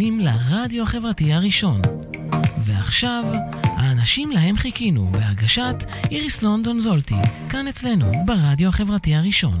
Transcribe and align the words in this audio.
מאזינים 0.00 0.20
לרדיו 0.20 0.82
החברתי 0.82 1.32
הראשון. 1.32 1.80
ועכשיו, 2.64 3.24
האנשים 3.62 4.30
להם 4.30 4.56
חיכינו 4.56 5.06
בהגשת 5.06 5.74
איריס 6.10 6.42
לונדון 6.42 6.78
זולטי, 6.78 7.14
כאן 7.48 7.68
אצלנו, 7.68 8.12
ברדיו 8.26 8.68
החברתי 8.68 9.14
הראשון. 9.14 9.60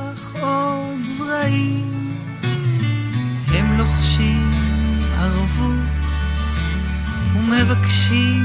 עוד 0.41 1.03
זרעים. 1.03 1.91
הם 3.47 3.77
לוחשים 3.77 4.51
ערבות 5.19 6.05
ומבקשים 7.35 8.43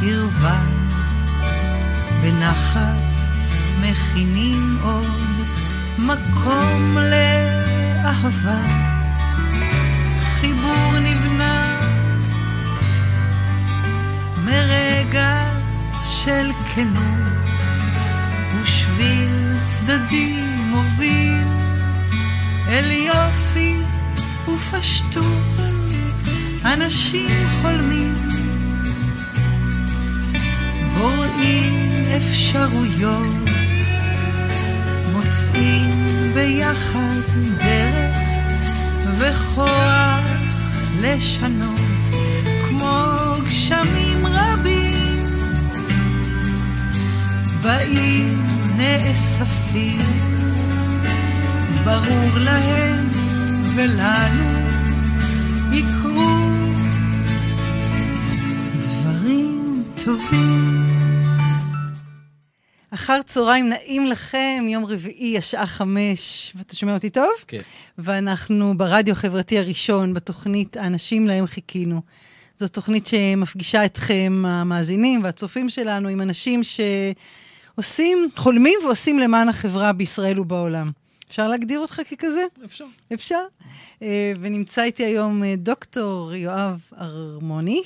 קרבה. 0.00 0.62
בנחת 2.22 3.02
מכינים 3.80 4.78
עוד 4.82 5.06
מקום 5.98 6.98
לאהבה. 6.98 8.62
חיבור 10.40 10.92
נבנה 11.00 11.80
מרגע 14.44 15.42
של 16.04 16.50
כנות. 16.74 17.24
ושביל 18.62 19.54
צדדי 19.64 20.43
מוביל 20.74 21.46
אל 22.68 22.90
יופי 22.90 23.76
ופשטות. 24.48 25.58
אנשים 26.64 27.48
חולמים 27.62 28.14
בוראים 30.98 32.06
אפשרויות 32.16 33.34
מוצאים 35.12 36.30
ביחד 36.34 37.20
דרך 37.58 38.16
וכוח 39.18 40.24
לשנות 41.00 41.80
כמו 42.68 43.34
גשמים 43.44 44.26
רבים. 44.26 45.14
באים 47.62 48.46
נאספים, 48.76 50.33
ברור 51.84 52.38
להם 52.40 53.10
ולנו 53.76 54.58
יקרו 55.72 56.28
דברים 58.78 59.84
טובים. 60.04 60.84
אחר 62.90 63.22
צהריים 63.22 63.68
נעים 63.68 64.06
לכם, 64.06 64.64
יום 64.68 64.84
רביעי, 64.84 65.38
השעה 65.38 65.66
חמש, 65.66 66.52
ואתה 66.56 66.76
שומע 66.76 66.94
אותי 66.94 67.10
טוב? 67.10 67.32
כן. 67.46 67.60
ואנחנו 67.98 68.78
ברדיו 68.78 69.12
החברתי 69.12 69.58
הראשון, 69.58 70.14
בתוכנית 70.14 70.76
האנשים 70.76 71.26
להם 71.26 71.46
חיכינו. 71.46 72.00
זו 72.58 72.68
תוכנית 72.68 73.06
שמפגישה 73.06 73.84
אתכם, 73.84 74.42
המאזינים 74.46 75.24
והצופים 75.24 75.70
שלנו, 75.70 76.08
עם 76.08 76.20
אנשים 76.20 76.64
ש... 76.64 76.80
עושים, 77.76 78.28
חולמים 78.36 78.78
ועושים 78.84 79.18
למען 79.18 79.48
החברה 79.48 79.92
בישראל 79.92 80.40
ובעולם. 80.40 80.90
אפשר 81.34 81.48
להגדיר 81.48 81.80
אותך 81.80 82.00
ככזה? 82.10 82.44
אפשר. 82.64 82.84
אפשר. 83.14 83.44
Uh, 84.00 84.02
ונמצא 84.40 84.82
איתי 84.82 85.04
היום 85.04 85.42
uh, 85.42 85.46
דוקטור 85.56 86.34
יואב 86.34 86.80
ארמוני, 87.00 87.82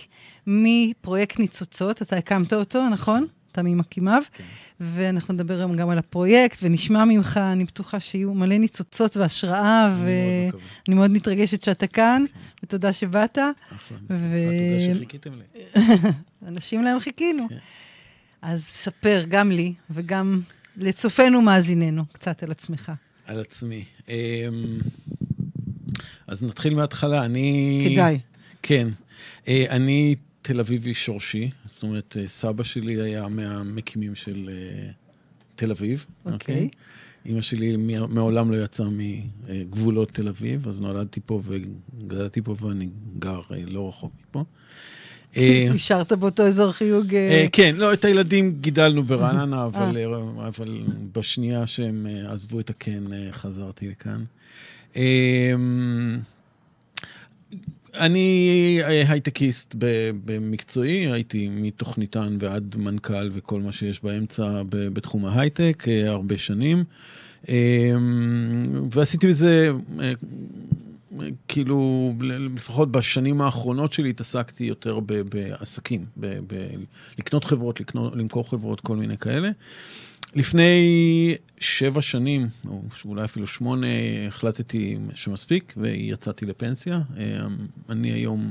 מפרויקט 0.47 1.38
ניצוצות, 1.38 2.03
אתה 2.03 2.16
הקמת 2.16 2.53
אותו, 2.53 2.88
נכון? 2.88 3.26
אתה 3.53 3.62
ממקימיו. 3.62 4.22
כן. 4.32 4.44
ואנחנו 4.81 5.34
נדבר 5.34 5.58
היום 5.58 5.76
גם 5.76 5.91
על 5.91 5.98
הפרויקט, 5.98 6.58
ונשמע 6.62 7.04
ממך, 7.04 7.37
אני 7.37 7.64
בטוחה 7.64 8.00
שיהיו 8.00 8.34
מלא 8.34 8.58
ניצוצות 8.58 9.16
והשראה, 9.16 9.97
ואני 10.04 10.50
מאוד, 10.88 10.94
מאוד 10.94 11.10
מתרגשת 11.10 11.62
שאתה 11.62 11.87
כאן, 11.87 12.25
כן. 12.32 12.41
ותודה 12.62 12.92
שבאת. 12.92 13.38
אחלה, 13.38 13.98
ו... 14.10 14.38
תודה 14.81 14.94
שחיכיתם 14.94 15.32
לי. 15.34 15.62
אנשים 16.48 16.82
להם 16.82 17.00
חיכינו. 17.00 17.48
כן. 17.48 17.58
אז 18.42 18.64
ספר 18.64 19.25
גם 19.28 19.50
לי 19.50 19.75
וגם 19.91 20.41
לצופינו 20.76 21.42
מאזיננו 21.42 22.03
קצת 22.12 22.42
על 22.42 22.50
עצמך. 22.50 22.92
על 23.28 23.41
עצמי. 23.41 23.84
אמ, 24.09 24.15
אז 26.27 26.43
נתחיל 26.43 26.75
מההתחלה. 26.75 27.25
אני... 27.25 27.89
כדאי. 27.93 28.19
כן. 28.62 28.89
אה, 29.49 29.65
אני 29.71 30.15
תל 30.43 30.61
אביבי 30.61 30.94
שורשי, 30.94 31.50
זאת 31.67 31.83
אומרת, 31.83 32.17
אה, 32.21 32.28
סבא 32.28 32.62
שלי 32.65 33.00
היה 33.00 33.28
מהמקימים 33.28 34.15
של 34.15 34.50
אה, 34.53 34.91
תל 35.55 35.71
אביב. 35.71 36.06
אוקיי. 36.25 36.33
Okay. 36.33 36.59
אוקיי? 36.59 36.69
אימא 37.27 37.41
שלי 37.41 37.77
מעולם 38.09 38.50
לא 38.50 38.65
יצאה 38.65 38.87
מגבולות 38.91 40.12
תל 40.12 40.28
אביב, 40.28 40.69
אז 40.69 40.81
נולדתי 40.81 41.21
פה 41.27 41.43
וגדלתי 41.44 42.43
פה 42.43 42.56
ואני 42.61 42.88
גר 43.19 43.41
לא 43.67 43.88
רחוק 43.88 44.12
מפה. 44.22 44.44
אה, 45.37 45.69
נשארת 45.75 46.12
באותו 46.12 46.47
אזור 46.47 46.72
חיוג? 46.72 47.15
אה, 47.15 47.31
אה, 47.31 47.47
כן, 47.53 47.75
לא, 47.78 47.93
את 47.93 48.05
הילדים 48.05 48.56
גידלנו 48.61 49.03
ברעננה, 49.03 49.65
אבל 50.47 50.83
בשנייה 51.12 51.66
שהם 51.66 52.06
עזבו 52.28 52.61
את 52.61 52.71
הקן, 52.71 53.05
חזרתי 53.33 53.88
לכאן. 53.88 54.25
אני 57.94 58.81
הייטקיסט 58.84 59.75
במקצועי, 60.25 61.12
הייתי 61.12 61.49
מתוכניתן 61.49 62.37
ועד 62.41 62.77
מנכ"ל 62.78 63.31
וכל 63.33 63.61
מה 63.61 63.72
שיש 63.72 64.03
באמצע 64.03 64.62
בתחום 64.69 65.25
ההייטק 65.25 65.84
הרבה 66.06 66.38
שנים. 66.38 66.84
ועשיתי 68.91 69.27
בזה 69.27 69.71
כאילו, 71.49 72.12
לפחות 72.21 72.93
בשנים 72.93 73.41
האחרונות 73.41 73.93
שלי 73.93 74.11
התעסקתי 74.11 74.65
יותר 74.65 75.01
בעסקים, 75.01 76.05
ב- 76.17 76.39
ב- 76.47 76.75
לקנות 77.19 77.45
חברות, 77.45 77.81
לקנות, 77.81 78.17
למכור 78.17 78.51
חברות, 78.51 78.81
כל 78.81 78.97
מיני 78.97 79.19
כאלה. 79.19 79.51
לפני 80.34 81.34
שבע 81.59 82.03
שנים, 82.03 82.49
או 82.69 82.83
אולי 83.05 83.25
אפילו 83.25 83.47
שמונה, 83.47 83.87
החלטתי 84.29 84.99
שמספיק 85.15 85.75
ויצאתי 85.76 86.47
לפנסיה. 86.47 87.00
אני 87.88 88.12
היום, 88.12 88.50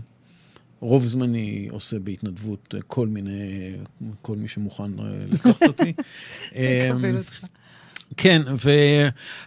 רוב 0.79 1.05
זמני 1.05 1.67
עושה 1.71 1.99
בהתנדבות 1.99 2.73
כל 2.87 3.07
מיני, 3.07 3.71
כל 4.21 4.35
מי 4.35 4.47
שמוכן 4.47 4.91
לקחת 5.31 5.63
אותי. 5.63 5.93
לקבל 6.55 7.17
אותך. 7.17 7.45
כן, 8.17 8.41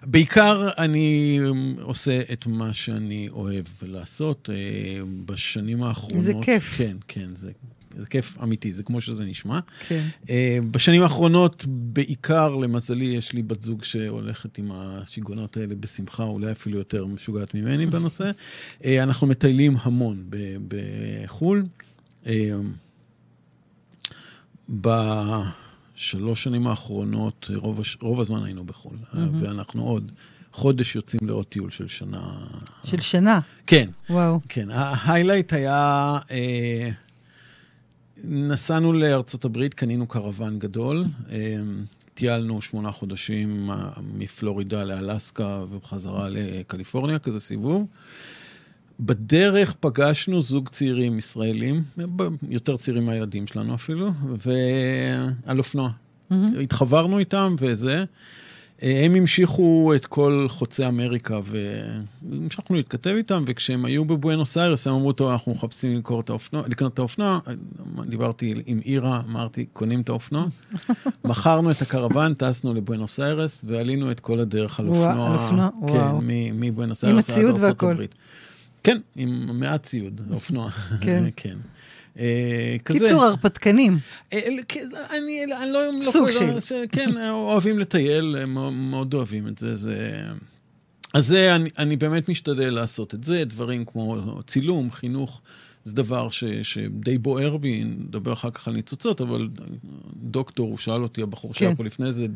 ובעיקר 0.06 0.68
אני 0.78 1.38
עושה 1.80 2.20
את 2.32 2.46
מה 2.46 2.72
שאני 2.72 3.28
אוהב 3.28 3.64
לעשות. 3.82 4.50
אה, 4.52 5.00
בשנים 5.24 5.82
האחרונות... 5.82 6.24
זה 6.24 6.32
כיף. 6.42 6.74
כן, 6.76 6.96
כן, 7.08 7.28
זה, 7.34 7.50
זה 7.96 8.06
כיף 8.06 8.38
אמיתי, 8.42 8.72
זה 8.72 8.82
כמו 8.82 9.00
שזה 9.00 9.24
נשמע. 9.24 9.58
כן. 9.88 10.06
אה, 10.30 10.58
בשנים 10.70 11.02
האחרונות, 11.02 11.64
בעיקר, 11.68 12.56
למזלי, 12.56 13.04
יש 13.04 13.32
לי 13.32 13.42
בת 13.42 13.62
זוג 13.62 13.84
שהולכת 13.84 14.58
עם 14.58 14.70
השיגעונות 14.74 15.56
האלה 15.56 15.74
בשמחה, 15.74 16.22
אולי 16.22 16.52
אפילו 16.52 16.78
יותר 16.78 17.06
משוגעת 17.06 17.54
ממני 17.54 17.86
בנושא. 17.86 18.30
אה, 18.84 19.02
אנחנו 19.02 19.26
מטיילים 19.26 19.76
המון 19.82 20.24
בחו"ל. 20.68 21.64
ב... 24.80 24.88
בשלוש 26.00 26.44
שנים 26.44 26.66
האחרונות, 26.66 27.50
רוב, 27.54 27.80
הש... 27.80 27.96
רוב 28.00 28.20
הזמן 28.20 28.44
היינו 28.44 28.64
בחו"ל, 28.64 28.96
mm-hmm. 28.96 29.18
ואנחנו 29.40 29.84
עוד 29.84 30.12
חודש 30.52 30.96
יוצאים 30.96 31.20
לעוד 31.28 31.46
טיול 31.46 31.70
של 31.70 31.88
שנה. 31.88 32.20
של 32.84 33.00
שנה? 33.00 33.40
כן. 33.66 33.88
וואו. 34.10 34.40
כן, 34.48 34.70
ההיילייט 34.70 35.52
היה... 35.52 36.18
אה, 36.30 36.90
נסענו 38.24 38.92
לארצות 38.92 39.44
הברית, 39.44 39.74
קנינו 39.74 40.06
קרוון 40.06 40.58
גדול. 40.58 41.04
טיילנו 42.14 42.62
שמונה 42.62 42.92
חודשים 42.92 43.70
מפלורידה 44.14 44.84
לאלסקה 44.84 45.64
ובחזרה 45.70 46.28
לקליפורניה, 46.30 47.18
כזה 47.18 47.40
סיבוב. 47.40 47.86
בדרך 49.00 49.74
פגשנו 49.80 50.40
זוג 50.42 50.68
צעירים 50.68 51.18
ישראלים, 51.18 51.82
יותר 52.48 52.76
צעירים 52.76 53.06
מהילדים 53.06 53.46
שלנו 53.46 53.74
אפילו, 53.74 54.10
ועל 55.44 55.58
אופנוע. 55.58 55.90
Mm-hmm. 55.90 56.34
התחברנו 56.62 57.18
איתם 57.18 57.56
וזה. 57.58 58.04
הם 58.82 59.14
המשיכו 59.14 59.92
את 59.96 60.06
כל 60.06 60.46
חוצי 60.48 60.86
אמריקה, 60.86 61.40
והמשכנו 61.44 62.76
להתכתב 62.76 63.10
איתם, 63.16 63.44
וכשהם 63.46 63.84
היו 63.84 64.04
בבואנוס 64.04 64.58
איירס, 64.58 64.86
הם 64.86 64.94
אמרו, 64.94 65.12
טוב, 65.12 65.30
אנחנו 65.30 65.52
מחפשים 65.52 66.02
את 66.18 66.30
האופנוע, 66.30 66.62
לקנות 66.68 66.94
את 66.94 66.98
האופנוע. 66.98 67.38
דיברתי 68.06 68.54
עם 68.66 68.80
אירה, 68.84 69.22
אמרתי, 69.28 69.66
קונים 69.72 70.00
את 70.00 70.08
האופנוע. 70.08 70.46
מכרנו 71.24 71.70
את 71.70 71.82
הקרוון, 71.82 72.34
טסנו 72.34 72.74
לבואנוס 72.74 73.20
איירס, 73.20 73.64
ועלינו 73.66 74.10
את 74.10 74.20
כל 74.20 74.40
הדרך 74.40 74.80
על 74.80 74.88
אופנוע. 74.88 75.26
על 75.28 75.38
אופנוע, 75.38 75.70
כן, 75.88 75.92
וואו. 75.92 76.20
מבואנוס 76.54 77.04
איירס 77.04 77.30
עד 77.30 77.44
ארצות 77.44 77.82
הברית. 77.82 78.14
כן, 78.84 78.98
עם 79.16 79.60
מעט 79.60 79.82
ציוד, 79.82 80.20
אופנוע. 80.32 80.70
כן. 81.00 81.24
כן. 81.36 81.56
קיצור, 82.84 83.24
הרפתקנים. 83.24 83.98
אני 84.32 85.46
לא... 85.72 85.80
סוג 86.12 86.30
של. 86.60 86.84
כן, 86.92 87.10
אוהבים 87.30 87.78
לטייל, 87.78 88.44
מאוד 88.72 89.14
אוהבים 89.14 89.48
את 89.48 89.58
זה. 89.58 89.76
זה... 89.76 90.22
אז 91.14 91.26
זה, 91.26 91.56
אני, 91.56 91.70
אני 91.78 91.96
באמת 91.96 92.28
משתדל 92.28 92.70
לעשות 92.70 93.14
את 93.14 93.24
זה, 93.24 93.44
דברים 93.44 93.84
כמו 93.84 94.40
צילום, 94.46 94.90
חינוך, 94.92 95.40
זה 95.84 95.94
דבר 95.94 96.30
ש, 96.30 96.44
שדי 96.44 97.18
בוער 97.18 97.56
בי, 97.56 97.84
נדבר 97.84 98.32
אחר 98.32 98.50
כך 98.50 98.68
על 98.68 98.74
ניצוצות, 98.74 99.20
אבל 99.20 99.48
דוקטור, 100.22 100.68
הוא 100.68 100.78
שאל 100.78 101.02
אותי, 101.02 101.22
הבחור 101.22 101.54
שהיה 101.54 101.76
פה 101.76 101.84
לפני 101.84 102.12
זה, 102.12 102.26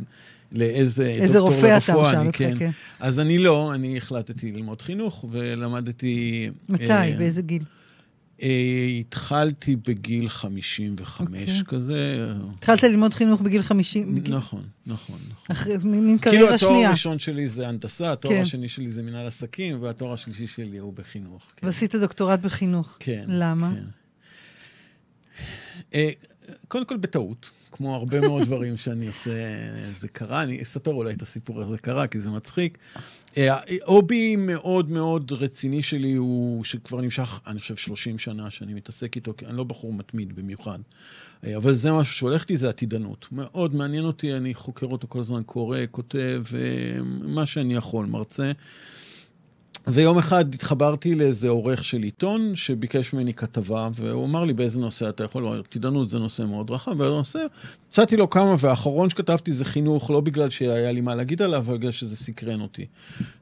לאיזה 0.52 1.06
איזה 1.06 1.38
דוקטור 1.38 1.56
רופא 1.56 1.66
אתה, 1.66 1.74
לרפואה, 1.74 2.10
שאל 2.10 2.18
אני 2.18 2.26
אותך, 2.26 2.38
כן. 2.38 2.58
כן. 2.58 2.70
אז 3.00 3.20
אני 3.20 3.38
לא, 3.38 3.74
אני 3.74 3.96
החלטתי 3.96 4.52
ללמוד 4.52 4.82
חינוך, 4.82 5.24
ולמדתי... 5.30 6.50
מתי? 6.68 6.90
אה, 6.90 7.14
באיזה 7.18 7.42
גיל? 7.42 7.62
התחלתי 9.00 9.76
בגיל 9.76 10.28
55 10.28 11.20
אוקיי. 11.20 11.62
כזה. 11.66 12.28
התחלת 12.58 12.82
ללמוד 12.82 13.14
חינוך 13.14 13.40
בגיל 13.40 13.62
50? 13.62 14.14
בגיל- 14.14 14.36
נכון, 14.36 14.62
נכון, 14.86 15.18
נכון. 15.30 15.46
אחרי- 15.56 15.76
מין 15.84 16.18
כאילו 16.18 16.36
קריירה 16.36 16.54
התואר 16.54 16.70
שנייה. 16.72 16.88
הראשון 16.88 17.18
שלי 17.18 17.48
זה 17.48 17.68
הנדסה, 17.68 18.12
התואר 18.12 18.34
כן. 18.34 18.40
השני 18.42 18.68
שלי 18.68 18.88
זה 18.88 19.02
מנהל 19.02 19.26
עסקים, 19.26 19.82
והתואר 19.82 20.12
השלישי 20.12 20.46
שלי 20.46 20.78
הוא 20.78 20.92
בחינוך. 20.92 21.42
כן. 21.56 21.66
ועשית 21.66 21.94
דוקטורט 21.94 22.40
בחינוך. 22.40 22.96
כן. 23.00 23.24
למה? 23.28 23.72
כן. 23.76 23.84
אה, 25.94 26.10
קודם 26.68 26.84
כל 26.84 26.96
בטעות, 26.96 27.50
כמו 27.72 27.94
הרבה 27.94 28.20
מאוד 28.20 28.42
דברים 28.46 28.76
שאני 28.76 29.06
עושה, 29.06 29.30
זה 29.92 30.08
קרה, 30.08 30.42
אני 30.42 30.62
אספר 30.62 30.90
אולי 30.90 31.12
את 31.12 31.22
הסיפור 31.22 31.60
איך 31.60 31.68
זה 31.68 31.78
קרה, 31.78 32.06
כי 32.06 32.20
זה 32.20 32.30
מצחיק. 32.30 32.78
אה, 33.36 33.58
הובי 33.84 34.36
מאוד 34.36 34.90
מאוד 34.90 35.32
רציני 35.32 35.82
שלי 35.82 36.12
הוא, 36.14 36.64
שכבר 36.64 37.00
נמשך, 37.00 37.40
אני 37.46 37.60
חושב, 37.60 37.76
30 37.76 38.18
שנה 38.18 38.50
שאני 38.50 38.74
מתעסק 38.74 39.16
איתו, 39.16 39.34
כי 39.36 39.46
אני 39.46 39.56
לא 39.56 39.64
בחור 39.64 39.92
מתמיד 39.92 40.36
במיוחד. 40.36 40.78
אה, 41.46 41.56
אבל 41.56 41.72
זה 41.72 41.92
משהו 41.92 42.14
שהולך 42.14 42.42
איתי, 42.42 42.56
זה 42.56 42.68
עתידנות. 42.68 43.28
מאוד 43.32 43.74
מעניין 43.74 44.04
אותי, 44.04 44.34
אני 44.34 44.54
חוקר 44.54 44.86
אותו 44.86 45.08
כל 45.08 45.20
הזמן, 45.20 45.42
קורא, 45.46 45.78
כותב, 45.90 46.42
אה, 46.54 47.02
מה 47.22 47.46
שאני 47.46 47.74
יכול, 47.74 48.06
מרצה. 48.06 48.52
ויום 49.86 50.18
אחד 50.18 50.54
התחברתי 50.54 51.14
לאיזה 51.14 51.48
עורך 51.48 51.84
של 51.84 52.02
עיתון 52.02 52.56
שביקש 52.56 53.12
ממני 53.12 53.34
כתבה, 53.34 53.88
והוא 53.94 54.24
אמר 54.24 54.44
לי 54.44 54.52
באיזה 54.52 54.80
נושא 54.80 55.08
אתה 55.08 55.24
יכול, 55.24 55.42
לומר, 55.42 55.60
עתידנות 55.60 56.08
זה 56.08 56.18
נושא 56.18 56.42
מאוד 56.42 56.70
רחב, 56.70 57.00
והנושא, 57.00 57.46
הצעתי 57.88 58.16
לו 58.16 58.30
כמה, 58.30 58.56
והאחרון 58.58 59.10
שכתבתי 59.10 59.52
זה 59.52 59.64
חינוך, 59.64 60.10
לא 60.10 60.20
בגלל 60.20 60.50
שהיה 60.50 60.92
לי 60.92 61.00
מה 61.00 61.14
להגיד 61.14 61.42
עליו, 61.42 61.58
אבל 61.58 61.76
בגלל 61.76 61.90
שזה 61.90 62.16
סקרן 62.16 62.60
אותי. 62.60 62.86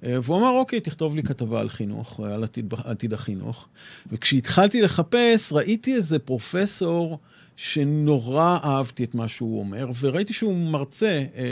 אה, 0.05 0.19
והוא 0.23 0.39
אמר, 0.39 0.51
אוקיי, 0.51 0.81
תכתוב 0.81 1.17
לי 1.17 1.23
כתבה 1.23 1.61
על 1.61 1.69
חינוך, 1.69 2.21
על 2.21 2.45
עתיד, 2.45 2.75
עתיד 2.85 3.13
החינוך. 3.13 3.69
וכשהתחלתי 4.13 4.83
לחפש, 4.83 5.53
ראיתי 5.53 5.95
איזה 5.95 6.19
פרופסור, 6.19 7.19
שנורא 7.57 8.59
אהבתי 8.65 9.05
את 9.05 9.15
מה 9.15 9.29
שהוא 9.29 9.59
אומר, 9.59 9.87
וראיתי 10.01 10.33
שהוא 10.33 10.71
מרצה 10.73 11.07
אה, 11.37 11.45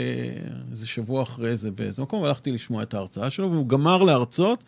איזה 0.71 0.87
שבוע 0.87 1.23
אחרי 1.23 1.57
זה 1.57 1.71
באיזה 1.71 2.01
מקום, 2.01 2.21
והלכתי 2.21 2.51
לשמוע 2.51 2.83
את 2.83 2.93
ההרצאה 2.93 3.29
שלו, 3.29 3.51
והוא 3.51 3.67
גמר 3.67 4.03
להרצות, 4.03 4.63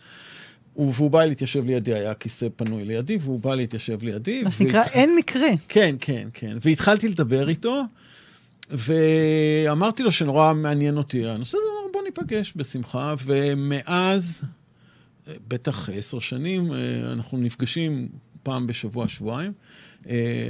והוא 0.76 1.12
בא 1.12 1.26
להתיישב 1.26 1.66
לידי, 1.66 1.94
היה 1.94 2.14
כיסא 2.14 2.48
פנוי 2.56 2.86
לידי, 2.86 3.18
והוא 3.22 3.40
בא 3.40 3.56
להתיישב 3.56 4.04
לידי. 4.04 4.44
מה 4.44 4.52
שנקרא, 4.52 4.80
והתח- 4.82 4.92
אין 4.94 5.16
מקרה. 5.16 5.48
כן, 5.68 5.96
כן, 6.00 6.28
כן. 6.34 6.58
והתחלתי 6.62 7.10
לדבר 7.10 7.50
איתו, 7.50 7.82
ואמרתי 8.72 10.04
לו 10.04 10.12
שנורא 10.12 10.54
מעניין 10.54 10.98
אותי 10.98 11.28
הנושא 11.28 11.58
הזה, 11.58 11.68
הוא 11.74 11.82
אמר, 11.84 11.92
בוא 11.94 12.02
ניפגש 12.04 12.54
בשמחה, 12.56 13.14
ומאז, 13.26 14.44
אה, 15.28 15.34
בטח 15.48 15.90
עשר 15.94 16.20
שנים, 16.20 16.74
אה, 16.74 16.78
אנחנו 17.12 17.38
נפגשים 17.38 18.08
פעם 18.44 18.68
בשבוע, 18.68 19.08
שבועיים. 19.08 19.52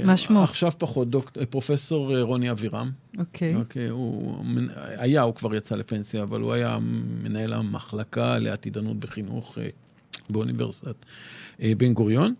מה 0.04 0.16
שמו? 0.16 0.42
עכשיו 0.42 0.72
פחות, 0.78 1.10
דוק, 1.10 1.30
פרופסור 1.50 2.16
אה, 2.16 2.22
רוני 2.22 2.50
אבירם. 2.50 2.90
אוקיי. 3.18 3.54
אוקיי, 3.54 3.88
הוא 3.88 4.44
מנ- 4.44 4.68
היה, 4.76 5.22
הוא 5.22 5.34
כבר 5.34 5.54
יצא 5.54 5.74
לפנסיה, 5.76 6.22
אבל 6.22 6.40
הוא 6.40 6.52
היה 6.52 6.78
מנהל 7.22 7.52
המחלקה 7.52 8.38
לעתידנות 8.38 8.96
בחינוך 9.00 9.58
אה, 9.58 9.68
באוניברסיטת 10.30 10.94
אה, 11.62 11.72
בן 11.76 11.92
גוריון. 11.92 12.34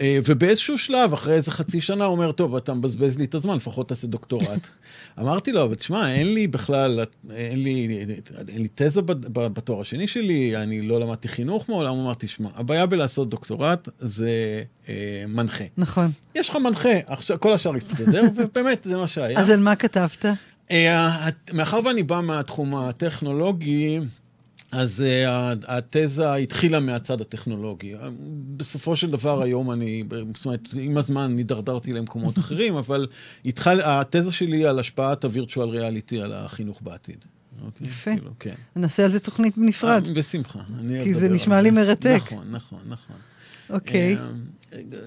אה, 0.00 0.18
ובאיזשהו 0.24 0.78
שלב, 0.78 1.12
אחרי 1.12 1.34
איזה 1.34 1.50
חצי 1.50 1.80
שנה, 1.80 2.04
הוא 2.04 2.12
אומר, 2.12 2.32
טוב, 2.32 2.56
אתה 2.56 2.74
מבזבז 2.74 3.18
לי 3.18 3.24
את 3.24 3.34
הזמן, 3.34 3.56
לפחות 3.56 3.88
תעשה 3.88 4.06
דוקטורט. 4.06 4.68
אמרתי 5.20 5.52
לו, 5.52 5.62
אבל 5.62 5.74
תשמע, 5.74 6.12
אין 6.12 6.34
לי 6.34 6.46
בכלל, 6.46 7.00
אין 7.30 7.62
לי, 7.62 8.04
אין 8.48 8.62
לי 8.62 8.68
תזה 8.74 9.02
בתואר 9.32 9.80
השני 9.80 10.06
שלי, 10.06 10.56
אני 10.56 10.82
לא 10.82 11.00
למדתי 11.00 11.28
חינוך 11.28 11.68
מעולם, 11.68 11.94
אמרתי, 11.94 12.28
שמע, 12.28 12.48
הבעיה 12.54 12.86
בלעשות 12.86 13.28
דוקטורט 13.28 13.88
זה 13.98 14.62
אה, 14.88 15.24
מנחה. 15.28 15.64
נכון. 15.76 16.10
יש 16.34 16.48
לך 16.48 16.56
מנחה, 16.56 16.98
עכשיו 17.06 17.40
כל 17.40 17.52
השאר 17.52 17.76
יסתדר, 17.76 18.22
ובאמת, 18.36 18.84
זה 18.84 18.96
מה 18.96 19.06
שהיה. 19.06 19.40
אז 19.40 19.50
על 19.50 19.60
מה 19.60 19.76
כתבת? 19.76 20.24
אה, 20.70 21.28
מאחר 21.52 21.80
ואני 21.84 22.02
בא 22.02 22.20
מהתחום 22.20 22.74
הטכנולוגי, 22.74 24.00
אז 24.74 25.02
אה, 25.06 25.52
התזה 25.68 26.34
התחילה 26.34 26.80
מהצד 26.80 27.20
הטכנולוגי. 27.20 27.94
בסופו 28.56 28.96
של 28.96 29.10
דבר 29.10 29.42
היום 29.42 29.70
אני, 29.70 30.04
זאת 30.36 30.44
אומרת, 30.44 30.68
עם 30.80 30.98
הזמן 30.98 31.36
הידרדרתי 31.36 31.92
למקומות 31.92 32.38
אחרים, 32.38 32.76
אבל 32.76 33.06
התחל, 33.44 33.80
התזה 33.84 34.32
שלי 34.32 34.56
היא 34.56 34.66
על 34.66 34.78
השפעת 34.78 35.24
הווירטואל 35.24 35.68
ריאליטי 35.68 36.20
על 36.20 36.32
החינוך 36.32 36.82
בעתיד. 36.82 37.24
אוקיי? 37.64 37.86
יפה. 37.86 38.10
כאילו, 38.16 38.30
כן. 38.38 38.54
נעשה 38.76 39.04
על 39.04 39.12
זה 39.12 39.20
תוכנית 39.20 39.58
בנפרד. 39.58 40.06
אה, 40.06 40.14
בשמחה. 40.14 40.58
כי 41.04 41.14
זה 41.14 41.28
נשמע 41.28 41.60
לי. 41.60 41.70
מרתק. 41.70 42.16
נכון, 42.16 42.46
נכון, 42.50 42.78
נכון. 42.88 43.16
אוקיי. 43.70 44.16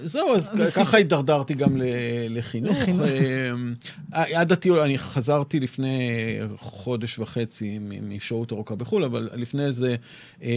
זהו, 0.04 0.34
אז 0.34 0.50
ככה 0.76 0.96
הידרדרתי 0.96 1.54
גם 1.54 1.70
לחינוך. 2.28 2.78
עד 4.12 4.52
הטיול, 4.52 4.78
אני 4.78 4.98
חזרתי 4.98 5.60
לפני 5.60 6.10
חודש 6.58 7.18
וחצי 7.18 7.78
משהות 8.02 8.52
ארוכה 8.52 8.74
בחו"ל, 8.74 9.04
אבל 9.04 9.30
לפני 9.34 9.72
זה 9.72 9.96
אה, 10.42 10.48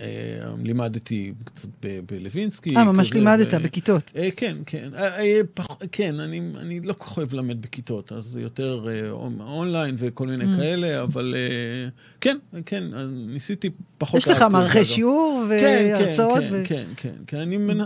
אה, 0.00 0.54
לימדתי 0.62 1.32
קצת 1.44 1.68
בלווינסקי. 2.10 2.76
אה, 2.76 2.84
ממש 2.84 3.12
לימדת 3.12 3.54
בכיתות. 3.54 4.12
כן, 4.36 4.56
כן. 4.66 4.88
כן, 5.92 6.20
אני, 6.20 6.80
לא 6.80 6.92
כל 6.92 7.04
כך 7.04 7.16
אוהב 7.16 7.34
ללמד 7.34 7.62
בכיתות, 7.62 8.12
אז 8.12 8.38
יותר 8.42 8.86
אונליין 9.40 9.94
וכל 9.98 10.26
מיני. 10.26 10.44
כאלה, 10.60 11.02
אבל 11.02 11.34
כן, 12.20 12.36
כן, 12.66 12.84
ניסיתי 13.10 13.70
פחות... 13.98 14.20
יש 14.20 14.28
לך 14.28 14.42
מערכי. 14.42 14.84
שיעור 14.84 15.44
והרצאות. 15.50 16.38
כן, 16.40 16.62
כן, 16.64 16.84
כן, 16.96 17.14
כן. 17.26 17.36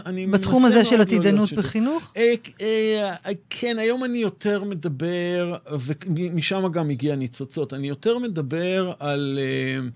אני 0.06 0.23
אני 0.24 0.32
בתחום 0.32 0.64
הזה 0.64 0.84
של 0.84 0.96
לא 0.96 1.02
עתידנות 1.02 1.48
שיתוף. 1.48 1.64
בחינוך? 1.64 2.12
אה, 2.16 2.34
אה, 2.60 3.32
כן, 3.50 3.78
היום 3.78 4.04
אני 4.04 4.18
יותר 4.18 4.64
מדבר, 4.64 5.56
ומשם 5.80 6.68
גם 6.72 6.90
הגיע 6.90 7.16
ניצוצות, 7.16 7.74
אני 7.74 7.88
יותר 7.88 8.18
מדבר 8.18 8.92
על... 8.98 9.38
אה, 9.42 9.88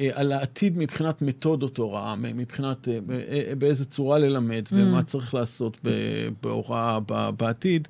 אה, 0.00 0.08
על 0.12 0.32
העתיד 0.32 0.78
מבחינת 0.78 1.22
מתודות 1.22 1.78
הוראה, 1.78 2.14
מבחינת 2.16 2.88
אה, 2.88 2.98
אה, 3.30 3.54
באיזה 3.58 3.84
צורה 3.84 4.18
ללמד 4.18 4.64
ומה 4.72 5.02
צריך 5.02 5.34
לעשות 5.34 5.78
בהוראה 6.42 6.98
בעתיד. 7.36 7.88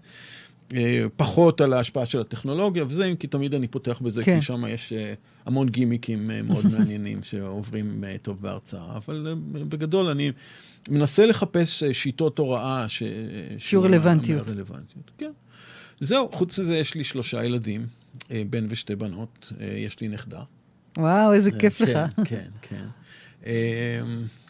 אה, 0.75 1.05
פחות 1.17 1.61
על 1.61 1.73
ההשפעה 1.73 2.07
של 2.07 2.21
הטכנולוגיה 2.21 2.85
וזה, 2.89 3.05
אם 3.05 3.17
כי 3.17 3.27
תמיד 3.27 3.55
אני 3.55 3.69
פותח 3.69 4.01
בזה, 4.01 4.25
כן. 4.25 4.41
כי 4.41 4.47
שם 4.47 4.65
יש 4.69 4.93
אה, 4.93 5.15
המון 5.47 5.69
גימיקים 5.69 6.31
אה, 6.31 6.43
מאוד 6.43 6.65
מעניינים 6.79 7.23
שעוברים 7.23 8.05
טוב 8.23 8.43
בהרצאה. 8.43 8.97
אבל 8.97 9.35
בגדול 9.53 10.07
אני 10.07 10.33
מנסה 10.89 11.27
לחפש 11.27 11.85
שיטות 11.85 12.39
הוראה 12.39 12.89
ש... 12.89 13.03
שיהיו 13.59 13.83
רלוונטיות. 13.83 14.49
רלוונטיות. 14.49 15.11
כן. 15.19 15.31
זהו, 16.01 16.29
חוץ 16.33 16.59
מזה 16.59 16.77
יש 16.77 16.95
לי 16.95 17.05
שלושה 17.05 17.45
ילדים, 17.45 17.87
בן 18.51 18.67
ושתי 18.69 18.97
בנות, 18.97 19.53
יש 19.77 20.01
לי 20.01 20.09
נכדה. 20.09 20.41
וואו, 20.99 21.33
איזה 21.33 21.51
כיף 21.51 21.79
כן, 21.79 21.85
לך. 21.85 21.99
כן, 22.25 22.49
כן. 22.63 22.87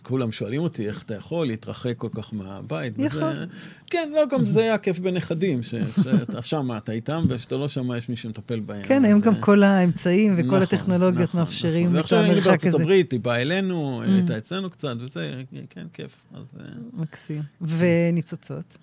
כולם 0.02 0.32
שואלים 0.32 0.60
אותי, 0.60 0.88
איך 0.88 1.02
אתה 1.02 1.14
יכול 1.14 1.46
להתרחק 1.46 1.94
כל 1.96 2.08
כך 2.16 2.34
מהבית? 2.34 2.92
יכול. 2.98 3.24
וזה, 3.24 3.44
כן, 3.90 4.08
לא, 4.14 4.22
גם 4.30 4.46
זה 4.46 4.60
היה 4.62 4.78
כיף 4.78 4.98
בנכדים, 4.98 5.62
שאתה 5.62 6.42
שם, 6.42 6.70
אתה 6.76 6.92
איתם, 6.92 7.24
וכשאתה 7.28 7.54
לא 7.54 7.68
שם, 7.68 7.90
יש 7.98 8.08
מי 8.08 8.16
שמטפל 8.16 8.60
בהם. 8.60 8.82
כן, 8.82 9.04
היום 9.04 9.20
גם 9.20 9.34
כל 9.40 9.62
האמצעים 9.62 10.34
וכל 10.34 10.46
נכון, 10.46 10.62
הטכנולוגיות 10.62 11.28
נכון, 11.28 11.40
מאפשרים 11.40 11.82
נכון. 11.86 11.96
את 11.96 12.00
ועכשיו 12.00 12.18
היינו 12.18 12.32
המרחק 12.32 12.46
בארצות 12.48 12.74
הזה. 12.74 12.82
הברית, 12.82 13.12
היא 13.12 13.20
באה 13.20 13.42
אלינו, 13.42 14.02
Mm. 14.02 14.10
הייתה 14.10 14.38
אצלנו 14.38 14.70
קצת, 14.70 14.94
וזה, 15.00 15.42
כן, 15.70 15.86
כיף. 15.92 16.16
אז, 16.34 16.44
אה, 16.60 16.64
מקסים. 16.92 17.42
וניצוצות. 17.60 18.78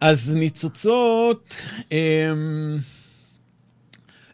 אז 0.00 0.34
ניצוצות, 0.34 1.56
אמ, 1.92 1.96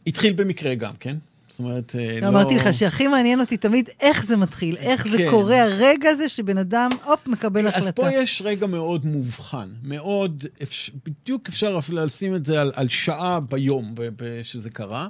התחיל 0.07 0.33
במקרה 0.33 0.75
גם, 0.75 0.93
כן? 1.01 1.17
אומרת, 1.65 1.97
אה, 1.99 2.19
לא... 2.21 2.29
אמרתי 2.29 2.55
לך 2.57 2.75
שהכי 2.75 3.07
מעניין 3.07 3.41
אותי 3.41 3.57
תמיד 3.57 3.91
איך 4.01 4.27
זה 4.27 4.37
מתחיל, 4.37 4.77
איך 4.77 5.09
זה 5.09 5.19
כן. 5.19 5.31
קורה, 5.31 5.63
הרגע 5.63 6.09
הזה 6.09 6.29
שבן 6.29 6.59
אדם, 6.59 6.91
הופ, 7.05 7.27
מקבל 7.27 7.67
אז 7.69 7.75
החלטה. 7.75 8.03
פה 8.03 8.11
יש 8.11 8.43
רגע 8.45 8.67
מאוד 8.67 9.07
מובחן, 9.07 9.69
מאוד, 9.83 10.45
אפשר, 10.63 10.93
בדיוק 11.05 11.49
אפשר 11.49 11.77
אפילו 11.79 12.05
לשים 12.05 12.35
את 12.35 12.47
זה 12.47 12.61
על, 12.61 12.73
על 12.75 12.89
שעה 12.89 13.41
ביום 13.41 13.95
שזה 14.43 14.71
קרה. 14.71 15.09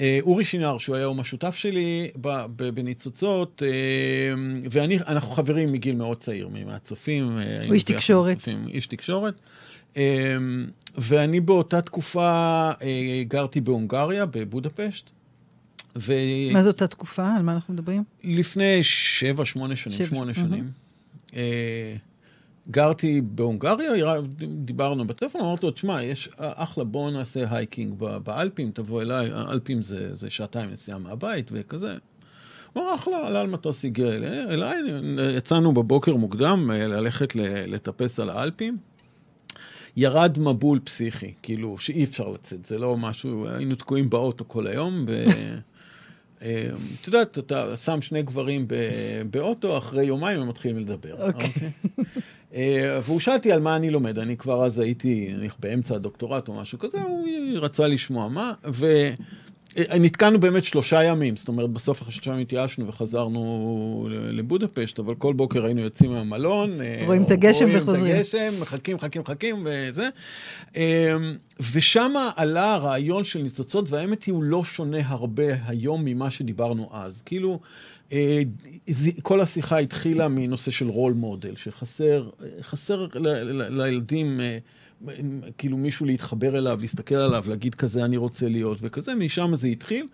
אה, 0.00 0.18
אורי 0.22 0.44
שינר, 0.44 0.78
שהוא 0.78 0.96
היום 0.96 1.20
השותף 1.20 1.54
שלי 1.54 2.10
בניצוצות, 2.74 3.62
אה, 3.66 4.34
ואני, 4.70 4.98
אנחנו 4.98 5.34
חברים 5.34 5.72
מגיל 5.72 5.96
מאוד 5.96 6.18
צעיר, 6.18 6.48
מהצופים. 6.66 7.38
היינו 7.38 7.74
איש 7.74 7.82
תקשורת. 7.82 8.36
צופים, 8.36 8.66
איש 8.68 8.86
תקשורת. 8.86 9.34
ואני 10.96 11.40
באותה 11.40 11.80
תקופה 11.80 12.70
גרתי 13.28 13.60
בהונגריה, 13.60 14.26
בבודפשט. 14.26 15.13
ו... 15.98 16.12
מה 16.52 16.62
זאת 16.62 16.82
התקופה? 16.82 17.34
על 17.36 17.42
מה 17.42 17.52
אנחנו 17.52 17.74
מדברים? 17.74 18.04
לפני 18.24 18.78
שבע, 18.82 19.44
שמונה 19.44 19.76
שנים, 19.76 19.98
שבע, 19.98 20.06
שמונה. 20.06 20.34
שנים. 20.34 20.70
אה, 21.36 21.96
גרתי 22.70 23.20
בהונגריה, 23.24 24.14
דיברנו 24.64 25.06
בטלפון, 25.06 25.40
אמרתי 25.40 25.66
לו, 25.66 25.72
תשמע, 25.72 26.02
יש 26.02 26.28
אחלה, 26.38 26.84
בואו 26.84 27.10
נעשה 27.10 27.44
הייקינג 27.50 27.94
באלפים, 28.24 28.70
תבוא 28.70 29.02
אליי, 29.02 29.30
האלפים 29.34 29.82
זה, 29.82 30.14
זה 30.14 30.30
שעתיים 30.30 30.70
נסיעה 30.70 30.98
מהבית 30.98 31.50
וכזה. 31.54 31.96
הוא 32.72 32.82
אמר, 32.82 32.94
אחלה, 32.94 33.26
עלה 33.26 33.40
על 33.40 33.46
מטוס, 33.46 33.84
הגיע 33.84 34.08
אלי- 34.12 34.26
אליי, 34.54 34.78
יצאנו 35.36 35.72
בבוקר 35.74 36.16
מוקדם 36.16 36.70
אה, 36.72 36.86
ללכת 36.86 37.32
לטפס 37.66 38.20
על 38.20 38.30
האלפים. 38.30 38.76
ירד 39.96 40.38
מבול 40.38 40.78
פסיכי, 40.84 41.32
כאילו, 41.42 41.78
שאי 41.78 42.04
אפשר 42.04 42.28
לצאת, 42.28 42.64
זה 42.64 42.78
לא 42.78 42.96
משהו, 42.96 43.48
היינו 43.48 43.74
תקועים 43.74 44.10
באוטו 44.10 44.48
כל 44.48 44.66
היום, 44.66 45.04
ו... 45.08 45.24
אה, 46.42 46.70
את 47.00 47.06
יודעת, 47.06 47.38
אתה 47.38 47.76
שם 47.76 48.02
שני 48.02 48.22
גברים 48.22 48.66
באוטו, 49.30 49.78
אחרי 49.78 50.04
יומיים 50.04 50.40
הם 50.40 50.48
מתחילים 50.48 50.78
לדבר. 50.78 51.26
אוקיי. 51.26 51.50
אה, 52.54 52.98
והוא 53.02 53.20
שאל 53.20 53.34
אותי 53.34 53.52
על 53.52 53.60
מה 53.60 53.76
אני 53.76 53.90
לומד, 53.90 54.18
אני 54.18 54.36
כבר 54.36 54.64
אז 54.64 54.78
הייתי 54.78 55.30
אני 55.34 55.48
באמצע 55.58 55.94
הדוקטורט 55.94 56.48
או 56.48 56.54
משהו 56.54 56.78
כזה, 56.78 57.02
הוא 57.02 57.26
רצה 57.54 57.86
לשמוע 57.86 58.28
מה, 58.28 58.52
ונתקענו 59.76 60.40
באמת 60.40 60.64
שלושה 60.64 61.04
ימים, 61.04 61.36
זאת 61.36 61.48
אומרת, 61.48 61.70
בסוף 61.70 62.02
אחרי 62.02 62.12
שלושה 62.12 62.30
ימים 62.30 62.42
התייאשנו 62.42 62.88
וחזרנו 62.88 64.08
לבודפשט, 64.10 64.98
אבל 64.98 65.14
כל 65.14 65.32
בוקר 65.32 65.64
היינו 65.64 65.80
יוצאים 65.80 66.12
מהמלון. 66.12 66.80
אה, 66.80 67.02
רואים 67.06 67.22
את 67.22 67.30
הגשם 67.30 67.68
וחוזרים. 67.72 67.86
רואים 67.86 68.14
את 68.14 68.18
הגשם, 68.18 68.60
מחכים, 68.60 68.96
מחכים, 68.96 69.22
מחכים, 69.22 69.56
וזה. 69.64 70.08
אה, 70.76 71.16
ושם 71.72 72.12
עלה 72.36 72.74
הרעיון 72.74 73.24
של 73.24 73.42
ניצוצות, 73.42 73.90
והאמת 73.90 74.22
היא, 74.22 74.32
הוא 74.32 74.42
לא 74.42 74.64
שונה 74.64 74.98
הרבה 75.04 75.54
היום 75.66 76.04
ממה 76.04 76.30
שדיברנו 76.30 76.88
אז. 76.92 77.22
כאילו, 77.26 77.60
אה, 78.12 78.42
כל 79.22 79.40
השיחה 79.40 79.78
התחילה 79.78 80.28
מנושא 80.28 80.70
של 80.70 80.88
רול 80.88 81.12
מודל, 81.12 81.56
שחסר 81.56 82.30
חסר 82.62 83.06
לילדים, 83.70 84.40
אה, 84.40 84.58
כאילו 85.58 85.76
מישהו 85.76 86.06
להתחבר 86.06 86.58
אליו, 86.58 86.78
להסתכל 86.80 87.14
עליו, 87.14 87.44
להגיד 87.48 87.74
כזה 87.74 88.04
אני 88.04 88.16
רוצה 88.16 88.48
להיות 88.48 88.78
וכזה, 88.80 89.14
משם 89.14 89.56
זה 89.56 89.68
התחיל. 89.68 90.06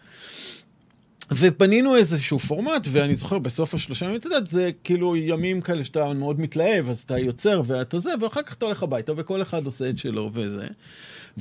ובנינו 1.31 1.97
איזשהו 1.97 2.39
פורמט, 2.39 2.87
ואני 2.91 3.15
זוכר 3.15 3.39
בסוף 3.39 3.75
השלושה 3.75 4.07
ימים, 4.07 4.17
אתה 4.17 4.27
יודע, 4.27 4.51
זה 4.51 4.71
כאילו 4.85 5.17
ימים 5.17 5.61
כאלה 5.61 5.85
שאתה 5.85 6.13
מאוד 6.13 6.41
מתלהב, 6.41 6.89
אז 6.89 7.03
אתה 7.03 7.19
יוצר 7.19 7.63
ואתה 7.67 7.99
זה, 7.99 8.11
ואחר 8.21 8.43
כך 8.43 8.55
אתה 8.55 8.67
הולך 8.67 8.83
הביתה, 8.83 9.13
וכל 9.17 9.43
אחד 9.43 9.67
עושה 9.67 9.91
את 9.91 9.99
שלו 9.99 10.31
וזה. 10.35 10.67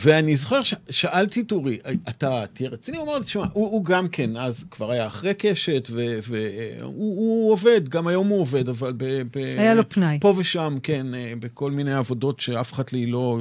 ואני 0.01 0.35
זוכר, 0.35 0.63
ש- 0.63 0.73
שאלתי 0.89 1.41
את 1.41 1.51
אורי, 1.51 1.77
אתה 2.09 2.43
תהיה 2.53 2.69
רציני? 2.69 2.97
הוא 2.97 3.05
אמר 3.07 3.19
תשמע, 3.19 3.45
הוא, 3.53 3.67
הוא 3.67 3.85
גם 3.85 4.07
כן, 4.07 4.37
אז 4.37 4.65
כבר 4.71 4.91
היה 4.91 5.07
אחרי 5.07 5.33
קשת, 5.33 5.87
והוא 5.91 7.17
הוא 7.17 7.51
עובד, 7.51 7.89
גם 7.89 8.07
היום 8.07 8.27
הוא 8.27 8.41
עובד, 8.41 8.69
אבל 8.69 8.93
ב... 8.97 9.05
ב 9.05 9.37
היה 9.37 9.75
לו 9.75 9.89
פנאי. 9.89 10.17
פה 10.21 10.33
ושם, 10.37 10.77
כן, 10.83 11.13
אה, 11.13 11.33
בכל 11.39 11.71
מיני 11.71 11.93
עבודות 11.93 12.39
שאף 12.39 12.73
אחד 12.73 12.83
לי 12.91 13.05
לא, 13.05 13.39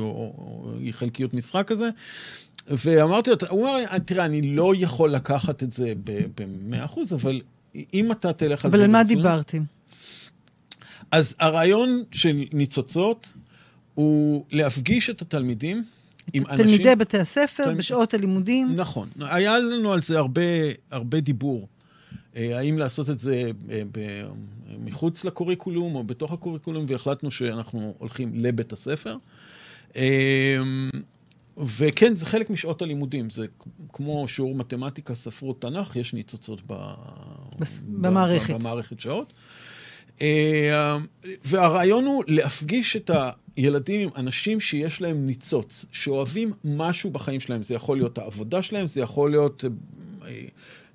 היא 0.81 0.95
חלקיות 0.95 1.35
משרה 1.35 1.63
כזה. 1.63 1.89
ואמרתי 2.69 3.31
לו, 3.31 3.37
הוא 3.51 3.69
אמר, 3.69 3.99
תראה, 3.99 4.25
אני 4.25 4.43
לא 4.43 4.73
יכול 4.77 5.11
לקחת 5.11 5.63
את 5.63 5.73
זה 5.73 5.93
ב-100 6.05 6.85
אחוז, 6.85 7.13
אבל 7.15 7.41
אם 7.95 8.13
אתה 8.13 8.33
תלך 8.33 8.65
על 8.65 8.71
זה... 8.71 8.77
אבל 8.77 8.85
על 8.85 8.91
מה 8.91 9.05
דיברתם? 9.05 9.63
אז 11.11 11.35
הרעיון 11.41 12.03
של 12.13 12.43
ניצוצות 12.53 13.33
הוא 13.95 14.45
להפגיש 14.51 15.11
את 15.11 15.23
התלמידים 15.23 15.85
עם 16.33 16.43
אנשים... 16.51 16.57
תלמידי 16.67 16.97
בתי 16.97 17.19
הספר, 17.19 17.65
תלמיד- 17.65 17.79
בשעות 17.79 18.15
הלימודים. 18.15 18.69
נכון. 18.77 19.09
היה 19.21 19.59
לנו 19.59 19.93
על 19.93 20.03
זה 20.03 20.19
הרבה, 20.19 20.41
הרבה 20.91 21.21
דיבור. 21.21 21.69
אה, 22.37 22.59
האם 22.59 22.79
לעשות 22.79 23.11
את 23.11 23.19
זה 23.19 23.51
אה, 23.71 23.83
מחוץ 24.79 25.25
לקוריקולום 25.25 25.95
או 25.95 26.05
בתוך 26.05 26.33
הקוריקולום, 26.33 26.85
והחלטנו 26.89 27.31
שאנחנו 27.31 27.95
הולכים 27.99 28.31
לבית 28.35 28.73
הספר. 28.73 29.17
אה, 29.97 30.57
וכן, 31.67 32.15
זה 32.15 32.27
חלק 32.27 32.51
משעות 32.51 32.83
הלימודים. 32.83 33.31
זה 33.31 33.47
כמו 33.93 34.29
שיעור 34.29 34.55
מתמטיקה, 34.55 35.15
ספרות, 35.15 35.61
תנ"ך, 35.63 35.97
יש 35.97 36.15
ניצוצות 36.15 36.61
ב... 36.67 36.75
בס- 37.59 37.81
במערכת. 37.89 38.55
במערכת 38.55 39.01
שעות. 39.01 39.33
והרעיון 41.45 42.05
הוא 42.05 42.25
להפגיש 42.27 42.97
את 42.97 43.11
הילדים 43.59 44.01
עם 44.01 44.09
אנשים 44.17 44.61
שיש 44.61 45.01
להם 45.01 45.27
ניצוץ, 45.27 45.85
שאוהבים 45.93 46.53
משהו 46.65 47.11
בחיים 47.11 47.41
שלהם. 47.41 47.63
זה 47.63 47.75
יכול 47.75 47.97
להיות 47.97 48.19
העבודה 48.19 48.63
שלהם, 48.63 48.87
זה 48.87 49.01
יכול 49.01 49.31
להיות, 49.31 49.65
אה, 49.65 50.29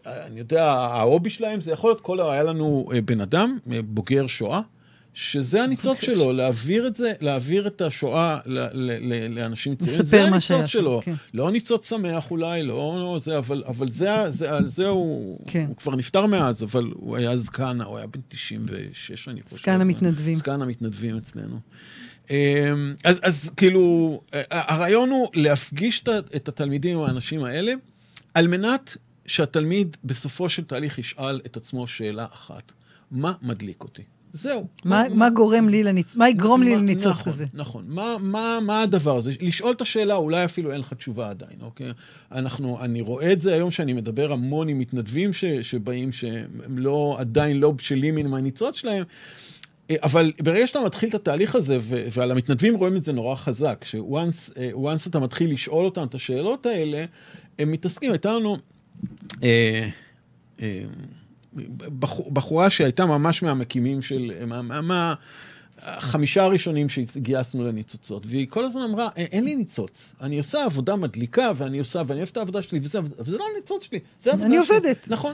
אה, 0.08 0.26
אני 0.28 0.40
יודע, 0.40 0.72
ההובי 0.72 1.30
שלהם, 1.30 1.62
זה 1.62 1.72
יכול 1.72 1.90
להיות 1.90 2.02
כל... 2.02 2.20
היה 2.20 2.44
לנו 2.44 2.90
אה, 2.94 3.02
בן 3.02 3.22
אדם, 3.22 3.58
בוגר 3.86 4.28
שואה, 4.28 4.62
שזה 5.14 5.64
הניצוץ 5.64 6.02
שלו, 6.02 6.34
להעביר 6.34 6.88
את 6.88 6.96
זה, 6.96 7.14
להעביר 7.22 7.68
את 7.68 7.82
השואה 7.82 8.40
ל- 8.46 8.60
ל- 8.60 9.14
ל- 9.14 9.40
לאנשים 9.40 9.76
צעירים. 9.76 10.04
זה 10.04 10.24
הניצוץ 10.24 10.66
שלו. 10.66 11.02
כן. 11.04 11.14
לא 11.34 11.52
ניצוץ 11.52 11.90
שמח 11.90 12.32
אולי, 12.32 12.64
לא, 12.64 12.96
לא 12.98 13.20
זה, 13.20 13.38
אבל, 13.38 13.64
אבל 13.68 13.90
זה, 13.90 14.30
זה, 14.30 14.50
זה 14.68 14.88
הוא, 14.88 15.40
כן. 15.48 15.66
הוא 15.68 15.76
כבר 15.78 15.96
נפטר 15.96 16.26
מאז, 16.26 16.64
אבל 16.64 16.92
הוא 16.96 17.18
היה 17.18 17.38
זקן, 17.38 17.82
הוא 17.82 17.98
היה 17.98 18.08
בן 18.08 18.20
96, 18.28 19.28
אני 19.28 19.42
חושב. 19.42 19.56
זקן 19.56 19.82
המתנדבים. 19.82 20.36
זקן 20.36 20.62
המתנדבים 20.62 21.18
אצלנו. 21.18 21.60
אמ, 22.30 22.36
אז, 23.04 23.20
אז 23.24 23.52
כאילו, 23.58 24.22
הרעיון 24.52 25.10
הוא 25.10 25.28
להפגיש 25.34 26.04
את 26.36 26.48
התלמידים 26.48 26.98
עם 26.98 27.04
האנשים 27.04 27.44
האלה, 27.44 27.74
על 28.34 28.48
מנת 28.48 28.98
שהתלמיד 29.26 29.98
בסופו 30.04 30.50
של 30.50 30.64
תהליך 30.64 31.00
ישאל 31.00 31.42
את 31.46 31.58
עצמו 31.58 31.88
שאלה 31.88 32.26
אחת, 32.34 32.72
מה 33.12 33.34
מדליק 33.42 33.84
אותי? 33.84 34.02
זהו. 34.36 34.68
מה 34.86 35.04
מה 35.14 35.30
גורם 35.30 35.70
לי 35.70 35.84
לניצוץ? 35.84 36.16
מה 36.16 36.30
יגרום 36.30 36.64
לי 36.64 36.76
מה- 36.76 36.82
לניצוץ 36.82 37.06
נכון, 37.06 37.34
כזה? 37.34 37.46
נכון. 37.54 37.86
מה, 37.88 38.16
מה, 38.20 38.60
מה 38.66 38.82
הדבר 38.82 39.18
הזה? 39.18 39.32
לשאול 39.42 39.72
את 39.72 39.82
השאלה, 39.82 40.16
אולי 40.16 40.46
אפילו 40.46 40.72
אין 40.72 40.80
לך 40.80 40.94
תשובה 40.94 41.30
עדיין, 41.30 41.58
אוקיי? 41.62 41.88
אנחנו, 42.32 42.82
אני 42.82 43.02
רואה 43.02 43.32
את 43.34 43.42
זה 43.42 43.54
היום 43.54 43.72
שאני 43.72 43.94
מדבר 43.94 44.32
המון 44.32 44.68
עם 44.70 44.80
מתנדבים 44.80 45.34
ש, 45.34 45.46
שבאים, 45.46 46.12
שהם 46.12 46.48
לא, 46.78 47.16
עדיין 47.20 47.60
לא 47.60 47.72
בשלים 47.72 48.18
עם 48.18 48.34
הניצוץ 48.34 48.76
שלהם. 48.78 49.04
אה, 49.92 49.96
אבל 50.04 50.32
ברגע 50.44 50.68
שאתה 50.68 50.80
מתחיל 50.86 51.10
את 51.10 51.14
התהליך 51.16 51.56
הזה, 51.56 51.78
ו- 51.82 52.06
ועל 52.12 52.32
המתנדבים 52.32 52.76
רואים 52.76 52.96
את 52.96 53.04
זה 53.04 53.14
נורא 53.14 53.36
חזק, 53.36 53.84
ש-once 53.84 54.60
אתה 55.10 55.20
מתחיל 55.20 55.54
לשאול 55.54 55.86
אותם 55.86 56.04
את 56.04 56.16
השאלות 56.16 56.66
האלה, 56.66 57.06
הם 57.60 57.72
מתעסקים. 57.72 58.12
הייתה 58.12 58.34
לנו 58.34 58.58
אה, 59.44 59.90
אה, 60.62 60.84
בחור, 62.00 62.32
בחורה 62.32 62.70
שהייתה 62.70 63.06
ממש 63.06 63.44
מהמקימים 63.44 64.02
של, 64.02 64.32
מה, 64.48 64.62
מה, 64.62 64.82
מה, 64.82 65.14
החמישה 65.82 66.44
הראשונים 66.44 66.90
שגייסנו 66.90 67.68
לניצוצות, 67.68 68.24
והיא 68.26 68.48
כל 68.50 68.66
הזמן 68.66 68.82
אמרה, 68.82 69.10
"אין- 69.16 69.44
לי 69.46 69.56
ניצוץ, 69.56 70.14
אני 70.22 70.38
עושה 70.38 70.66
עבודה 70.66 70.96
מדליקה, 70.96 71.52
ואני 71.56 71.80
עושה, 71.80 72.02
ואני 72.08 72.20
אוהבת 72.20 72.32
את 72.32 72.38
העבודה 72.38 72.62
שלי, 72.62 72.80
וזה, 72.84 73.00
אבל 73.00 73.08
זה 73.26 73.38
לא 73.38 73.46
הניצוץ 73.56 73.84
שלי, 73.84 74.00
זה 74.20 74.30
העבודה 74.32 74.48
אני 74.48 74.66
שלי. 74.66 74.76
עובדת. 74.76 75.08
נכון. 75.08 75.34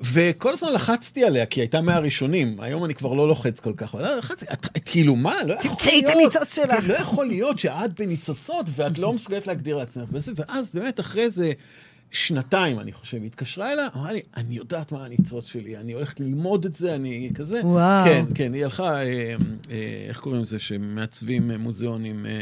וכל 0.00 0.52
הזמן 0.52 0.72
לחצתי 0.72 1.24
עליה, 1.24 1.46
כי 1.46 1.60
היא 1.60 1.62
הייתה 1.62 1.80
מהראשונים. 1.80 2.60
היום 2.60 2.84
אני 2.84 2.94
כבר 2.94 3.12
לא 3.12 3.28
לוחץ 3.28 3.60
כל 3.60 3.72
כך, 3.76 3.94
אבל 3.94 4.18
לחצתי, 4.18 4.46
את, 4.52 4.66
את, 4.76 4.84
כאילו, 4.84 5.16
מה? 5.16 5.34
לא 5.46 5.54
יכול 5.54 5.70
תמצאי 5.70 5.98
את 5.98 6.04
להיות. 6.04 6.34
הניצוץ 6.34 6.54
שלך. 6.54 6.80
כן, 6.80 6.86
לא 6.86 6.94
יכול 6.94 7.26
להיות 7.26 7.58
שאת 7.58 8.00
בניצוצות 8.00 8.66
ואת 8.70 8.98
לא 8.98 9.12
מסוגלת 9.12 9.46
להגדיר 9.46 9.76
לעצמך 9.76 10.08
וזה, 10.12 10.32
ואז 10.36 10.70
באמת 10.74 11.00
אחרי 11.00 11.30
זה 11.30 11.52
שנתיים, 12.10 12.80
אני 12.80 12.92
חושב, 12.92 13.16
היא 13.16 13.26
התקשרה 13.26 13.72
אליי, 13.72 13.86
אמרה 13.96 14.12
לי, 14.12 14.20
אני 14.36 14.54
יודעת 14.54 14.92
מה 14.92 15.04
הניצוץ 15.04 15.46
שלי, 15.46 15.76
אני 15.76 15.92
הולכת 15.92 16.20
ללמוד 16.20 16.64
את 16.64 16.74
זה, 16.74 16.94
אני 16.94 17.30
כזה. 17.34 17.60
וואו. 17.64 18.04
כן, 18.04 18.24
כן, 18.34 18.54
היא 18.54 18.64
הלכה, 18.64 18.94
אה, 18.96 19.34
אה, 19.70 20.06
איך 20.08 20.20
קוראים 20.20 20.42
לזה, 20.42 20.58
שמעצבים 20.58 21.50
מוזיאונים, 21.50 22.26
אה, 22.26 22.32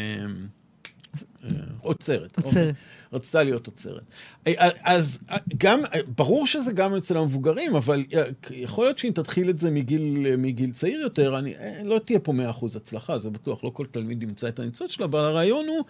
אוצרת. 1.84 2.38
אוצרת. 2.38 2.74
רצתה 3.12 3.42
להיות 3.42 3.66
אוצרת. 3.66 4.02
אה, 4.46 4.68
אז 4.82 5.18
אה, 5.30 5.36
גם, 5.56 5.80
אה, 5.94 6.00
ברור 6.16 6.46
שזה 6.46 6.72
גם 6.72 6.94
אצל 6.94 7.16
המבוגרים, 7.16 7.76
אבל 7.76 8.04
אה, 8.14 8.22
יכול 8.50 8.84
להיות 8.84 8.98
שאם 8.98 9.10
תתחיל 9.14 9.50
את 9.50 9.58
זה 9.58 9.70
מגיל, 9.70 10.26
אה, 10.26 10.36
מגיל 10.36 10.72
צעיר 10.72 11.00
יותר, 11.00 11.38
אני, 11.38 11.54
אה, 11.56 11.80
לא 11.84 12.00
תהיה 12.04 12.18
פה 12.18 12.32
100% 12.32 12.76
הצלחה, 12.76 13.18
זה 13.18 13.30
בטוח, 13.30 13.64
לא 13.64 13.70
כל 13.74 13.86
תלמיד 13.90 14.22
ימצא 14.22 14.48
את 14.48 14.58
הניצוץ 14.58 14.90
שלה, 14.90 15.06
אבל 15.06 15.18
הרעיון 15.18 15.66
הוא... 15.68 15.84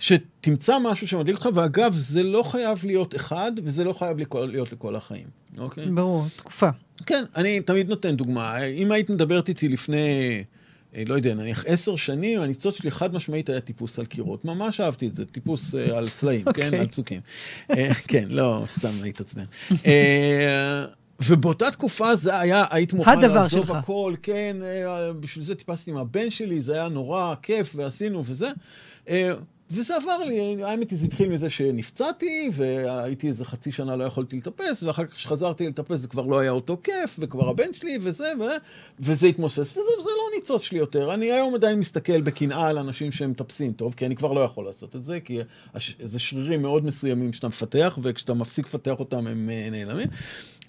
שתמצא 0.00 0.78
משהו 0.78 1.08
שמדליק 1.08 1.36
אותך, 1.36 1.48
ואגב, 1.54 1.94
זה 1.94 2.22
לא 2.22 2.42
חייב 2.42 2.80
להיות 2.84 3.16
אחד, 3.16 3.52
וזה 3.64 3.84
לא 3.84 3.92
חייב 3.92 4.18
לכל, 4.18 4.48
להיות 4.50 4.72
לכל 4.72 4.96
החיים, 4.96 5.26
אוקיי? 5.58 5.86
ברור, 5.86 6.24
תקופה. 6.36 6.68
כן, 7.06 7.24
אני 7.36 7.60
תמיד 7.60 7.88
נותן 7.88 8.16
דוגמה. 8.16 8.64
אם 8.64 8.92
היית 8.92 9.10
מדברת 9.10 9.48
איתי 9.48 9.68
לפני, 9.68 9.96
אה, 9.96 10.42
לא 11.06 11.14
יודע, 11.14 11.34
נניח 11.34 11.64
עשר 11.66 11.96
שנים, 11.96 12.40
הניצוץ 12.40 12.78
שלי 12.78 12.90
חד 12.90 13.14
משמעית 13.14 13.48
היה 13.48 13.60
טיפוס 13.60 13.98
על 13.98 14.06
קירות. 14.06 14.44
ממש 14.44 14.80
אהבתי 14.80 15.06
את 15.06 15.16
זה, 15.16 15.24
טיפוס 15.24 15.74
אה, 15.74 15.98
על 15.98 16.08
צלעים, 16.08 16.44
כן? 16.44 16.64
אוקיי. 16.64 16.78
על 16.78 16.86
צוקים. 16.86 17.20
אה, 17.70 17.94
כן, 17.94 18.26
לא, 18.30 18.64
סתם 18.66 18.90
להתעצבן. 19.02 19.44
אה, 19.86 20.84
ובאותה 21.26 21.70
תקופה 21.70 22.14
זה 22.14 22.38
היה, 22.40 22.64
היית 22.70 22.92
מוכן 22.92 23.20
לעזוב 23.20 23.66
שלך. 23.66 23.70
הכל, 23.70 24.14
כן, 24.22 24.56
אה, 24.62 25.12
בשביל 25.12 25.44
זה 25.44 25.54
טיפסתי 25.54 25.90
עם 25.90 25.96
הבן 25.96 26.30
שלי, 26.30 26.60
זה 26.60 26.72
היה 26.72 26.88
נורא 26.88 27.34
כיף, 27.42 27.72
ועשינו 27.76 28.22
וזה. 28.24 28.50
וזה 29.70 29.96
עבר 29.96 30.18
לי, 30.18 30.64
האמת 30.64 30.90
היא, 30.90 30.98
זה 30.98 31.06
התחיל 31.06 31.28
מזה 31.28 31.50
שנפצעתי, 31.50 32.50
והייתי 32.52 33.28
איזה 33.28 33.44
חצי 33.44 33.72
שנה 33.72 33.96
לא 33.96 34.04
יכולתי 34.04 34.36
לטפס, 34.36 34.82
ואחר 34.82 35.04
כך 35.06 35.14
כשחזרתי 35.14 35.68
לטפס 35.68 35.98
זה 35.98 36.08
כבר 36.08 36.26
לא 36.26 36.38
היה 36.38 36.50
אותו 36.50 36.76
כיף, 36.84 37.16
וכבר 37.18 37.48
הבן 37.48 37.74
שלי 37.74 37.98
וזה, 38.02 38.32
ו... 38.40 38.42
וזה 39.00 39.26
התמוסס, 39.26 39.70
וזה, 39.70 39.90
וזה 39.98 40.10
לא 40.10 40.36
ניצוץ 40.36 40.62
שלי 40.62 40.78
יותר. 40.78 41.14
אני 41.14 41.32
היום 41.32 41.54
עדיין 41.54 41.78
מסתכל 41.78 42.20
בקנאה 42.20 42.68
על 42.68 42.78
אנשים 42.78 43.12
שמטפסים 43.12 43.72
טוב, 43.72 43.94
כי 43.94 44.06
אני 44.06 44.16
כבר 44.16 44.32
לא 44.32 44.40
יכול 44.40 44.64
לעשות 44.64 44.96
את 44.96 45.04
זה, 45.04 45.20
כי 45.20 45.38
הש... 45.74 45.96
זה 46.02 46.18
שרירים 46.18 46.62
מאוד 46.62 46.84
מסוימים 46.84 47.32
שאתה 47.32 47.48
מפתח, 47.48 47.98
וכשאתה 48.02 48.34
מפסיק 48.34 48.66
לפתח 48.66 48.94
אותם 48.98 49.26
הם 49.26 49.50
אה, 49.50 49.68
נעלמים. 49.70 50.08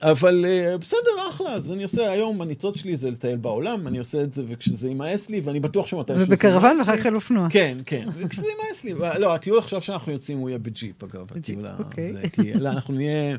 אבל 0.02 0.46
אה, 0.46 0.78
בסדר, 0.78 1.00
אחלה, 1.30 1.54
אז 1.54 1.72
אני 1.72 1.84
עושה, 1.84 2.12
היום 2.12 2.42
הניצוץ 2.42 2.78
שלי 2.78 2.96
זה 2.98 3.12
לטייל 3.12 3.38
בעולם, 3.38 3.88
אני 3.88 4.00
עושה 4.00 4.24
את 4.24 4.34
זה 4.34 4.44
וכשזה 4.48 4.88
יימאס 4.88 5.30
לי, 5.30 5.40
ואני 5.40 5.60
בטוח 5.60 5.88
שמתישהו 5.88 6.20
זה 6.20 6.26
ובקרוון 6.26 6.78
ואחר. 6.80 6.98
כך 6.98 7.06
אופנוע. 7.16 7.48
כן, 7.50 7.78
כן, 7.86 8.06
וכשזה 8.18 8.48
יימאס 8.48 8.84
לי. 8.84 8.94
לא, 9.20 9.36
הטיול 9.36 9.58
עכשיו 9.58 9.82
שאנחנו 9.82 10.12
יוצאים 10.12 10.38
הוא 10.38 10.50
יהיה 10.50 10.60
בג'יפ, 10.60 11.04
אגב. 11.04 11.26
הטיול 11.36 11.66
ה- 11.66 11.76
אוקיי. 11.80 12.14
כי 12.32 12.54
אנחנו 12.54 12.94
נהיה 12.94 13.38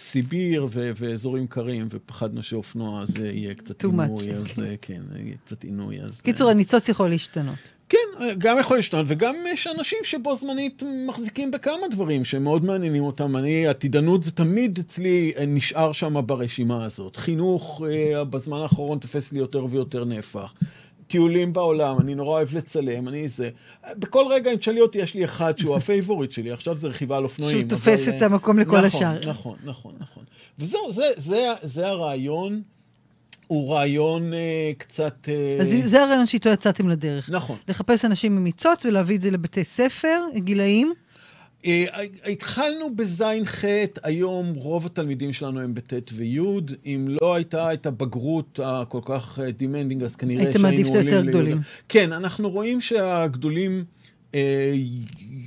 סיביר 0.00 0.66
ו- 0.70 0.90
ואזורים 0.96 1.46
קרים, 1.46 1.86
ופחדנו 1.90 2.42
שאופנוע 2.42 3.06
זה 3.06 3.28
יהיה 3.28 3.54
קצת 3.54 3.84
עינוי, 3.84 4.06
אז. 4.32 4.58
אה, 4.58 4.74
כן, 4.82 5.02
יהיה 5.24 5.36
קצת 5.46 5.64
עינוי, 5.64 6.00
אז... 6.02 6.20
קיצור, 6.20 6.46
אה, 6.46 6.52
הניצוץ 6.52 6.88
יכול 6.88 7.08
להשתנות. 7.08 7.58
כן, 7.88 7.98
גם 8.38 8.56
יכול 8.60 8.76
להשתנות, 8.76 9.04
וגם 9.08 9.34
יש 9.48 9.66
אנשים 9.78 9.98
שבו 10.02 10.34
זמנית 10.34 10.82
מחזיקים 11.08 11.50
בכמה 11.50 11.88
דברים 11.90 12.24
שמאוד 12.24 12.64
מעניינים 12.64 13.04
אותם. 13.04 13.36
אני, 13.36 13.66
עתידנות 13.66 14.22
זה 14.22 14.32
תמיד 14.32 14.78
אצלי 14.78 15.32
אה, 15.36 15.46
נשאר 15.46 15.92
שם 15.92 16.26
ברשימה 16.26 16.84
הזאת. 16.84 17.16
חינוך 17.16 17.82
אה, 17.90 18.24
בזמן 18.24 18.58
האחרון 18.58 18.98
תופס 18.98 19.32
לי 19.32 19.38
יותר 19.38 19.64
ויותר 19.70 20.04
נפח. 20.04 20.52
טיולים 21.06 21.52
בעולם, 21.52 22.00
אני 22.00 22.14
נורא 22.14 22.30
אוהב 22.30 22.56
לצלם, 22.56 23.08
אני 23.08 23.28
זה. 23.28 23.50
בכל 23.98 24.24
רגע, 24.30 24.52
אם 24.52 24.56
תשאלי 24.56 24.80
אותי, 24.80 24.98
יש 24.98 25.14
לי 25.14 25.24
אחד 25.24 25.58
שהוא 25.58 25.76
ה 25.76 25.82
favorite 25.82 26.30
שלי, 26.30 26.52
עכשיו 26.52 26.78
זה 26.78 26.88
רכיבה 26.88 27.16
על 27.16 27.24
אופנועים. 27.24 27.58
שהוא 27.58 27.70
תופס 27.70 28.08
אבל, 28.08 28.16
את 28.16 28.22
המקום 28.22 28.58
לכל 28.58 28.76
נכון, 28.76 28.84
השאר. 28.84 29.28
נכון, 29.28 29.56
נכון, 29.64 29.94
נכון. 29.98 30.24
וזהו, 30.58 30.92
זה, 30.92 31.04
זה, 31.16 31.52
זה 31.62 31.88
הרעיון. 31.88 32.62
הוא 33.46 33.74
רעיון 33.74 34.34
אה, 34.34 34.72
קצת... 34.78 35.28
אה, 35.28 35.58
אז 35.60 35.76
זה 35.84 36.02
הרעיון 36.02 36.26
שאיתו 36.26 36.48
יצאתם 36.48 36.88
לדרך. 36.88 37.30
נכון. 37.30 37.56
לחפש 37.68 38.04
אנשים 38.04 38.36
עם 38.36 38.44
ניצוץ 38.44 38.84
ולהביא 38.84 39.16
את 39.16 39.20
זה 39.20 39.30
לבתי 39.30 39.64
ספר, 39.64 40.20
גילאים. 40.34 40.92
אה, 41.66 41.84
התחלנו 42.24 42.96
בז'-ח', 42.96 43.64
היום 44.02 44.52
רוב 44.54 44.86
התלמידים 44.86 45.32
שלנו 45.32 45.60
הם 45.60 45.74
בט' 45.74 46.10
וי', 46.12 46.40
אם 46.86 47.08
לא 47.20 47.34
הייתה 47.34 47.72
את 47.72 47.86
הבגרות 47.86 48.60
הכל 48.64 49.00
כך 49.04 49.38
demanding, 49.56 50.02
אז 50.02 50.16
כנראה 50.16 50.44
הייתם 50.44 50.60
שהיינו 50.60 50.76
מעדיף 50.76 50.86
את 50.86 50.94
עולים 50.94 51.06
היותר 51.06 51.20
ליהודה. 51.20 51.38
גדולים. 51.38 51.58
כן, 51.88 52.12
אנחנו 52.12 52.50
רואים 52.50 52.80
שהגדולים 52.80 53.84
אה, 54.34 54.72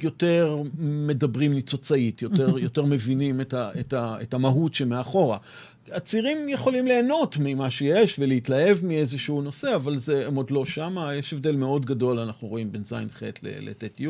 יותר 0.01 0.61
מדברים 0.79 1.53
ניצוצאית, 1.53 2.21
יותר, 2.21 2.57
יותר 2.59 2.85
מבינים 2.85 3.41
את, 3.41 3.53
ה, 3.53 3.69
את, 3.79 3.93
ה, 3.93 4.15
את 4.21 4.33
המהות 4.33 4.73
שמאחורה. 4.73 5.37
הצעירים 5.93 6.49
יכולים 6.49 6.85
ליהנות 6.87 7.37
ממה 7.39 7.69
שיש 7.69 8.19
ולהתלהב 8.19 8.77
מאיזשהו 8.85 9.41
נושא, 9.41 9.75
אבל 9.75 9.99
זה, 9.99 10.27
הם 10.27 10.35
עוד 10.35 10.51
לא 10.51 10.65
שמה. 10.65 11.15
יש 11.15 11.33
הבדל 11.33 11.55
מאוד 11.55 11.85
גדול, 11.85 12.19
אנחנו 12.19 12.47
רואים 12.47 12.71
בין 12.71 12.83
ז'-ח' 12.83 13.23
לט'-י'. 13.43 14.07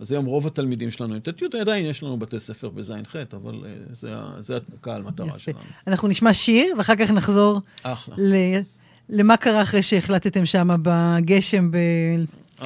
אז 0.00 0.12
היום 0.12 0.24
רוב 0.24 0.46
התלמידים 0.46 0.90
שלנו 0.90 1.14
הם 1.14 1.20
ט'-י', 1.20 1.60
עדיין 1.60 1.86
יש 1.86 2.02
לנו 2.02 2.18
בתי 2.18 2.40
ספר 2.40 2.68
בז'-ח', 2.68 3.16
אבל 3.32 3.54
אה, 3.66 3.70
זה, 3.92 4.10
זה 4.38 4.58
הקהל 4.78 5.02
מטרה 5.02 5.26
יפה. 5.26 5.38
שלנו. 5.38 5.58
אנחנו 5.86 6.08
נשמע 6.08 6.34
שיר, 6.34 6.74
ואחר 6.78 6.96
כך 6.96 7.10
נחזור 7.10 7.60
אחלה. 7.82 8.14
ל- 8.18 8.60
למה 9.08 9.36
קרה 9.36 9.62
אחרי 9.62 9.82
שהחלטתם 9.82 10.46
שם 10.46 10.68
בגשם 10.82 11.70
ב... 11.70 11.76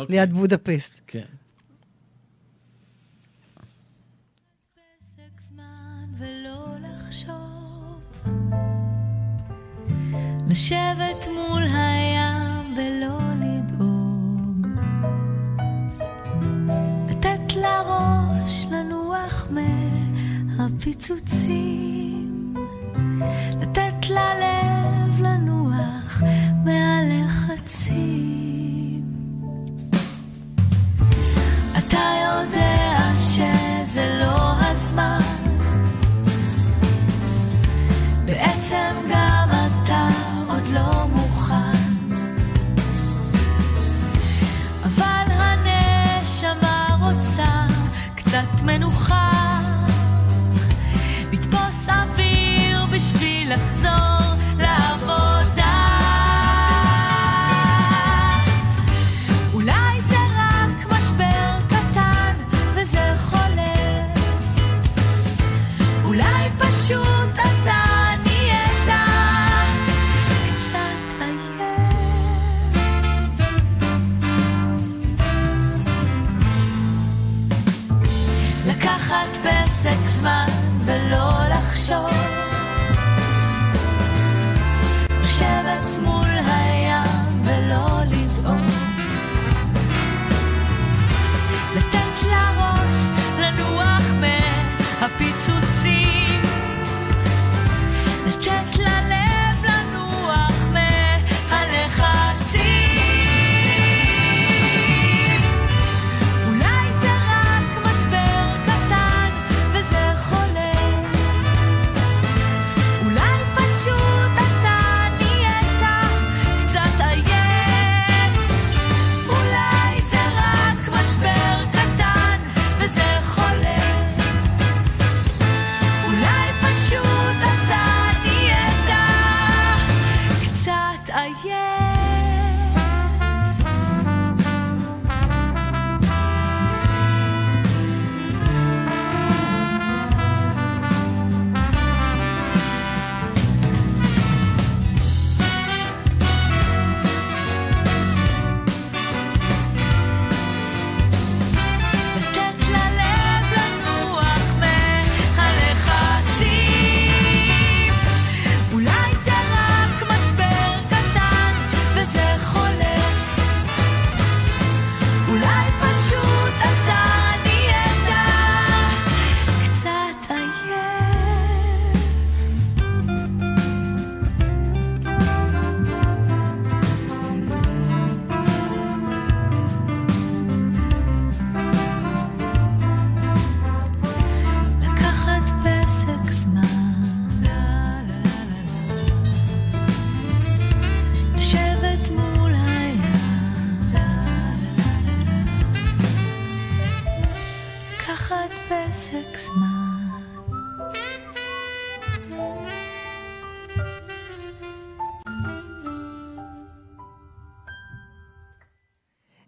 אוקיי. 0.01 0.17
ליד 0.17 0.33
בודפסט. 0.33 0.93
כן. 1.07 1.21
לשבת 10.57 11.29
מול 11.35 11.63
הים 11.63 12.75
ולא 12.77 13.19
לדאוג. 13.41 14.67
לתת 17.09 17.57
לראש 17.57 18.67
לנוח 18.71 19.47
מהפיצוצים. 20.57 22.55
לתת 23.61 24.11
ללב 24.11 25.21
לנוח 25.21 26.23
מהלחצים. 26.65 27.97
אתה 31.79 32.07
יודע 32.23 33.13
שזה 33.19 34.19
לא 34.21 34.66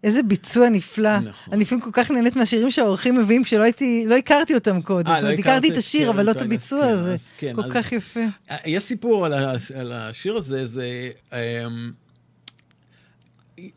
איזה 0.09 0.23
ביצוע 0.23 0.69
נפלא. 0.69 1.19
נכון. 1.19 1.53
אני 1.53 1.61
לפעמים 1.61 1.83
כל 1.83 1.89
כך 1.93 2.11
נהנית 2.11 2.35
מהשירים 2.35 2.71
שהאורחים 2.71 3.17
מביאים, 3.17 3.45
שלא 3.45 3.63
הייתי, 3.63 4.03
לא 4.07 4.15
הכרתי 4.17 4.55
אותם 4.55 4.81
קודם. 4.81 5.07
אה, 5.11 5.21
לא 5.21 5.27
הכרתי 5.27 5.41
הכרת 5.41 5.65
את 5.65 5.71
את 5.71 5.77
השיר, 5.77 6.05
קרן 6.05 6.15
אבל 6.15 6.25
לא 6.25 6.31
את 6.31 6.41
הביצוע 6.41 6.81
כן, 6.81 6.87
הזה. 6.91 7.13
אז 7.13 7.33
כן, 7.37 7.55
כל 7.55 7.61
אז- 7.61 7.71
כך 7.73 7.91
יפה. 7.91 8.19
יש 8.65 8.83
סיפור 8.83 9.25
על, 9.25 9.33
ה, 9.33 9.53
על 9.75 9.91
השיר 9.91 10.35
הזה, 10.35 10.65
זה... 10.65 11.09
אמ, 11.33 11.91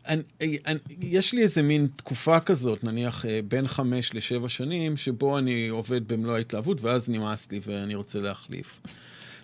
אני, 0.07 0.57
אני, 0.67 0.79
יש 1.01 1.33
לי 1.33 1.41
איזה 1.41 1.61
מין 1.61 1.87
תקופה 1.95 2.39
כזאת, 2.39 2.83
נניח 2.83 3.25
אה, 3.25 3.39
בין 3.47 3.67
חמש 3.67 4.13
לשבע 4.13 4.49
שנים, 4.49 4.97
שבו 4.97 5.37
אני 5.37 5.67
עובד 5.67 6.07
במלוא 6.07 6.35
ההתלהבות, 6.35 6.81
ואז 6.81 7.09
נמאס 7.09 7.51
לי 7.51 7.59
ואני 7.65 7.95
רוצה 7.95 8.19
להחליף. 8.19 8.79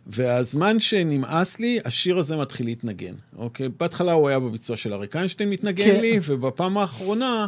והזמן 0.10 0.80
שנמאס 0.80 1.60
לי, 1.60 1.80
השיר 1.86 2.18
הזה 2.18 2.38
מתחיל 2.38 2.66
להתנגן, 2.66 3.14
אוקיי? 3.38 3.70
בהתחלה 3.80 4.12
הוא 4.12 4.30
היה 4.30 4.40
בביצוע 4.40 4.78
של 4.78 4.94
אריק 4.94 5.16
איינשטיין 5.16 5.50
מתנגן 5.50 5.86
כן. 5.86 6.02
לי, 6.02 6.20
ובפעם 6.24 6.78
האחרונה 6.78 7.46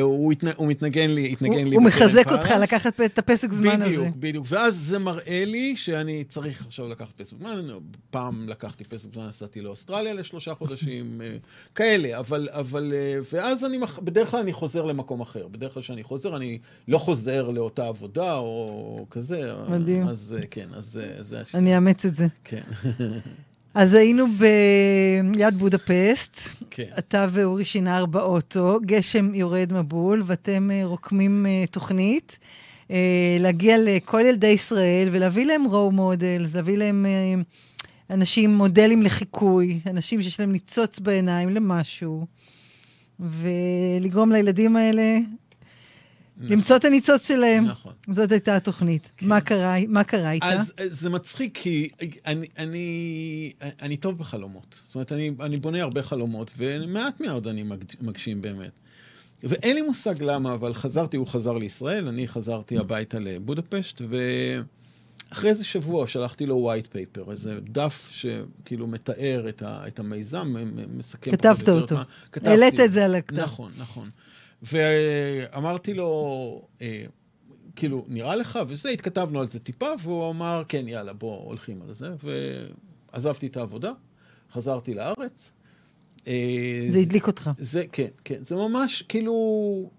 הוא, 0.00 0.32
התנ... 0.32 0.46
הוא 0.56 0.66
מתנגן 0.68 1.10
לי, 1.10 1.32
התנגן 1.32 1.52
הוא 1.58 1.64
לי 1.68 1.76
הוא 1.76 1.84
מחזק 1.84 2.32
אותך 2.32 2.46
פלאס. 2.46 2.60
לקחת 2.62 3.00
את 3.00 3.18
הפסק 3.18 3.52
זמן 3.52 3.82
הזה. 3.82 3.84
בדיוק, 3.90 4.16
בדיוק. 4.16 4.46
ואז 4.48 4.76
זה 4.76 4.98
מראה 4.98 5.44
לי 5.46 5.76
שאני 5.76 6.24
צריך 6.24 6.66
עכשיו 6.66 6.88
לקחת 6.88 7.12
פסק 7.16 7.36
זמן. 7.40 7.66
פעם 8.10 8.48
לקחתי 8.48 8.84
פסק 8.84 9.14
זמן, 9.14 9.26
נסעתי 9.26 9.60
לאוסטרליה 9.60 10.14
לשלושה 10.14 10.54
חודשים, 10.54 11.20
אה, 11.24 11.36
כאלה. 11.74 12.18
אבל, 12.18 12.48
אבל, 12.52 12.92
אה, 12.96 13.18
ואז 13.32 13.64
אני, 13.64 13.78
מח- 13.78 13.98
בדרך 13.98 14.30
כלל 14.30 14.40
אני 14.40 14.52
חוזר 14.52 14.84
למקום 14.84 15.20
אחר. 15.20 15.48
בדרך 15.48 15.74
כלל 15.74 15.82
כשאני 15.82 16.02
חוזר, 16.02 16.36
אני 16.36 16.58
לא 16.88 16.98
חוזר 16.98 17.50
לאותה 17.50 17.86
עבודה 17.86 18.36
או 18.36 19.06
כזה. 19.10 19.52
מדהים. 19.68 20.08
אז 20.08 20.34
אה, 20.40 20.46
כן, 20.50 20.66
אז 20.72 20.98
זה- 21.20 21.40
השיר. 21.40 21.60
אני 21.60 21.74
אאמץ 21.74 22.04
את 22.04 22.14
זה. 22.16 22.26
כן, 22.44 22.60
אז 23.74 23.94
היינו 23.94 24.26
ביד 24.28 25.54
בודפסט, 25.54 26.40
כן. 26.70 26.84
אתה 26.98 27.26
ואורי 27.30 27.64
שינר 27.64 28.06
באוטו, 28.06 28.78
גשם 28.86 29.34
יורד 29.34 29.72
מבול, 29.72 30.22
ואתם 30.26 30.70
אה, 30.70 30.80
רוקמים 30.84 31.46
אה, 31.46 31.64
תוכנית. 31.70 32.38
אה, 32.90 33.36
להגיע 33.40 33.76
לכל 33.80 34.20
ילדי 34.26 34.46
ישראל 34.46 35.08
ולהביא 35.12 35.46
להם 35.46 35.64
role 35.64 35.92
models, 35.92 36.54
להביא 36.54 36.76
להם 36.76 37.06
אנשים, 38.10 38.50
מודלים 38.50 39.02
לחיקוי, 39.02 39.80
אנשים 39.86 40.22
שיש 40.22 40.40
להם 40.40 40.52
ניצוץ 40.52 41.00
בעיניים 41.00 41.48
למשהו, 41.48 42.26
ולגרום 43.20 44.32
לילדים 44.32 44.76
האלה 44.76 45.18
למצוא 46.40 46.76
את 46.76 46.84
הניצוץ 46.84 47.28
שלהם. 47.28 47.64
נכון. 47.64 47.92
זאת 48.10 48.32
הייתה 48.32 48.56
התוכנית. 48.56 49.10
מה 49.22 49.40
קרה, 49.40 49.76
מה 49.88 50.04
קרה 50.04 50.30
איתה? 50.32 50.46
אז 50.52 50.72
זה 50.86 51.10
מצחיק, 51.10 51.58
כי 51.58 51.88
אני, 52.26 52.46
אני, 52.58 53.52
אני 53.82 53.96
טוב 53.96 54.18
בחלומות. 54.18 54.80
זאת 54.84 54.94
אומרת, 54.94 55.12
אני, 55.12 55.30
אני 55.40 55.56
בונה 55.56 55.82
הרבה 55.82 56.02
חלומות, 56.02 56.50
ומעט 56.56 57.20
מאוד 57.20 57.46
אני 57.46 57.62
מג- 57.62 57.84
מגשים 58.00 58.42
באמת. 58.42 58.70
ואין 59.42 59.74
לי 59.76 59.82
מושג 59.82 60.22
למה, 60.22 60.54
אבל 60.54 60.74
חזרתי, 60.74 61.16
הוא 61.16 61.26
חזר 61.26 61.52
לישראל, 61.52 62.08
אני 62.08 62.28
חזרתי 62.28 62.78
הביתה 62.78 63.18
לבודפשט, 63.18 64.02
ואחרי 65.30 65.50
איזה 65.50 65.64
שבוע 65.64 66.06
שלחתי 66.06 66.46
לו 66.46 66.72
white 66.72 66.94
paper, 66.96 67.30
איזה 67.30 67.58
דף 67.62 68.08
שכאילו 68.12 68.86
מתאר 68.86 69.46
את, 69.48 69.62
ה, 69.62 69.80
את 69.88 69.98
המיזם, 69.98 70.54
מסכם... 70.96 71.30
כתבת 71.30 71.68
אותו. 71.68 71.96
כתבתי. 72.32 72.50
העלית 72.50 72.80
את 72.80 72.92
זה 72.92 73.04
על 73.04 73.14
הכתב. 73.14 73.40
נכון, 73.40 73.72
נכון. 73.78 74.08
ואמרתי 74.62 75.94
לו, 75.94 76.62
אה, 76.82 77.04
כאילו, 77.76 78.04
נראה 78.08 78.36
לך? 78.36 78.58
וזה, 78.68 78.88
התכתבנו 78.88 79.40
על 79.40 79.48
זה 79.48 79.58
טיפה, 79.58 79.86
והוא 80.02 80.30
אמר, 80.30 80.62
כן, 80.68 80.88
יאללה, 80.88 81.12
בוא, 81.12 81.44
הולכים 81.44 81.82
על 81.82 81.94
זה. 81.94 82.08
ועזבתי 83.12 83.46
את 83.46 83.56
העבודה, 83.56 83.92
חזרתי 84.52 84.94
לארץ. 84.94 85.52
אה, 86.26 86.86
זה 86.90 86.98
הדליק 86.98 87.26
אותך. 87.26 87.50
זה, 87.58 87.84
כן, 87.92 88.08
כן. 88.24 88.44
זה 88.44 88.56
ממש, 88.56 89.02
כאילו... 89.02 89.90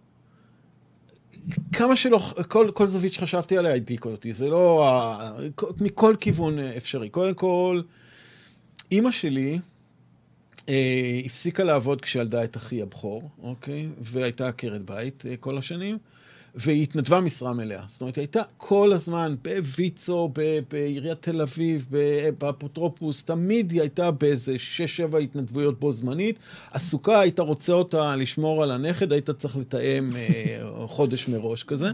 כמה 1.71 1.95
שלא, 1.95 2.33
כל, 2.47 2.71
כל 2.73 2.87
זווית 2.87 3.13
שחשבתי 3.13 3.57
עליה 3.57 3.73
הדליקה 3.73 4.09
אותי. 4.09 4.33
זה 4.33 4.49
לא... 4.49 4.87
מכל 5.79 6.15
כיוון 6.19 6.59
אפשרי. 6.59 7.09
קודם 7.09 7.33
כל, 7.33 7.81
אימא 8.91 9.11
שלי 9.11 9.59
אה, 10.69 11.21
הפסיקה 11.25 11.63
לעבוד 11.63 12.01
כשילדה 12.01 12.43
את 12.43 12.57
אחי 12.57 12.81
הבכור, 12.81 13.29
אוקיי? 13.43 13.87
והייתה 14.01 14.47
עקרת 14.47 14.81
בית 14.85 15.23
אה, 15.25 15.37
כל 15.37 15.57
השנים. 15.57 15.97
והיא 16.55 16.83
התנדבה 16.83 17.19
משרה 17.19 17.53
מלאה. 17.53 17.83
זאת 17.87 18.01
אומרת, 18.01 18.15
היא 18.15 18.21
הייתה 18.21 18.41
כל 18.57 18.93
הזמן 18.93 19.35
בוויצו, 19.41 20.31
בעיריית 20.71 21.21
תל 21.21 21.41
אביב, 21.41 21.87
באפוטרופוס, 22.37 23.23
תמיד 23.23 23.71
היא 23.71 23.81
הייתה 23.81 24.11
באיזה 24.11 24.59
שש-שבע 24.59 25.19
התנדבויות 25.19 25.79
בו 25.79 25.91
זמנית. 25.91 26.39
עסוקה, 26.71 27.19
היית 27.19 27.39
רוצה 27.39 27.73
אותה 27.73 28.15
לשמור 28.15 28.63
על 28.63 28.71
הנכד, 28.71 29.11
היית 29.11 29.29
צריך 29.29 29.57
לתאם 29.57 30.15
אה, 30.15 30.87
חודש 30.87 31.27
מראש 31.27 31.63
כזה. 31.63 31.91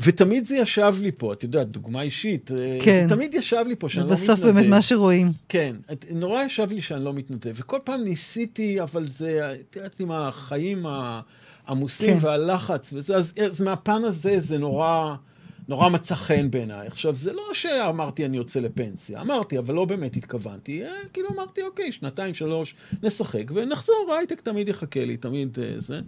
ותמיד 0.00 0.44
זה 0.44 0.56
ישב 0.56 0.94
לי 1.00 1.10
פה, 1.16 1.32
את 1.32 1.42
יודעת, 1.42 1.68
דוגמה 1.68 2.02
אישית, 2.02 2.50
אה, 2.52 2.78
כן. 2.82 3.06
זה 3.08 3.14
תמיד 3.14 3.34
ישב 3.34 3.64
לי 3.68 3.76
פה 3.76 3.88
שאני 3.88 4.06
לא 4.06 4.12
מתנדב. 4.12 4.32
בסוף 4.32 4.40
באמת 4.40 4.66
מה 4.66 4.82
שרואים. 4.82 5.32
כן, 5.48 5.76
נורא 6.10 6.42
ישב 6.42 6.72
לי 6.72 6.80
שאני 6.80 7.04
לא 7.04 7.14
מתנדב, 7.14 7.52
וכל 7.54 7.78
פעם 7.84 8.04
ניסיתי, 8.04 8.82
אבל 8.82 9.08
זה, 9.08 9.54
את 9.60 9.76
יודעת, 9.76 10.00
עם 10.00 10.10
החיים 10.10 10.86
העמוסים. 11.66 12.20
כן. 12.20 12.26
והלחץ 12.26 12.90
וזה, 12.92 13.16
אז, 13.16 13.34
אז 13.46 13.60
מהפן 13.60 14.04
הזה 14.04 14.38
זה 14.38 14.58
נורא, 14.58 15.14
נורא 15.68 15.88
מצא 15.88 16.14
חן 16.14 16.50
בעיניי. 16.50 16.86
עכשיו, 16.86 17.14
זה 17.14 17.32
לא 17.32 17.42
שאמרתי 17.52 18.24
אני 18.24 18.36
יוצא 18.36 18.60
לפנסיה, 18.60 19.20
אמרתי, 19.20 19.58
אבל 19.58 19.74
לא 19.74 19.84
באמת 19.84 20.16
התכוונתי. 20.16 20.84
אה, 20.84 20.90
כאילו 21.12 21.28
אמרתי, 21.34 21.62
אוקיי, 21.62 21.92
שנתיים, 21.92 22.34
שלוש, 22.34 22.74
נשחק 23.02 23.44
ונחזור, 23.54 24.10
ההייטק 24.12 24.40
תמיד 24.40 24.68
יחכה 24.68 25.04
לי, 25.04 25.16
תמיד 25.16 25.58
אה, 25.62 25.74
זה. 25.80 26.00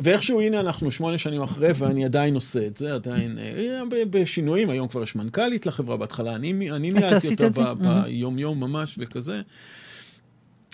ואיכשהו, 0.00 0.40
הנה, 0.40 0.60
אנחנו 0.60 0.90
שמונה 0.90 1.18
שנים 1.18 1.42
אחרי, 1.42 1.68
ואני 1.74 2.04
עדיין 2.04 2.34
עושה 2.34 2.66
את 2.66 2.76
זה, 2.76 2.94
עדיין 2.94 3.38
אה, 3.38 3.82
בשינויים, 4.10 4.70
היום 4.70 4.88
כבר 4.88 5.02
יש 5.02 5.16
מנכ"לית 5.16 5.66
לחברה, 5.66 5.96
בהתחלה 5.96 6.34
אני, 6.34 6.52
ניהלתי 6.92 7.28
אותה 7.28 7.74
ביום-יום 7.74 8.60
ממש 8.60 8.94
וכזה. 8.98 9.40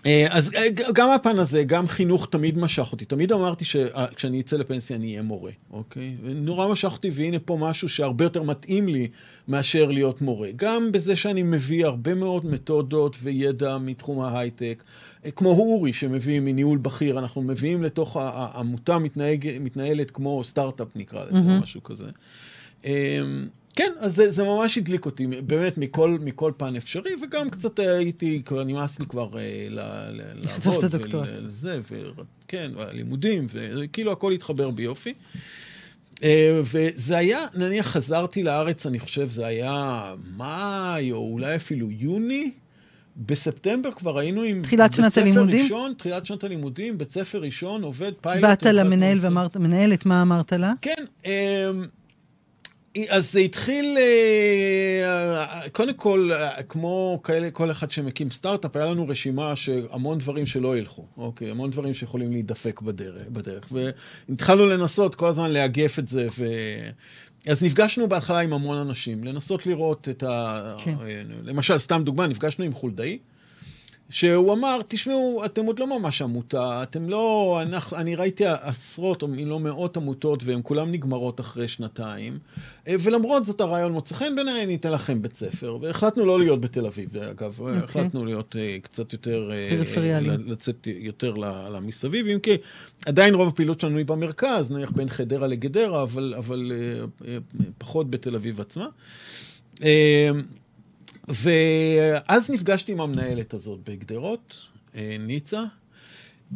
אה, 0.07 0.27
אז 0.31 0.51
אה, 0.55 0.69
גם 0.71 1.11
הפן 1.11 1.39
הזה, 1.39 1.65
גם 1.65 1.89
חינוך 1.89 2.27
תמיד 2.31 2.59
משך 2.59 2.89
אותי. 2.93 3.05
תמיד 3.05 3.33
אמרתי 3.33 3.65
שכשאני 3.65 4.41
אצא 4.41 4.57
לפנסיה 4.57 4.97
אני 4.97 5.07
אהיה 5.07 5.23
מורה, 5.23 5.51
אוקיי? 5.73 6.17
ונורא 6.25 6.69
משך 6.73 6.93
אותי, 6.93 7.11
והנה 7.13 7.39
פה 7.39 7.57
משהו 7.61 7.89
שהרבה 7.89 8.25
יותר 8.25 8.43
מתאים 8.43 8.89
לי 8.89 9.09
מאשר 9.49 9.91
להיות 9.91 10.23
מורה. 10.23 10.49
גם 10.57 10.93
בזה 10.93 11.17
שאני 11.17 11.43
מביא 11.43 11.87
הרבה 11.87 12.15
מאוד 12.15 12.47
מתודות 12.47 13.17
וידע 13.23 13.79
מתחום 13.79 14.21
ההייטק, 14.21 14.85
אה, 15.25 15.31
כמו 15.31 15.51
אורי 15.51 15.93
שמביא 15.93 16.41
מניהול 16.41 16.79
בכיר, 16.79 17.19
אנחנו 17.19 17.43
מביאים 17.43 17.83
לתוך 17.83 18.17
העמותה 18.17 18.99
מתנהג, 18.99 19.49
מתנהלת 19.61 20.11
כמו 20.11 20.45
סטארט-אפ 20.45 20.89
נקרא 20.97 21.25
לזה, 21.25 21.39
mm-hmm. 21.39 21.63
משהו 21.63 21.83
כזה. 21.83 22.11
כן, 23.77 23.93
אז 23.99 24.17
זה, 24.17 24.31
זה 24.31 24.45
ממש 24.45 24.79
הדליק 24.79 25.07
אותי, 25.07 25.27
באמת 25.27 25.79
מכל, 25.79 26.19
מכל 26.21 26.53
פן 26.57 26.77
אפשרי, 26.77 27.11
וגם 27.23 27.51
קצת 27.51 27.79
הייתי, 27.79 28.43
כבר 28.45 28.65
נמאס 28.65 29.01
לי 29.01 29.07
כבר 29.07 29.39
אה, 29.39 29.67
ל, 29.71 29.81
ל, 30.11 30.23
לעבוד. 30.35 30.85
וזה, 31.43 31.81
וכן, 32.45 32.71
והלימודים, 32.75 33.47
וכאילו 33.51 34.13
הכל 34.13 34.33
התחבר 34.33 34.71
ביופי. 34.71 35.15
אה, 36.23 36.61
וזה 36.65 37.17
היה, 37.17 37.39
נניח 37.55 37.87
חזרתי 37.87 38.43
לארץ, 38.43 38.87
אני 38.87 38.99
חושב, 38.99 39.29
זה 39.29 39.47
היה 39.47 40.13
מאי, 40.37 41.13
או 41.13 41.31
אולי 41.33 41.57
אפילו 41.57 41.91
יוני. 41.91 42.51
בספטמבר 43.17 43.91
כבר 43.91 44.19
היינו 44.19 44.43
עם 44.43 44.63
תחילת 44.63 44.95
שנת 44.95 45.19
הלימודים? 45.19 45.63
ראשון, 45.63 45.93
תחילת 45.99 46.27
שנת 46.27 46.45
הלימודים, 46.45 46.99
בית 46.99 47.11
ספר 47.11 47.41
ראשון, 47.41 47.83
עובד 47.83 48.13
פיילוט. 48.21 48.51
באת 48.51 48.63
למנהל. 48.63 49.19
ואמרת, 49.21 49.57
מנהלת, 49.57 50.07
מה 50.07 50.23
אמרת 50.23 50.53
לה? 50.53 50.73
כן, 50.83 51.05
אמ, 51.25 51.31
אז 53.09 53.33
זה 53.33 53.41
התחיל, 53.41 53.97
אה, 53.99 55.69
קודם 55.73 55.95
כל, 55.95 56.31
אה, 56.33 56.63
כמו 56.63 57.21
כאלה, 57.25 57.51
כל 57.51 57.71
אחד 57.71 57.91
שמקים 57.91 58.31
סטארט-אפ, 58.31 58.77
היה 58.77 58.91
לנו 58.91 59.09
רשימה 59.09 59.57
שהמון 59.57 60.19
דברים 60.19 60.47
שלא 60.47 60.79
ילכו, 60.79 61.07
אוקיי? 61.17 61.51
המון 61.51 61.71
דברים 61.71 61.95
שיכולים 61.95 62.33
להידפק 62.33 62.81
בדרך, 62.81 63.29
בדרך. 63.29 63.69
והתחלנו 64.29 64.67
לנסות 64.67 65.15
כל 65.15 65.27
הזמן 65.27 65.51
לאגף 65.51 65.99
את 65.99 66.09
זה, 66.09 66.27
ו... 66.39 66.45
אז 67.47 67.65
נפגשנו 67.65 68.09
בהתחלה 68.09 68.41
עם 68.41 68.53
המון 68.53 68.79
אנשים, 68.79 69.25
לנסות 69.25 69.67
לראות 69.67 70.09
את 70.09 70.23
ה... 70.23 70.77
כן. 70.85 70.95
למשל, 71.45 71.79
סתם 71.79 72.03
דוגמה, 72.05 72.27
נפגשנו 72.27 72.65
עם 72.65 72.73
חולדאי. 72.73 73.19
שהוא 74.11 74.55
אמר, 74.55 74.79
תשמעו, 74.89 75.43
אתם 75.45 75.65
עוד 75.65 75.79
לא 75.79 75.99
ממש 75.99 76.23
עמותה, 76.23 76.83
אתם 76.83 77.09
לא... 77.09 77.59
אנחנו, 77.63 77.97
אני 77.97 78.15
ראיתי 78.15 78.45
עשרות, 78.47 79.25
אם 79.25 79.49
לא 79.49 79.61
מאות 79.61 79.97
עמותות, 79.97 80.43
והן 80.45 80.61
כולן 80.63 80.93
נגמרות 80.93 81.41
אחרי 81.41 81.69
שנתיים, 81.69 82.39
אה, 82.89 82.95
ולמרות 83.01 83.45
זאת 83.45 83.61
הרעיון 83.61 83.93
מוצא 83.93 84.15
חן 84.15 84.35
בעיניי, 84.35 84.65
אני 84.65 84.75
אתן 84.75 84.91
לכם 84.93 85.23
בית 85.23 85.37
ספר. 85.37 85.79
והחלטנו 85.81 86.27
לא 86.27 86.39
להיות 86.39 86.61
בתל 86.61 86.87
אביב, 86.87 87.17
אגב, 87.17 87.61
okay. 87.61 87.85
החלטנו 87.85 88.25
להיות 88.25 88.57
uh, 88.57 88.83
קצת 88.83 89.13
יותר... 89.13 89.51
אה, 89.53 89.77
פריפריאליים. 89.77 90.41
ל- 90.41 90.53
לצאת 90.53 90.87
יותר 90.87 91.35
למסביב, 91.71 92.27
אם 92.27 92.39
כי 92.39 92.57
עדיין 93.07 93.35
רוב 93.35 93.49
הפעילות 93.49 93.81
שלנו 93.81 93.99
היא 93.99 94.07
במרכז, 94.07 94.71
נניח 94.71 94.91
בין 94.91 95.09
חדרה 95.09 95.47
לגדרה, 95.47 96.03
אבל, 96.03 96.35
אבל 96.39 96.73
אה, 96.75 97.05
אה, 97.29 97.39
פחות 97.79 98.11
בתל 98.11 98.35
אביב 98.35 98.61
עצמה. 98.61 98.87
אה, 99.83 100.31
ואז 101.29 102.51
נפגשתי 102.51 102.93
עם 102.93 103.01
המנהלת 103.01 103.55
הזאת 103.55 103.79
בגדרות, 103.91 104.55
אה, 104.95 105.17
ניצה, 105.21 105.63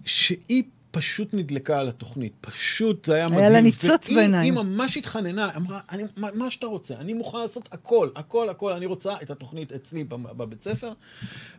שהיא 0.04 0.62
פשוט 0.90 1.34
נדלקה 1.34 1.80
על 1.80 1.88
התוכנית, 1.88 2.32
פשוט 2.40 3.04
זה 3.04 3.14
היה 3.14 3.26
היה 3.26 3.36
מדהים. 3.36 3.52
לה 3.52 3.60
ניצוץ 3.60 4.06
והיא- 4.06 4.16
בעיניים. 4.16 4.56
היא 4.58 4.62
ממש 4.64 4.96
התחננה, 4.96 5.48
אמרה, 5.56 5.80
אני, 5.90 6.02
מה, 6.16 6.28
מה 6.34 6.50
שאתה 6.50 6.66
רוצה, 6.66 6.94
אני 6.94 7.12
מוכן 7.12 7.38
לעשות 7.38 7.68
הכל, 7.72 8.08
הכל, 8.16 8.48
הכל, 8.48 8.72
אני 8.72 8.86
רוצה 8.86 9.12
את 9.22 9.30
התוכנית 9.30 9.72
אצלי 9.72 10.04
בב- 10.04 10.32
בבית 10.36 10.62
ספר. 10.62 10.92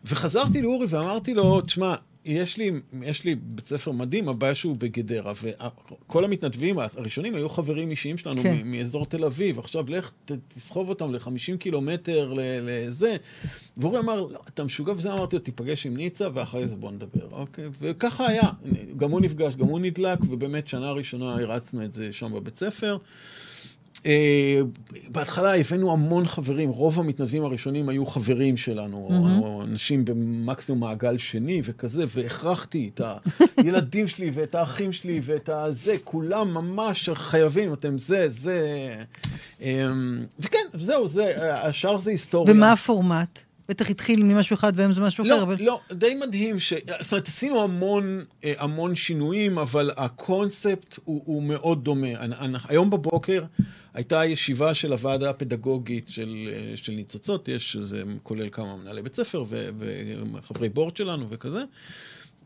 וחזרתי 0.05 0.61
לאורי 0.61 0.85
ואמרתי 0.89 1.33
לו, 1.33 1.61
תשמע, 1.61 1.95
יש 2.25 2.57
לי, 2.57 2.71
יש 3.01 3.23
לי 3.23 3.35
בית 3.35 3.67
ספר 3.67 3.91
מדהים, 3.91 4.29
הבעיה 4.29 4.55
שהוא 4.55 4.75
בגדרה, 4.79 5.33
וכל 5.43 6.25
המתנדבים 6.25 6.79
הראשונים 6.79 7.35
היו 7.35 7.49
חברים 7.49 7.91
אישיים 7.91 8.17
שלנו 8.17 8.43
כן. 8.43 8.57
מאזור 8.65 9.05
תל 9.05 9.25
אביב. 9.25 9.59
עכשיו, 9.59 9.85
לך 9.87 10.11
ת, 10.25 10.31
תסחוב 10.47 10.89
אותם 10.89 11.13
ל-50 11.13 11.57
קילומטר 11.59 12.33
לזה. 12.37 13.15
ואורי 13.77 13.99
אמר, 13.99 14.15
לא, 14.15 14.39
אתה 14.47 14.63
משוגע 14.63 14.93
וזה, 14.93 15.13
אמרתי 15.13 15.35
לו, 15.35 15.41
תיפגש 15.41 15.85
עם 15.85 15.97
ניצה, 15.97 16.27
ואחרי 16.33 16.67
זה 16.67 16.75
בוא 16.75 16.91
נדבר, 16.91 17.27
אוקיי? 17.31 17.65
וככה 17.79 18.27
היה. 18.27 18.49
גם 18.97 19.11
הוא 19.11 19.21
נפגש, 19.21 19.55
גם 19.55 19.65
הוא 19.65 19.79
נדלק, 19.79 20.19
ובאמת, 20.29 20.67
שנה 20.67 20.91
ראשונה 20.91 21.33
הרצנו 21.33 21.83
את 21.83 21.93
זה 21.93 22.13
שם 22.13 22.33
בבית 22.33 22.55
ספר. 22.55 22.97
אה, 24.05 24.61
בהתחלה 25.07 25.55
הבאנו 25.55 25.91
המון 25.91 26.27
חברים, 26.27 26.69
רוב 26.69 26.99
המתנדבים 26.99 27.43
הראשונים 27.43 27.89
היו 27.89 28.05
חברים 28.05 28.57
שלנו, 28.57 29.07
או- 29.09 29.45
או 29.45 29.63
אנשים 29.63 30.05
במקסימום 30.05 30.79
מעגל 30.81 31.17
שני 31.17 31.61
וכזה, 31.63 32.05
והכרחתי 32.15 32.89
את 32.93 33.01
הילדים 33.57 34.07
שלי 34.07 34.31
ואת 34.33 34.55
האחים 34.55 34.91
שלי 34.91 35.19
ואת 35.23 35.49
הזה, 35.49 35.95
כולם 36.03 36.53
ממש 36.53 37.09
חייבים, 37.13 37.73
אתם 37.73 37.97
זה, 37.97 38.29
זה. 38.29 38.89
אה, 39.61 39.87
וכן, 40.39 40.65
זהו, 40.73 41.07
זה, 41.07 41.53
השאר 41.67 41.97
זה 41.97 42.11
היסטוריה. 42.11 42.53
ומה 42.53 42.71
הפורמט? 42.71 43.39
בטח 43.69 43.89
התחיל 43.89 44.23
ממשהו 44.23 44.53
אחד 44.53 44.73
והיום 44.75 44.93
זה 44.93 45.01
משהו 45.01 45.21
אחר, 45.21 45.29
לא, 45.29 45.41
אבל... 45.41 45.55
לא, 45.59 45.79
די 45.91 46.15
מדהים 46.15 46.59
ש... 46.59 46.73
זאת 46.99 47.11
אומרת, 47.11 47.27
עשינו 47.27 47.63
המון, 47.63 48.21
אה, 48.43 48.53
המון 48.57 48.95
שינויים, 48.95 49.57
אבל 49.57 49.91
הקונספט 49.97 50.99
הוא, 51.05 51.21
הוא 51.25 51.43
מאוד 51.43 51.83
דומה. 51.83 52.07
אני, 52.07 52.35
אני, 52.35 52.57
היום 52.69 52.89
בבוקר 52.89 53.43
הייתה 53.93 54.25
ישיבה 54.25 54.73
של 54.73 54.91
הוועדה 54.91 55.29
הפדגוגית 55.29 56.09
של, 56.09 56.49
אה, 56.51 56.77
של 56.77 56.91
ניצוצות, 56.91 57.47
יש, 57.47 57.77
זה 57.81 58.03
כולל 58.23 58.49
כמה 58.49 58.75
מנהלי 58.75 59.01
בית 59.01 59.15
ספר 59.15 59.43
ו, 59.47 59.69
וחברי 60.33 60.69
בורד 60.69 60.97
שלנו 60.97 61.25
וכזה. 61.29 61.63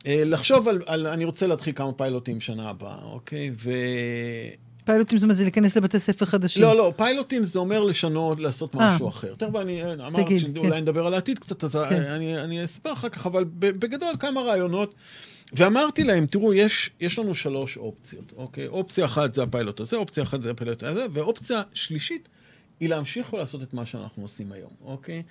אה, 0.08 0.24
לחשוב 0.26 0.68
על, 0.68 0.82
על, 0.86 1.08
אני 1.08 1.26
רוצה 1.26 1.48
להתחיל 1.48 1.74
כמה 1.76 1.94
פיילוטים 1.94 2.40
שנה 2.40 2.70
הבאה, 2.70 2.98
אוקיי? 3.04 3.52
ו... 3.58 3.72
פיילוטים 4.86 5.18
זאת 5.18 5.24
אומרת 5.24 5.38
זה 5.38 5.44
להיכנס 5.44 5.78
לבתי 5.78 6.00
ספר 6.00 6.26
חדשים. 6.26 6.64
לא, 6.64 6.78
לא, 6.78 6.94
פיילוטים 6.98 7.44
זה 7.44 7.60
אומר 7.60 7.84
לשנות, 7.84 8.40
לעשות 8.40 8.76
אה. 8.76 8.96
משהו 8.96 9.08
אחר. 9.08 9.36
תכף 9.38 9.56
אני 9.56 9.94
אמרת 9.94 10.26
תגיד, 10.26 10.40
שאולי 10.40 10.72
כן. 10.72 10.78
נדבר 10.78 11.08
על 11.08 11.14
העתיד 11.14 11.40
קצת, 11.40 11.64
אז 11.64 11.76
כן. 11.90 11.96
אני, 11.96 12.42
אני 12.42 12.66
אספר 12.66 12.94
אחר 12.94 13.10
כך, 13.10 13.26
אבל 13.26 13.44
בגדול 13.60 14.14
כמה 14.20 14.42
רעיונות. 14.42 14.94
ואמרתי 15.54 16.04
להם, 16.04 16.26
תראו, 16.26 16.54
יש, 16.54 16.92
יש 17.00 17.20
לנו 17.20 17.36
שלוש 17.36 17.78
אופציות, 17.78 18.34
אוקיי? 18.38 18.68
אופציה 18.68 19.06
אחת 19.06 19.34
זה 19.34 19.44
הפיילוט 19.44 19.80
הזה, 19.80 19.98
אופציה 19.98 20.24
אחת 20.24 20.42
זה 20.42 20.52
הפיילוט 20.52 20.84
הזה, 20.84 21.06
ואופציה 21.12 21.62
שלישית 21.74 22.30
היא 22.80 22.90
להמשיך 22.90 23.34
ולעשות 23.34 23.64
את 23.64 23.74
מה 23.74 23.86
שאנחנו 23.86 24.22
עושים 24.22 24.52
היום, 24.52 24.72
אוקיי? 24.86 25.24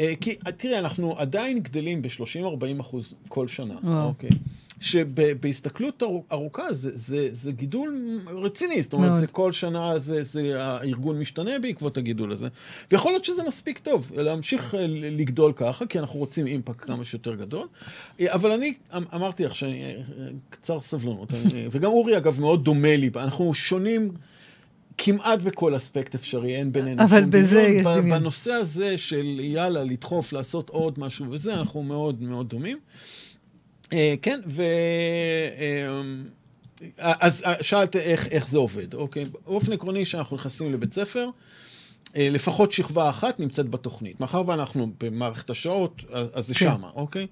אה, 0.00 0.12
כי 0.20 0.36
אה, 0.46 0.52
תראה, 0.52 0.78
אנחנו 0.78 1.18
עדיין 1.18 1.60
גדלים 1.60 2.02
ב-30-40 2.02 2.80
אחוז 2.80 3.14
כל 3.28 3.48
שנה, 3.48 3.74
וואו. 3.82 4.06
אוקיי? 4.06 4.30
שבהסתכלות 4.80 6.02
ארוכה 6.32 6.74
זה, 6.74 6.90
זה, 6.94 7.28
זה 7.32 7.52
גידול 7.52 8.20
רציני, 8.26 8.82
זאת 8.82 8.92
אומרת, 8.92 9.08
מאוד. 9.10 9.20
זה 9.20 9.26
כל 9.26 9.52
שנה 9.52 9.98
זה, 9.98 10.22
זה, 10.22 10.62
הארגון 10.62 11.18
משתנה 11.18 11.58
בעקבות 11.58 11.96
הגידול 11.96 12.32
הזה. 12.32 12.48
ויכול 12.90 13.12
להיות 13.12 13.24
שזה 13.24 13.42
מספיק 13.46 13.78
טוב, 13.78 14.12
להמשיך 14.16 14.74
אה, 14.74 14.86
לגדול 14.88 15.52
ככה, 15.56 15.86
כי 15.86 15.98
אנחנו 15.98 16.18
רוצים 16.18 16.46
אימפקט 16.46 16.86
כמה 16.86 17.04
שיותר 17.04 17.34
גדול. 17.34 17.66
אה, 18.20 18.34
אבל 18.34 18.50
אני 18.52 18.74
אמ- 18.96 19.02
אמרתי 19.14 19.44
לך 19.44 19.54
שאני 19.54 19.84
אה, 19.84 19.94
קצר 20.50 20.80
סבלנות, 20.80 21.34
אני, 21.34 21.68
וגם 21.70 21.90
אורי 21.90 22.16
אגב 22.16 22.40
מאוד 22.40 22.64
דומה 22.64 22.96
לי, 22.96 23.10
אנחנו 23.16 23.54
שונים. 23.54 24.10
כמעט 24.98 25.40
בכל 25.42 25.76
אספקט 25.76 26.14
אפשרי, 26.14 26.56
אין 26.56 26.72
בינינו 26.72 27.02
אבל 27.02 27.20
שום 27.20 27.30
בזה 27.30 27.62
דמיון. 27.62 27.76
יש 27.76 27.82
דמיון. 27.82 28.18
בנושא 28.18 28.52
הזה 28.52 28.98
של 28.98 29.40
יאללה, 29.40 29.84
לדחוף, 29.84 30.32
לעשות 30.32 30.70
עוד 30.70 30.98
משהו 30.98 31.26
וזה, 31.30 31.54
אנחנו 31.54 31.82
מאוד 31.82 32.22
מאוד 32.22 32.48
דומים. 32.48 32.78
אה, 33.92 34.14
כן, 34.22 34.40
ו... 34.46 34.62
אה, 36.98 37.12
אז 37.20 37.42
אה, 37.46 37.62
שאלת 37.62 37.96
איך, 37.96 38.28
איך 38.28 38.48
זה 38.48 38.58
עובד, 38.58 38.94
אוקיי? 38.94 39.24
באופן 39.44 39.72
עקרוני, 39.72 40.04
כשאנחנו 40.04 40.36
נכנסים 40.36 40.72
לבית 40.72 40.92
ספר, 40.92 41.28
לפחות 42.18 42.72
שכבה 42.72 43.10
אחת 43.10 43.40
נמצאת 43.40 43.70
בתוכנית. 43.70 44.20
מאחר 44.20 44.42
ואנחנו 44.46 44.92
במערכת 45.00 45.50
השעות, 45.50 46.04
אז 46.32 46.46
זה 46.46 46.54
כן. 46.54 46.60
שמה, 46.60 46.90
אוקיי? 46.94 47.26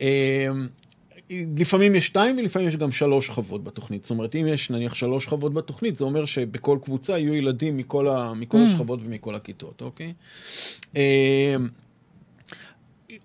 אה, 0.00 0.48
לפעמים 1.58 1.94
יש 1.94 2.06
שתיים 2.06 2.38
ולפעמים 2.38 2.68
יש 2.68 2.76
גם 2.76 2.92
שלוש 2.92 3.26
שכבות 3.26 3.64
בתוכנית. 3.64 4.04
זאת 4.04 4.10
אומרת, 4.10 4.36
אם 4.36 4.46
יש 4.46 4.70
נניח 4.70 4.94
שלוש 4.94 5.24
שכבות 5.24 5.54
בתוכנית, 5.54 5.96
זה 5.96 6.04
אומר 6.04 6.24
שבכל 6.24 6.78
קבוצה 6.82 7.18
יהיו 7.18 7.34
ילדים 7.34 7.76
מכל, 7.76 8.08
ה, 8.08 8.34
מכל 8.34 8.58
Mm. 8.58 8.60
השכבות 8.60 9.00
ומכל 9.02 9.34
הכיתות, 9.34 9.82
אוקיי? 9.82 10.12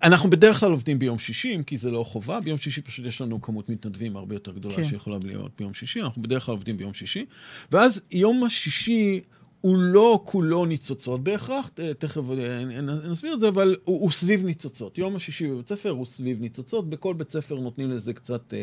אה, 0.02 0.06
אנחנו 0.08 0.30
בדרך 0.30 0.60
כלל 0.60 0.70
עובדים 0.70 0.98
ביום 0.98 1.18
שישי, 1.18 1.58
כי 1.66 1.76
זה 1.76 1.90
לא 1.90 2.04
חובה. 2.04 2.40
ביום 2.40 2.58
שישי 2.58 2.82
פשוט 2.82 3.06
יש 3.06 3.20
לנו 3.20 3.42
כמות 3.42 3.68
מתנדבים 3.68 4.16
הרבה 4.16 4.34
יותר 4.34 4.52
גדולה 4.52 4.74
כן. 4.76 4.82
כן. 4.82 4.88
שיכולה 4.88 5.18
להיות 5.24 5.52
ביום 5.58 5.74
שישי. 5.74 6.02
אנחנו 6.02 6.22
בדרך 6.22 6.46
כלל 6.46 6.52
עובדים 6.52 6.76
ביום 6.76 6.94
שישי. 6.94 7.24
ואז 7.72 8.00
יום 8.10 8.44
השישי 8.44 9.20
הוא 9.60 9.76
לא 9.78 10.20
כולו 10.24 10.66
ניצוצות 10.66 11.24
בהכרח, 11.24 11.70
תכף 11.98 12.22
אה, 12.38 12.64
נסביר 13.10 13.34
את 13.34 13.40
זה, 13.40 13.48
אבל 13.48 13.76
הוא, 13.84 14.00
הוא 14.00 14.10
סביב 14.10 14.44
ניצוצות. 14.44 14.98
יום 14.98 15.16
השישי 15.16 15.48
בבית 15.48 15.68
ספר 15.68 15.90
הוא 15.90 16.06
סביב 16.06 16.40
ניצוצות. 16.40 16.90
בכל 16.90 17.14
בית 17.14 17.30
ספר 17.30 17.54
נותנים 17.54 17.90
לזה 17.90 18.12
קצת 18.12 18.54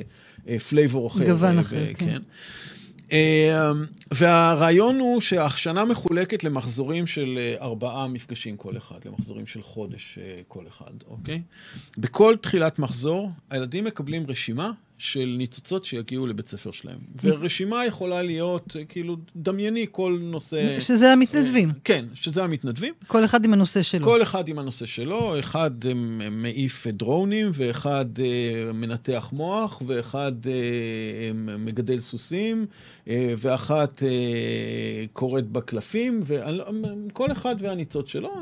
flavor 0.69 1.07
אחר. 1.07 1.25
גוון 1.25 1.59
אחר, 1.59 1.85
ו- 1.91 1.95
כן. 1.97 2.21
אה, 3.11 3.71
והרעיון 4.11 4.99
הוא 4.99 5.21
שהשנה 5.21 5.85
מחולקת 5.85 6.43
למחזורים 6.43 7.07
של 7.07 7.37
אה, 7.37 7.55
ארבעה 7.61 8.07
מפגשים 8.07 8.57
כל 8.57 8.77
אחד, 8.77 8.95
למחזורים 9.05 9.45
של 9.45 9.61
חודש 9.61 10.19
אה, 10.21 10.35
כל 10.47 10.67
אחד, 10.67 10.91
אוקיי? 11.07 11.41
בכל 11.97 12.35
תחילת 12.41 12.79
מחזור, 12.79 13.31
הילדים 13.49 13.83
מקבלים 13.83 14.25
רשימה 14.27 14.71
של 14.97 15.35
ניצוצות 15.37 15.85
שיגיעו 15.85 16.27
לבית 16.27 16.47
ספר 16.47 16.71
שלהם. 16.71 16.97
ורשימה 17.23 17.85
יכולה 17.85 18.21
להיות, 18.21 18.75
אה, 18.75 18.85
כאילו, 18.85 19.17
דמייני 19.35 19.85
כל 19.91 20.19
נושא... 20.21 20.79
שזה 20.79 21.13
המתנדבים. 21.13 21.71
כן, 21.83 22.05
שזה 22.13 22.43
המתנדבים. 22.43 22.93
כל 23.07 23.25
אחד 23.25 23.45
עם 23.45 23.53
הנושא 23.53 23.81
שלו. 23.81 24.05
כל 24.05 24.21
אחד 24.21 24.47
עם 24.47 24.59
הנושא 24.59 24.85
שלו, 24.85 25.39
אחד 25.39 25.71
אה, 25.85 25.93
מעיף 26.31 26.87
דרונים, 26.87 27.51
ואחד 27.53 28.05
אה, 28.19 28.73
מנתח 28.73 29.29
מוח, 29.33 29.81
ואחד 29.85 30.33
אה, 30.45 31.31
מגדל 31.57 31.99
סוסים, 31.99 32.65
אה, 33.07 33.33
ואחת 33.37 34.03
אה, 34.03 34.09
קוראת 35.13 35.47
בקלפים, 35.47 36.23
וכל 36.25 37.31
אחד 37.31 37.55
והניצוץ 37.59 38.09
שלו. 38.09 38.33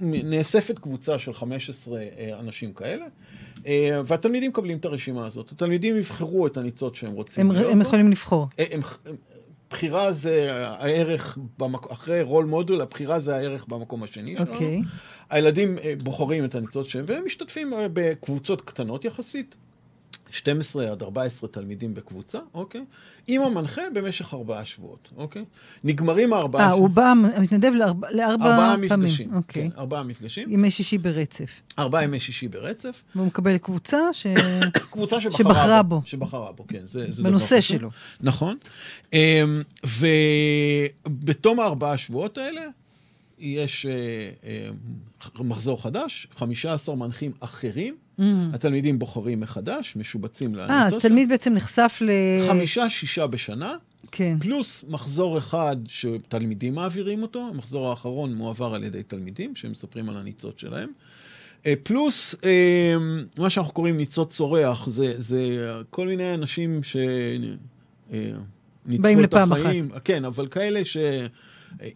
נאספת 0.00 0.78
קבוצה 0.78 1.18
של 1.18 1.32
15 1.32 1.98
אה, 2.00 2.38
אנשים 2.40 2.72
כאלה, 2.72 3.04
אה, 3.04 3.08
והתלמידים 4.04 4.50
מקבלים 4.50 4.78
את 4.78 4.84
הרשימה 4.84 5.26
הזאת. 5.26 5.52
התלמידים 5.52 5.96
יבחרו 5.96 6.46
את 6.46 6.56
הניצוץ 6.56 6.96
שהם 6.96 7.12
רוצים 7.12 7.50
הם, 7.50 7.56
הם. 7.56 7.80
יכולים 7.80 8.10
לבחור. 8.10 8.48
הם, 8.58 8.66
הם, 9.06 9.16
בחירה 9.70 10.12
זה 10.12 10.64
הערך, 10.66 11.38
במק... 11.58 11.90
אחרי 11.90 12.22
רול 12.22 12.44
מודול, 12.44 12.80
הבחירה 12.80 13.20
זה 13.20 13.36
הערך 13.36 13.66
במקום 13.68 14.02
השני 14.02 14.36
שלנו. 14.36 14.52
אוקיי. 14.52 14.80
הילדים 15.30 15.78
אה, 15.78 15.94
בוחרים 16.02 16.44
את 16.44 16.54
הניצוץ 16.54 16.86
שלהם, 16.86 17.04
והם 17.08 17.22
משתתפים 17.26 17.74
אה, 17.74 17.86
בקבוצות 17.92 18.60
קטנות 18.60 19.04
יחסית, 19.04 19.56
12 20.34 20.90
עד 20.90 21.02
14 21.02 21.48
תלמידים 21.48 21.94
בקבוצה, 21.94 22.38
אוקיי? 22.54 22.84
עם 23.26 23.42
המנחה 23.42 23.82
במשך 23.94 24.34
ארבעה 24.34 24.64
שבועות, 24.64 25.08
אוקיי? 25.16 25.44
נגמרים 25.84 26.32
הארבעה 26.32 26.66
אה, 26.66 26.72
הוא 26.72 26.90
בא, 26.90 27.12
מתנדב 27.40 27.72
לארבע, 27.74 28.08
לארבע 28.10 28.44
ארבעה 28.44 28.76
פעמים. 28.88 29.04
מפגשים, 29.06 29.34
אוקיי. 29.34 29.70
כן, 29.70 29.78
ארבעה 29.78 30.02
מפגשים, 30.02 30.52
ימי 30.52 30.70
שישי 30.70 30.98
ברצף. 30.98 31.50
ארבעה 31.78 32.04
ימי 32.04 32.20
שישי 32.20 32.48
ברצף, 32.48 33.02
והוא 33.14 33.26
מקבל 33.26 33.58
קבוצה 33.58 33.98
ש... 34.12 34.26
קבוצה 34.92 35.20
שבחרה, 35.20 35.38
שבחרה 35.38 35.82
בו. 35.82 36.02
שבחרה 36.04 36.52
בו, 36.52 36.66
כן, 36.66 36.80
זה, 36.84 37.12
זה 37.12 37.22
דבר 37.22 37.30
בנושא. 37.30 37.60
שלו. 37.60 37.90
נכון. 38.20 38.56
אמ, 39.12 39.62
ובתום 41.06 41.60
הארבעה 41.60 41.96
שבועות 41.96 42.38
האלה, 42.38 42.62
יש 43.38 43.86
אה, 43.86 43.92
אה, 44.44 44.68
מחזור 45.38 45.82
חדש, 45.82 46.28
15 46.36 46.96
מנחים 46.96 47.32
אחרים, 47.40 47.96
התלמידים 48.52 48.98
בוחרים 48.98 49.40
מחדש, 49.40 49.96
משובצים 49.96 50.58
אה, 50.58 50.86
אז. 50.86 50.98
תלמיד 50.98 51.28
בעצם 51.28 51.54
נחשף 51.54 51.98
ל... 52.00 52.10
חמישה, 52.48 52.90
שישה 52.90 53.26
בשנה, 53.26 53.76
כן. 54.10 54.36
פלוס 54.40 54.84
מחזור 54.88 55.38
אחד 55.38 55.76
שתלמידים 55.88 56.74
מעבירים 56.74 57.22
אותו, 57.22 57.48
המחזור 57.54 57.90
האחרון 57.90 58.34
מועבר 58.34 58.74
על 58.74 58.84
ידי 58.84 59.02
תלמידים 59.02 59.56
שמספרים 59.56 60.08
על 60.08 60.16
הניצות 60.16 60.58
שלהם. 60.58 60.88
אה, 61.66 61.74
פלוס 61.82 62.34
אה, 62.44 62.94
מה 63.38 63.50
שאנחנו 63.50 63.72
קוראים 63.72 63.96
ניצות 63.96 64.28
צורח, 64.28 64.88
זה, 64.88 65.14
זה 65.16 65.70
כל 65.90 66.06
מיני 66.06 66.34
אנשים 66.34 66.82
ש... 66.82 66.96
אה, 68.12 68.18
ניצחו 68.86 69.02
באים 69.02 69.18
את 69.18 69.24
לפעם 69.24 69.52
החיים. 69.52 69.88
אחת. 69.92 70.00
כן, 70.04 70.24
אבל 70.24 70.48
כאלה 70.48 70.84
ש... 70.84 70.96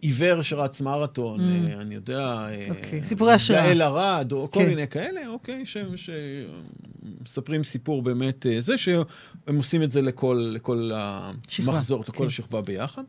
עיוור 0.01 0.41
שרץ 0.41 0.81
מרתון, 0.81 1.39
אה, 1.41 1.81
אני 1.81 1.95
יודע, 1.95 2.19
אה, 2.19 2.67
אוקיי, 2.69 3.03
סיפורי 3.03 3.33
השראה. 3.33 3.67
גאל 3.67 3.81
ארד, 3.81 4.31
או 4.31 4.51
כל 4.51 4.59
כן. 4.59 4.69
מיני 4.69 4.87
כאלה, 4.87 5.27
אוקיי, 5.27 5.63
שמספרים 7.25 7.63
סיפור 7.63 8.01
באמת, 8.01 8.45
אה, 8.45 8.61
זה 8.61 8.75
הם 9.47 9.57
עושים 9.57 9.83
את 9.83 9.91
זה 9.91 10.01
לכל, 10.01 10.51
לכל 10.53 10.91
המחזור, 10.93 12.03
לכל 12.07 12.13
כן. 12.13 12.25
השכבה 12.25 12.61
ביחד. 12.61 13.03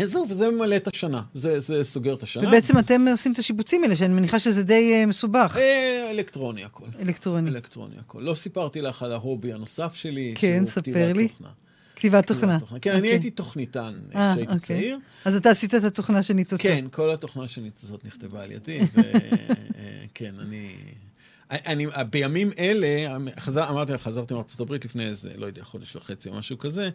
אה, 0.00 0.06
זהו, 0.06 0.26
וזה 0.28 0.50
ממלא 0.50 0.76
את 0.76 0.86
השנה, 0.86 1.22
זה, 1.34 1.60
זה 1.60 1.84
סוגר 1.84 2.14
את 2.14 2.22
השנה. 2.22 2.48
ובעצם 2.48 2.78
אתם 2.78 3.08
עושים 3.08 3.32
את 3.32 3.38
השיבוצים 3.38 3.82
האלה, 3.82 3.96
שאני 3.96 4.14
מניחה 4.14 4.38
שזה 4.38 4.64
די 4.64 5.06
מסובך, 5.06 5.56
אלקטרוני 6.10 6.64
הכל. 6.64 6.86
אלקטרוני. 7.00 7.50
אלקטרוני 7.50 7.94
הכל. 7.98 8.20
לא 8.20 8.34
סיפרתי 8.34 8.80
לך 8.80 9.02
על 9.02 9.12
ההובי 9.12 9.52
הנוסף 9.52 9.94
שלי, 9.94 10.34
כן, 10.36 10.66
ספר 10.66 11.12
לי. 11.12 11.28
תוכנה. 11.28 11.48
כתיבת 12.00 12.26
תוכנה. 12.26 12.58
כן, 12.80 12.90
אני 12.90 12.98
אוקיי. 12.98 13.10
הייתי 13.10 13.30
תוכניתן 13.30 13.94
אה, 14.14 14.32
כשהייתי 14.32 14.52
אוקיי. 14.52 14.76
צעיר. 14.76 14.98
אז 15.24 15.36
אתה 15.36 15.50
עשית 15.50 15.74
את 15.74 15.84
התוכנה 15.84 16.22
של 16.22 16.34
ניצוצות. 16.34 16.62
כן, 16.62 16.84
כל 16.90 17.10
התוכנה 17.10 17.48
של 17.48 17.60
ניצוצות 17.60 18.04
נכתבה 18.04 18.42
על 18.42 18.52
ידי, 18.52 18.80
וכן, 18.92 20.34
אני... 20.44 20.74
אני, 21.50 21.86
בימים 22.10 22.50
אלה, 22.58 23.16
חזר, 23.40 23.70
אמרתי 23.70 23.92
לך, 23.92 24.02
חזרתי 24.02 24.34
מארצות 24.34 24.60
הברית 24.60 24.84
לפני 24.84 25.06
איזה, 25.06 25.30
לא 25.36 25.46
יודע, 25.46 25.64
חודש 25.64 25.96
וחצי 25.96 26.28
או 26.28 26.34
משהו 26.34 26.58
כזה, 26.58 26.90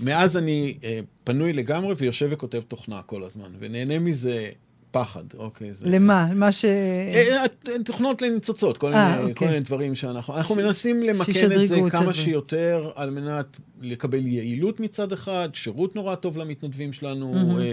מאז 0.00 0.36
אני 0.36 0.78
אה, 0.84 1.00
פנוי 1.24 1.52
לגמרי 1.52 1.94
ויושב 1.96 2.28
וכותב 2.30 2.60
תוכנה 2.60 3.02
כל 3.02 3.24
הזמן, 3.24 3.50
ונהנה 3.58 3.98
מזה 3.98 4.48
פחד, 4.90 5.24
אוקיי? 5.38 5.74
זה... 5.74 5.86
למה? 5.88 6.26
מה 6.34 6.52
ש... 6.52 6.64
אה, 6.64 7.46
אה, 7.68 7.82
תוכנות 7.84 8.22
לניצוצות, 8.22 8.78
כל, 8.78 8.92
אה, 8.92 9.08
מיני, 9.10 9.20
אוקיי. 9.22 9.34
כל 9.34 9.44
מיני 9.46 9.60
דברים 9.60 9.94
שאנחנו... 9.94 10.36
אנחנו 10.36 10.54
מנסים 10.54 11.02
למקד 11.02 11.32
שישדרגו 11.32 11.62
את 11.62 11.68
זה 11.68 11.98
כמה. 11.98 12.14
שיותר 12.14 12.90
על 12.94 13.10
מנת 13.10 13.46
לקבל 13.80 14.26
יעילות 14.26 14.80
מצד 14.80 15.12
אחד, 15.12 15.48
שירות 15.52 15.96
נורא 15.96 16.14
טוב 16.14 16.38
למתנדבים 16.38 16.92
שלנו, 16.92 17.34
מהמם. 17.34 17.58
אה, 17.58 17.64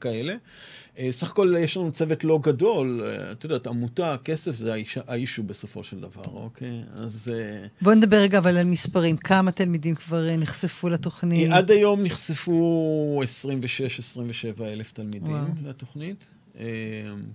כאלה. 0.00 0.34
אה, 0.98 1.08
סך 1.12 1.30
הכל 1.30 1.54
יש 1.58 1.76
לנו 1.76 1.92
צוות 1.92 2.24
לא 2.24 2.38
גדול, 2.42 3.02
אה, 3.06 3.32
את 3.32 3.44
יודעת, 3.44 3.66
עמותה, 3.66 4.16
כסף 4.24 4.56
זה 4.56 4.72
האיש- 4.74 4.98
האישו 5.06 5.42
בסופו 5.42 5.84
של 5.84 6.00
דבר, 6.00 6.22
אוקיי? 6.34 6.82
אז... 6.94 7.30
אה, 7.34 7.66
בוא 7.82 7.94
נדבר 7.94 8.16
רגע 8.16 8.38
אבל 8.38 8.56
על 8.56 8.66
מספרים. 8.66 9.16
כמה 9.16 9.50
תלמידים 9.50 9.94
כבר 9.94 10.28
אה, 10.28 10.36
נחשפו 10.36 10.88
לתוכנית? 10.88 11.50
עד 11.52 11.70
היום 11.70 12.02
נחשפו 12.02 13.20
26-27 14.58 14.62
אלף 14.64 14.92
תלמידים 14.92 15.32
וואו. 15.32 15.44
לתוכנית. 15.64 16.24
אה, 16.58 16.64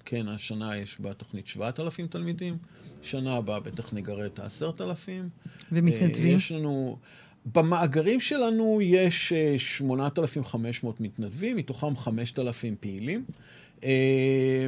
כן, 0.06 0.28
השנה 0.28 0.78
יש 0.78 0.98
בתוכנית 1.00 1.48
7,000 1.48 2.08
תלמידים, 2.08 2.58
שנה 3.02 3.34
הבאה 3.34 3.60
בטח 3.60 3.94
נגרד 3.94 4.26
את 4.26 4.40
ה-10,000. 4.40 5.10
ומתנדבים? 5.72 6.38
יש 6.38 6.52
לנו... 6.52 6.98
במאגרים 7.46 8.20
שלנו 8.20 8.80
יש 8.82 9.34
אה, 9.34 9.54
8,500 9.58 11.02
מתנדבים, 11.02 11.58
מתוכם 11.58 11.96
5,000 11.96 12.76
פעילים, 12.80 13.24
אה, 13.84 14.68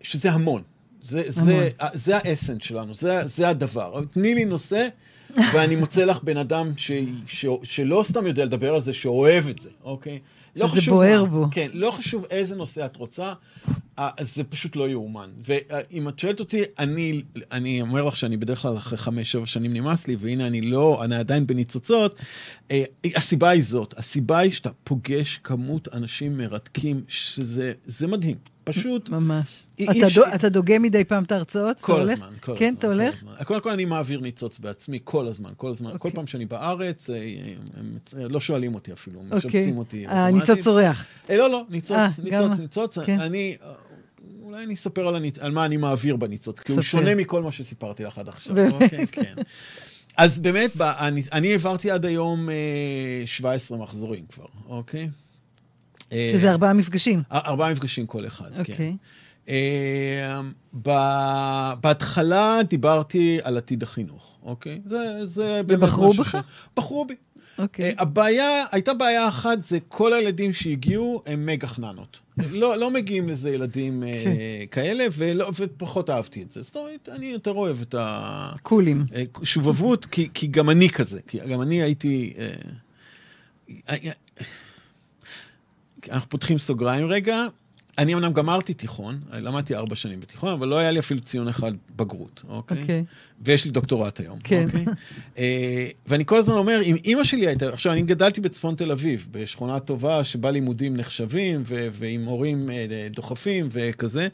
שזה 0.00 0.32
המון. 0.32 0.62
זה, 1.02 1.22
זה, 1.26 1.70
זה 1.92 2.16
האסנס 2.16 2.62
שלנו, 2.62 2.94
זה, 2.94 3.26
זה 3.26 3.48
הדבר. 3.48 4.00
תני 4.10 4.34
לי 4.34 4.44
נושא, 4.44 4.88
ואני 5.36 5.76
מוצא 5.76 6.04
לך 6.04 6.22
בן 6.22 6.36
אדם 6.36 6.72
ש, 6.76 6.90
ש, 7.26 7.46
שלא 7.62 8.02
סתם 8.04 8.26
יודע 8.26 8.44
לדבר 8.44 8.74
על 8.74 8.80
זה, 8.80 8.92
שאוהב 8.92 9.48
את 9.48 9.58
זה, 9.58 9.70
אוקיי? 9.84 10.18
לא 10.58 10.68
שזה 10.68 10.80
חשוב 10.80 10.94
בוער 10.94 11.24
מה. 11.24 11.30
בו. 11.30 11.46
כן, 11.50 11.68
לא 11.72 11.90
חשוב 11.90 12.24
איזה 12.30 12.56
נושא 12.56 12.84
את 12.84 12.96
רוצה, 12.96 13.32
אה, 13.98 14.10
זה 14.20 14.44
פשוט 14.44 14.76
לא 14.76 14.88
יאומן. 14.88 15.30
ואם 15.44 16.08
את 16.08 16.18
שואלת 16.18 16.40
אותי, 16.40 16.62
אני, 16.78 17.22
אני 17.52 17.80
אומר 17.80 18.04
לך 18.04 18.16
שאני 18.16 18.36
בדרך 18.36 18.62
כלל 18.62 18.76
אחרי 18.76 18.98
חמש, 18.98 19.32
שבע 19.32 19.46
שנים 19.46 19.72
נמאס 19.72 20.08
לי, 20.08 20.16
והנה 20.20 20.46
אני 20.46 20.60
לא, 20.60 21.04
אני 21.04 21.16
עדיין 21.16 21.46
בניצוצות. 21.46 22.14
אה, 22.70 22.84
הסיבה 23.16 23.48
היא 23.48 23.62
זאת, 23.62 23.94
הסיבה 23.96 24.38
היא 24.38 24.52
שאתה 24.52 24.70
פוגש 24.84 25.40
כמות 25.44 25.88
אנשים 25.92 26.38
מרתקים, 26.38 27.02
שזה 27.08 27.72
זה 27.84 28.06
מדהים. 28.06 28.36
פשוט 28.68 29.08
ממש. 29.08 29.46
אתה 29.82 29.92
אי 29.92 30.04
אפשר- 30.04 30.20
דו- 30.20 30.34
אתה 30.34 30.48
דוגם 30.48 30.82
מדי 30.82 31.04
פעם 31.04 31.24
את 31.24 31.32
ההרצאות? 31.32 31.76
אתה 31.76 31.86
כל? 31.86 32.00
הזמן, 32.00 32.28
כל 32.40 32.54
כן, 32.58 32.64
הזמן. 32.64 32.78
אתה 32.78 32.86
כל 32.86 32.92
הולך? 32.92 33.14
הזמן. 33.14 33.32
קודם 33.44 33.60
כל 33.60 33.70
אני 33.70 33.84
מעביר 33.84 34.20
ניצוץ 34.20 34.58
בעצמי, 34.58 34.98
כל 35.04 35.26
הזמן, 35.26 35.50
כל 35.56 35.70
הזמן. 35.70 35.88
כל 35.90 35.94
אוקיי. 35.94 36.10
פעם 36.12 36.26
שאני 36.26 36.46
בארץ, 36.46 37.10
אה, 37.10 37.16
הם 37.76 37.98
הם 38.22 38.30
לא 38.30 38.40
שואלים 38.40 38.74
אותי 38.74 38.92
אפילו, 38.92 39.20
הם 39.20 39.26
אוקיי. 39.32 39.48
משבצים 39.60 39.78
אותי. 39.78 40.04
הניצוץ. 40.08 40.58
צורח. 40.58 41.04
אה, 41.30 41.36
לא, 41.36 41.50
לא, 41.50 41.64
ניצוץ, 41.70 41.96
אה, 41.96 42.06
ניצוץ, 42.06 42.30
גם- 42.32 42.60
ניצוץ. 42.60 42.98
כן. 42.98 43.20
אני, 43.20 43.56
אה, 43.62 43.72
אולי 44.42 44.64
אני 44.64 44.74
אספר 44.74 45.08
על, 45.08 45.16
הניצ... 45.16 45.38
על 45.38 45.52
מה 45.52 45.64
אני 45.64 45.76
מעביר 45.76 46.16
בניצוץ, 46.16 46.58
כי 46.60 46.72
הוא. 46.72 46.82
שונה 46.82 47.14
מכל 47.14 47.42
מה 47.42 47.52
שסיפרתי 47.52 48.04
לך 48.04 48.18
עד 48.18 48.28
עכשיו. 48.28 48.54
באמת? 48.54 48.72
אוקיי, 48.82 49.06
כן. 49.06 49.34
אז 50.16 50.38
באמת, 50.40 50.70
אני, 50.80 51.22
אני 51.32 51.52
העברתי 51.52 51.90
עד 51.90 52.04
היום 52.06 52.50
אה, 52.50 52.54
17 53.26 53.78
מחזורים 53.78 54.24
כבר, 54.28 54.46
אוקיי? 54.68 55.08
אה, 56.12 56.28
שזה 56.32 56.50
ארבעה 56.50 56.72
מפגשים. 56.72 57.22
ארבעה 57.32 57.72
מפגשים 57.72 58.06
כל 58.06 58.26
אחד, 58.26 58.52
כן. 58.52 58.60
אוקיי. 58.60 58.96
אה, 59.48 60.40
בהתחלה 61.80 62.60
דיברתי 62.70 63.38
על 63.42 63.56
עתיד 63.56 63.82
החינוך, 63.82 64.38
אוקיי? 64.42 64.80
זה, 64.86 65.26
זה 65.26 65.60
באמת 65.66 65.78
ובחרו 65.82 66.10
משהו 66.10 66.24
בך? 66.24 66.30
ש- 66.30 66.76
בחרו 66.76 67.04
בי. 67.04 67.14
אוקיי. 67.58 67.84
אה, 67.84 67.92
הבעיה, 67.98 68.64
הייתה 68.72 68.94
בעיה 68.94 69.28
אחת, 69.28 69.62
זה 69.62 69.78
כל 69.88 70.12
הילדים 70.12 70.52
שהגיעו 70.52 71.22
הם 71.26 71.46
מגה 71.46 71.66
חננות. 71.66 72.18
לא, 72.60 72.76
לא 72.76 72.90
מגיעים 72.90 73.28
לזה 73.28 73.50
ילדים 73.50 74.02
אה, 74.02 74.24
כן. 74.24 74.30
כאלה, 74.70 75.04
ולא, 75.12 75.50
ופחות 75.58 76.10
אהבתי 76.10 76.42
את 76.42 76.52
זה. 76.52 76.62
זאת 76.62 76.76
אומרת, 76.76 77.08
אני 77.12 77.26
יותר 77.26 77.50
אוהב 77.50 77.80
את 77.80 77.94
קולים. 78.62 79.06
השובבות, 79.42 80.06
כי, 80.06 80.28
כי 80.34 80.46
גם 80.46 80.70
אני 80.70 80.90
כזה, 80.90 81.20
כי 81.26 81.38
גם 81.38 81.62
אני 81.62 81.82
הייתי... 81.82 82.32
אה, 82.38 82.46
אה, 83.88 83.96
אה, 84.04 84.10
אנחנו 86.10 86.30
פותחים 86.30 86.58
סוגריים 86.58 87.06
רגע. 87.06 87.46
אני 87.98 88.14
אמנם 88.14 88.32
גמרתי 88.32 88.74
תיכון, 88.74 89.20
למדתי 89.32 89.74
ארבע 89.74 89.94
שנים 89.94 90.20
בתיכון, 90.20 90.52
אבל 90.52 90.68
לא 90.68 90.78
היה 90.78 90.90
לי 90.90 90.98
אפילו 90.98 91.20
ציון 91.20 91.48
אחד 91.48 91.72
בגרות, 91.96 92.42
אוקיי? 92.48 92.80
אוקיי. 92.82 93.04
ויש 93.40 93.64
לי 93.64 93.70
דוקטורט 93.70 94.20
היום. 94.20 94.38
כן. 94.44 94.66
אוקיי? 94.66 94.84
אה, 95.38 95.88
ואני 96.06 96.26
כל 96.26 96.36
הזמן 96.36 96.54
אומר, 96.54 96.80
אם 96.82 96.96
אימא 97.04 97.24
שלי 97.24 97.46
הייתה, 97.46 97.68
עכשיו, 97.68 97.92
אני 97.92 98.02
גדלתי 98.02 98.40
בצפון 98.40 98.74
תל 98.74 98.90
אביב, 98.90 99.26
בשכונה 99.30 99.80
טובה 99.80 100.24
שבה 100.24 100.50
לימודים 100.50 100.96
נחשבים, 100.96 101.62
ו- 101.66 101.88
ועם 101.92 102.24
הורים 102.24 102.70
אה, 102.70 102.86
דוחפים 103.10 103.68
וכזה. 103.72 104.28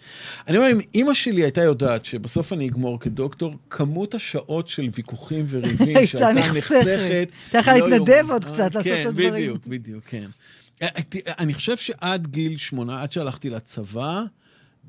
אני 0.49 0.57
אומר, 0.57 0.71
אם 0.73 0.81
אימא 0.95 1.15
שלי 1.15 1.43
הייתה 1.43 1.63
יודעת 1.63 2.05
שבסוף 2.05 2.53
אני 2.53 2.69
אגמור 2.69 3.01
כדוקטור, 3.01 3.55
כמות 3.71 4.15
השעות 4.15 4.69
של 4.69 4.89
ויכוחים 4.97 5.47
וריבים 5.49 5.97
הייתה 5.97 6.07
שהייתה 6.07 6.41
נחסכת. 6.41 6.77
נחסכת... 6.77 7.29
אתה 7.51 7.59
יכול 7.59 7.73
לא 7.73 7.91
להתנדב 7.91 8.09
יאומן. 8.09 8.33
עוד 8.33 8.45
קצת, 8.45 8.61
אה, 8.61 8.65
לעשות 8.65 8.79
את 8.79 8.85
כן, 8.85 9.09
הדברים. 9.09 9.35
בדיוק, 9.35 9.67
בדיוק, 9.67 10.05
כן. 10.07 10.27
אה, 10.83 10.89
אה, 10.89 11.33
אני 11.39 11.55
חושב 11.55 11.77
שעד 11.77 12.27
גיל 12.27 12.57
שמונה, 12.57 13.03
עד 13.03 13.13
שהלכתי 13.13 13.51
לצבא, 13.51 14.23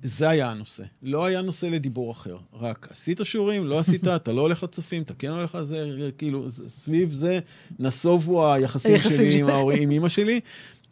זה 0.02 0.30
היה 0.30 0.52
הנושא. 0.52 0.84
לא 1.04 1.26
היה 1.26 1.42
נושא 1.42 1.66
לדיבור 1.66 2.12
אחר. 2.12 2.38
רק 2.54 2.88
עשית 2.92 3.20
שיעורים, 3.24 3.66
לא 3.66 3.80
עשית, 3.80 4.08
אתה 4.08 4.34
לא 4.34 4.42
הולך 4.42 4.64
לצופים, 4.64 5.02
אתה 5.02 5.14
כן 5.14 5.30
הולך 5.30 5.56
לזה, 5.56 6.10
כאילו, 6.18 6.50
סביב 6.68 7.14
זה 7.14 7.40
נסובו 7.80 8.54
היחסים 8.54 9.00
שלי 9.00 9.40
עם. 9.40 9.50
ההורים, 9.50 9.82
עם 9.82 9.92
אמא 9.92 10.10
שלי. 10.10 10.40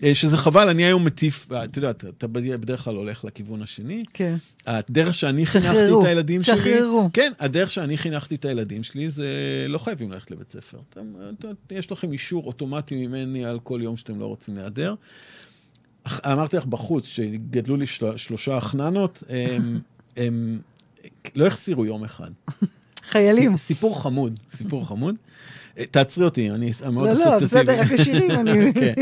אה, 0.04 0.16
שזה 0.16 0.38
חבל, 0.38 0.70
אני 0.70 0.84
היום 0.84 1.06
מטיף, 1.06 1.52
אה, 1.52 1.64
אתה 1.64 1.78
יודע, 1.80 1.90
אתה- 1.90 2.28
בדרך 2.28 2.84
כלל 2.84 2.96
הולך 2.96 3.26
לכיוון 3.26 3.62
השני. 3.62 4.04
כן. 4.14 4.36
הדרך 4.68 5.16
שאני 5.16 5.46
חינכתי 5.46 5.74
שחררו, 5.74 6.02
את 6.02 6.08
הילדים 6.08 6.44
שלי... 6.44 6.58
שחררו. 6.58 7.10
כן, 7.14 7.32
הדרך 7.40 7.72
שאני 7.72 7.98
חינכתי 7.98 8.36
את 8.36 8.46
הילדים 8.46 8.84
שלי 8.84 9.10
זה 9.10 9.28
לא 9.70 9.78
חייבים 9.78 10.12
ללכת 10.12 10.32
לבית 10.32 10.52
ספר. 10.52 10.78
אתם, 10.90 11.02
את, 11.40 11.46
יש 11.72 11.92
לכם 11.92 12.12
אישור 12.12 12.44
אוטומטי 12.48 13.08
ממני 13.08 13.46
על 13.46 13.60
כל 13.64 13.80
יום 13.84 13.98
שאתם 13.98 14.20
לא 14.20 14.26
רוצים 14.26 14.56
להיעדר. 14.56 14.96
אמרתי 16.26 16.58
לך 16.58 16.66
בחוץ, 16.66 17.06
שגדלו 17.06 17.76
לי 17.78 17.86
של, 17.86 18.18
שלושה 18.18 18.62
חננות, 18.62 19.24
הם, 19.30 19.80
הם 20.18 20.60
לא 21.36 21.48
החסירו 21.48 21.86
יום 21.86 22.04
אחד. 22.04 22.30
חיילים. 23.10 23.58
סיפור 23.58 24.02
חמוד, 24.04 24.40
סיפור 24.56 24.88
חמוד. 24.88 25.16
אה, 25.80 25.86
תעצרי 25.92 26.26
אותי, 26.26 26.52
אני 26.52 26.72
מאוד 26.92 27.08
לא, 27.10 27.26
לא, 27.26 27.38
אסוציאטיבי. 27.38 27.46
בסדר, 27.74 27.94
רק 27.94 28.00
השירים, 28.00 28.32
אני- 28.32 28.74
כן. 28.82 28.94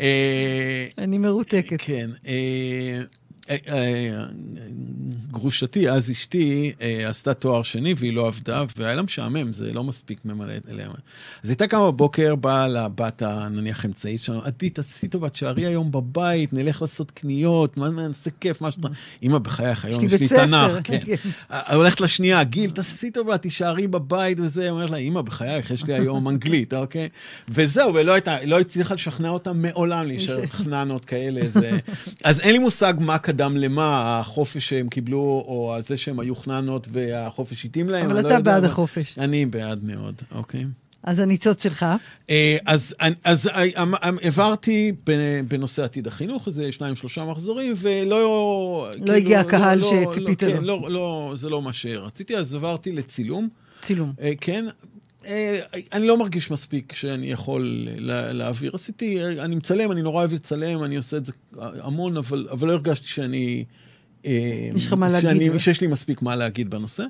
אה, 0.00 0.86
אני 0.98 1.18
מרותקת. 1.18 1.76
כן. 1.80 2.10
אה, 3.50 3.56
אה, 3.68 4.24
גרושתי, 5.30 5.90
אז 5.90 6.10
אשתי, 6.10 6.72
אה, 6.80 7.08
עשתה 7.08 7.34
תואר 7.34 7.62
שני 7.62 7.94
והיא 7.96 8.12
לא 8.12 8.26
עבדה, 8.26 8.64
והיה 8.76 8.94
לה 8.94 9.02
משעמם, 9.02 9.52
זה 9.52 9.72
לא 9.72 9.84
מספיק 9.84 10.18
ממלא 10.24 10.52
אליה. 10.70 10.88
אז 11.42 11.50
הייתה 11.50 11.66
קמה 11.66 11.90
בבוקר, 11.92 12.34
באה 12.34 12.68
לבת 12.68 13.22
הנניח 13.22 13.84
אמצעית 13.84 14.22
שלנו, 14.22 14.42
עדי, 14.44 14.70
תעשי 14.70 15.08
טובה, 15.08 15.28
תשארי 15.28 15.66
היום 15.66 15.92
בבית, 15.92 16.52
נלך 16.52 16.82
לעשות 16.82 17.10
קניות, 17.10 17.76
מה 17.76 17.88
נעשה 17.88 18.30
כיף, 18.40 18.60
מה 18.60 18.70
שאתה... 18.70 18.88
אמא, 19.22 19.38
בחייך, 19.38 19.84
היום 19.84 20.04
יש 20.04 20.12
לי 20.12 20.28
תנ"ך, 20.28 20.72
כן. 20.84 20.98
כן. 21.04 21.14
הולכת 21.74 22.00
לשנייה, 22.00 22.44
גיל, 22.44 22.70
תעשי 22.70 23.10
טובה, 23.10 23.38
תישארי 23.38 23.86
בבית 23.86 24.40
וזה, 24.40 24.70
אומרת 24.70 24.90
לה, 24.90 24.96
אמא, 24.96 25.22
בחייך, 25.22 25.70
יש 25.70 25.84
לי 25.84 25.94
היום 25.94 26.28
אנגלית, 26.28 26.74
אוקיי? 26.74 27.08
וזהו, 27.48 27.94
ולא 27.94 28.12
הייתה, 28.12 28.44
לא 28.44 28.60
הצליחה 28.60 28.94
לשכנע 28.94 29.28
אותה 29.28 29.52
מעולם 29.52 30.06
להישאר 30.06 30.46
חננות 30.46 31.04
כאלה. 31.04 31.48
זה... 31.48 31.78
אז 32.24 32.40
אין 32.40 32.52
לי 32.52 32.58
מושג 32.58 32.94
מה 33.00 33.18
קדם 33.18 33.37
למה, 33.40 34.18
החופש 34.18 34.68
שהם 34.68 34.88
קיבלו, 34.88 35.18
או 35.20 35.76
זה 35.80 35.96
שהם 35.96 36.20
היו 36.20 36.36
חננות 36.36 36.86
והחופש 36.90 37.64
התאים 37.64 37.88
להם. 37.88 38.04
אבל 38.04 38.14
לא 38.14 38.20
אתה 38.20 38.28
יודע, 38.28 38.40
בעד 38.40 38.64
החופש. 38.64 39.18
אני 39.18 39.46
בעד 39.46 39.84
מאוד, 39.84 40.14
אוקיי. 40.34 40.64
אז 41.02 41.18
הניצוץ 41.18 41.62
שלך, 41.62 41.86
אה, 42.30 42.56
אז, 42.66 42.94
אז 43.24 43.48
אה, 43.48 43.62
העברתי 44.02 44.92
בנושא 45.48 45.84
עתיד 45.84 46.06
החינוך, 46.06 46.46
איזה 46.46 46.72
שניים, 46.72 46.96
שלושה 46.96 47.24
מחזורים, 47.24 47.72
ולא... 47.76 48.88
כאילו, 48.92 49.12
הגיע 49.12 49.40
הקהל 49.40 49.78
לא- 49.78 50.10
שציפית 50.10 50.42
לא, 50.42 50.48
לו. 50.48 50.54
כן, 50.56 50.64
לא, 50.64 50.90
לא, 50.90 51.32
זה 51.34 51.50
לא 51.50 51.62
מה 51.62 51.72
שרציתי, 51.72 52.36
אז 52.36 52.54
עברתי 52.54 52.92
לצילום. 52.92 53.48
צילום. 53.80 54.12
אה, 54.20 54.32
כן, 54.40 54.64
אני 55.92 56.06
לא 56.06 56.18
מרגיש 56.18 56.50
מספיק 56.50 56.92
שאני 56.92 57.30
יכול 57.30 57.88
לה- 57.98 58.32
להעביר. 58.32 58.70
עשיתי, 58.74 59.24
אני 59.24 59.54
מצלם, 59.56 59.92
אני 59.92 60.02
נורא 60.02 60.18
אוהב 60.20 60.32
לצלם, 60.32 60.84
אני 60.84 60.96
עושה 60.96 61.16
את 61.16 61.26
זה 61.26 61.32
המון, 61.60 62.16
אבל, 62.16 62.48
אבל 62.50 62.68
לא 62.68 62.72
הרגשתי 62.72 63.08
שאני... 63.08 63.64
אה, 64.26 64.68
יש 64.76 64.86
לך 64.86 64.92
מה 64.92 65.08
להגיד, 65.08 65.30
שאני, 65.30 65.50
ו- 65.50 65.60
שיש 65.60 65.80
לי 65.80 65.86
מספיק 65.86 66.22
מה 66.22 66.36
להגיד 66.36 66.70
בנושא. 66.70 67.04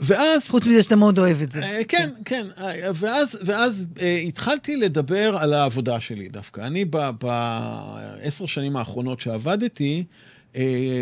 ואז... 0.00 0.48
חוץ 0.50 0.66
מזה 0.66 0.82
שאתה 0.82 0.96
מאוד 0.96 1.18
אוהב 1.18 1.42
את 1.42 1.52
זה. 1.52 1.62
אה, 1.62 1.84
כן, 1.88 2.10
כן, 2.24 2.46
אה, 2.58 2.90
ואז, 2.94 3.38
ואז 3.44 3.84
אה, 4.00 4.16
התחלתי 4.16 4.76
לדבר 4.76 5.36
על 5.36 5.52
העבודה 5.52 6.00
שלי 6.00 6.28
דווקא. 6.28 6.60
אני 6.60 6.84
בעשר 6.84 8.46
שנים 8.46 8.76
האחרונות 8.76 9.20
שעבדתי, 9.20 10.04
אה, 10.08 10.31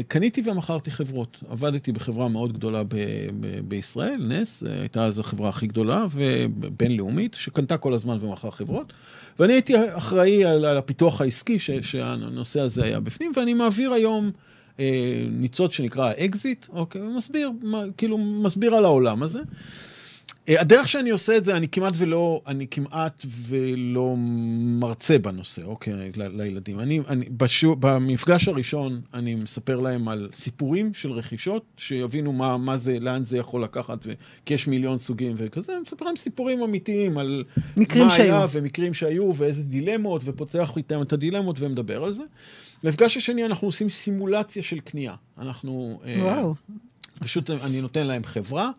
קניתי 0.09 0.43
ומכרתי 0.45 0.91
חברות. 0.91 1.39
עבדתי 1.51 1.93
בחברה 1.93 2.29
מאוד 2.29 2.53
גדולה 2.53 2.85
ב- 2.85 2.89
ב- 3.41 3.61
בישראל, 3.69 4.21
נס, 4.29 4.63
אה, 4.63 4.81
הייתה 4.81 5.05
אז 5.05 5.19
החברה 5.19 5.49
הכי 5.49 5.67
גדולה 5.67 6.07
ובינלאומית, 6.11 7.35
שקנתה 7.35 7.77
כל 7.77 7.95
הזמן 7.95 8.19
ומכרה 8.21 8.51
חברות. 8.51 8.93
ואני 9.39 9.53
הייתי 9.53 9.75
אחראי 9.97 10.45
על, 10.45 10.65
על 10.65 10.77
הפיתוח 10.77 11.21
העסקי 11.21 11.59
ש, 11.59 11.71
שהנושא 11.71 12.61
הזה 12.61 12.85
היה 12.85 13.01
בפנים, 13.01 13.33
ואני 13.37 13.55
מעביר 13.55 13.93
היום 13.93 14.31
אה, 14.81 15.25
ניצוץ 15.31 15.73
שנקרא 15.73 16.13
אקזיט, 16.19 16.67
אוקיי, 16.69 17.03
ומסביר, 17.03 17.51
מה, 17.63 17.85
כאילו 17.97 18.19
מסביר 18.19 18.75
על 18.75 18.85
העולם 18.85 19.23
הזה. 19.23 19.41
אה, 20.51 20.61
הדרך 20.61 20.89
שאני 20.89 21.11
עושה 21.11 21.37
את 21.37 21.45
זה, 21.45 21.57
אני 21.57 21.69
כמעט 21.69 21.93
ולא, 21.97 22.43
אני 22.47 22.67
כמעט 22.71 23.25
ולא 23.49 24.15
מרצה 24.81 25.19
בנושא, 25.19 25.63
אוקיי, 25.63 25.95
ל- 26.17 26.43
לילדים. 26.43 26.79
אני, 26.79 27.01
אני 27.09 27.25
בשו, 27.37 27.77
במפגש 27.81 28.49
הראשון, 28.49 29.01
אני 29.15 29.35
מספר 29.35 29.81
להם 29.81 30.09
על 30.09 30.29
סיפורים 30.35 30.95
של 30.95 31.13
רכישות, 31.13 31.65
שיבינו 31.77 32.33
מה, 32.33 32.57
מה 32.57 32.77
זה, 32.77 33.01
לאן 33.01 33.25
זה 33.25 33.39
יכול 33.39 33.63
לקחת, 33.65 33.99
ו... 34.07 34.13
כי 34.47 34.55
יש 34.55 34.69
מיליון 34.69 34.99
סוגים 34.99 35.33
וכזה, 35.37 35.73
אני 35.73 35.81
מספר 35.81 36.05
להם 36.05 36.17
סיפורים 36.17 36.63
אמיתיים 36.63 37.19
על 37.19 37.45
מקרים 37.77 38.07
מה 38.07 38.15
היה, 38.15 38.25
שהיו. 38.25 38.49
ומקרים 38.51 38.95
שהיו, 38.95 39.33
ואיזה 39.37 39.65
דילמות, 39.65 40.23
ופותח 40.25 40.73
איתם 40.77 41.03
את 41.03 41.13
הדילמות 41.13 41.57
ומדבר 41.61 42.05
על 42.05 42.13
זה. 42.13 42.23
במפגש 42.85 43.17
השני 43.17 43.45
אנחנו 43.45 43.69
עושים 43.69 43.89
סימולציה 43.89 44.63
של 44.63 44.81
קנייה. 44.81 45.15
אנחנו... 45.39 46.01
אה, 46.05 46.17
וואו. 46.23 46.55
פשוט 47.21 47.51
אני 47.51 47.81
נותן 47.81 48.07
להם 48.07 48.25
חברה, 48.25 48.71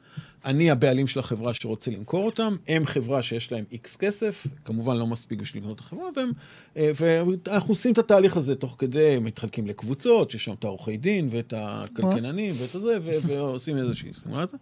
אני 0.46 0.72
הבעלים 0.72 1.08
של 1.08 1.20
החברה 1.20 1.54
שרוצה 1.54 1.92
למכור 1.92 2.26
אותם, 2.26 2.56
הם 2.68 2.86
חברה 2.86 3.22
שיש 3.22 3.52
להם 3.52 3.64
איקס 3.72 3.96
כסף, 3.96 4.48
כמובן 4.66 4.98
לא 4.98 5.08
מספיק 5.08 5.39
בשביל 5.39 5.64
לקנות 5.64 5.80
את 5.80 5.84
החברה, 5.84 6.10
והם, 6.16 6.32
אה, 6.78 6.92
ואנחנו 6.96 7.72
עושים 7.72 7.94
את 7.94 7.98
התהליך 7.98 8.38
הזה 8.38 8.56
תוך 8.56 8.76
כדי, 8.80 9.18
מתחלקים 9.22 9.68
לקבוצות, 9.68 10.32
שיש 10.32 10.46
שם 10.46 10.54
את 10.54 10.64
העורכי 10.64 10.98
דין 10.98 11.28
ואת 11.32 11.54
הכלכלנים 11.58 12.56
ואת 12.58 12.76
הזה, 12.76 12.98
ו- 13.02 13.12
ועושים 13.28 13.78
איזושהי 13.78 14.10
סימולציה. 14.14 14.60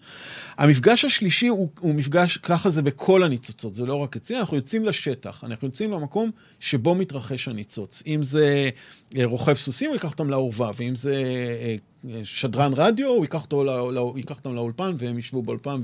המפגש 0.58 1.06
השלישי 1.06 1.48
הוא, 1.48 1.70
הוא 1.80 1.96
מפגש, 1.96 2.38
ככה 2.38 2.70
זה 2.70 2.82
בכל 2.82 3.24
הניצוצות, 3.24 3.74
זה 3.74 3.86
לא 3.86 3.96
רק 3.96 4.16
אצלי, 4.16 4.40
אנחנו 4.40 4.58
יוצאים 4.58 4.86
לשטח, 4.86 5.44
אנחנו 5.44 5.68
יוצאים 5.68 5.92
למקום 5.92 6.32
שבו 6.60 6.96
מתרחש 6.96 7.48
הניצוץ. 7.48 8.04
אם 8.08 8.24
זה 8.24 8.70
אה, 9.18 9.26
רוכב 9.26 9.54
סוסים, 9.54 9.90
הוא 9.90 9.96
ייקח 9.96 10.12
אותם 10.12 10.30
לאורווה, 10.30 10.72
ואם 10.78 10.96
זה 10.96 11.16
אה, 11.62 11.76
שדרן 12.24 12.72
רדיו, 12.76 13.08
הוא 13.08 13.26
ייקח, 13.26 13.44
אותו, 13.44 13.64
לא, 13.64 13.94
לא, 13.94 14.14
ייקח 14.18 14.38
אותם 14.38 14.56
לאולפן, 14.56 14.96
והם 14.98 15.20
ישבו 15.20 15.42
באולפן 15.42 15.82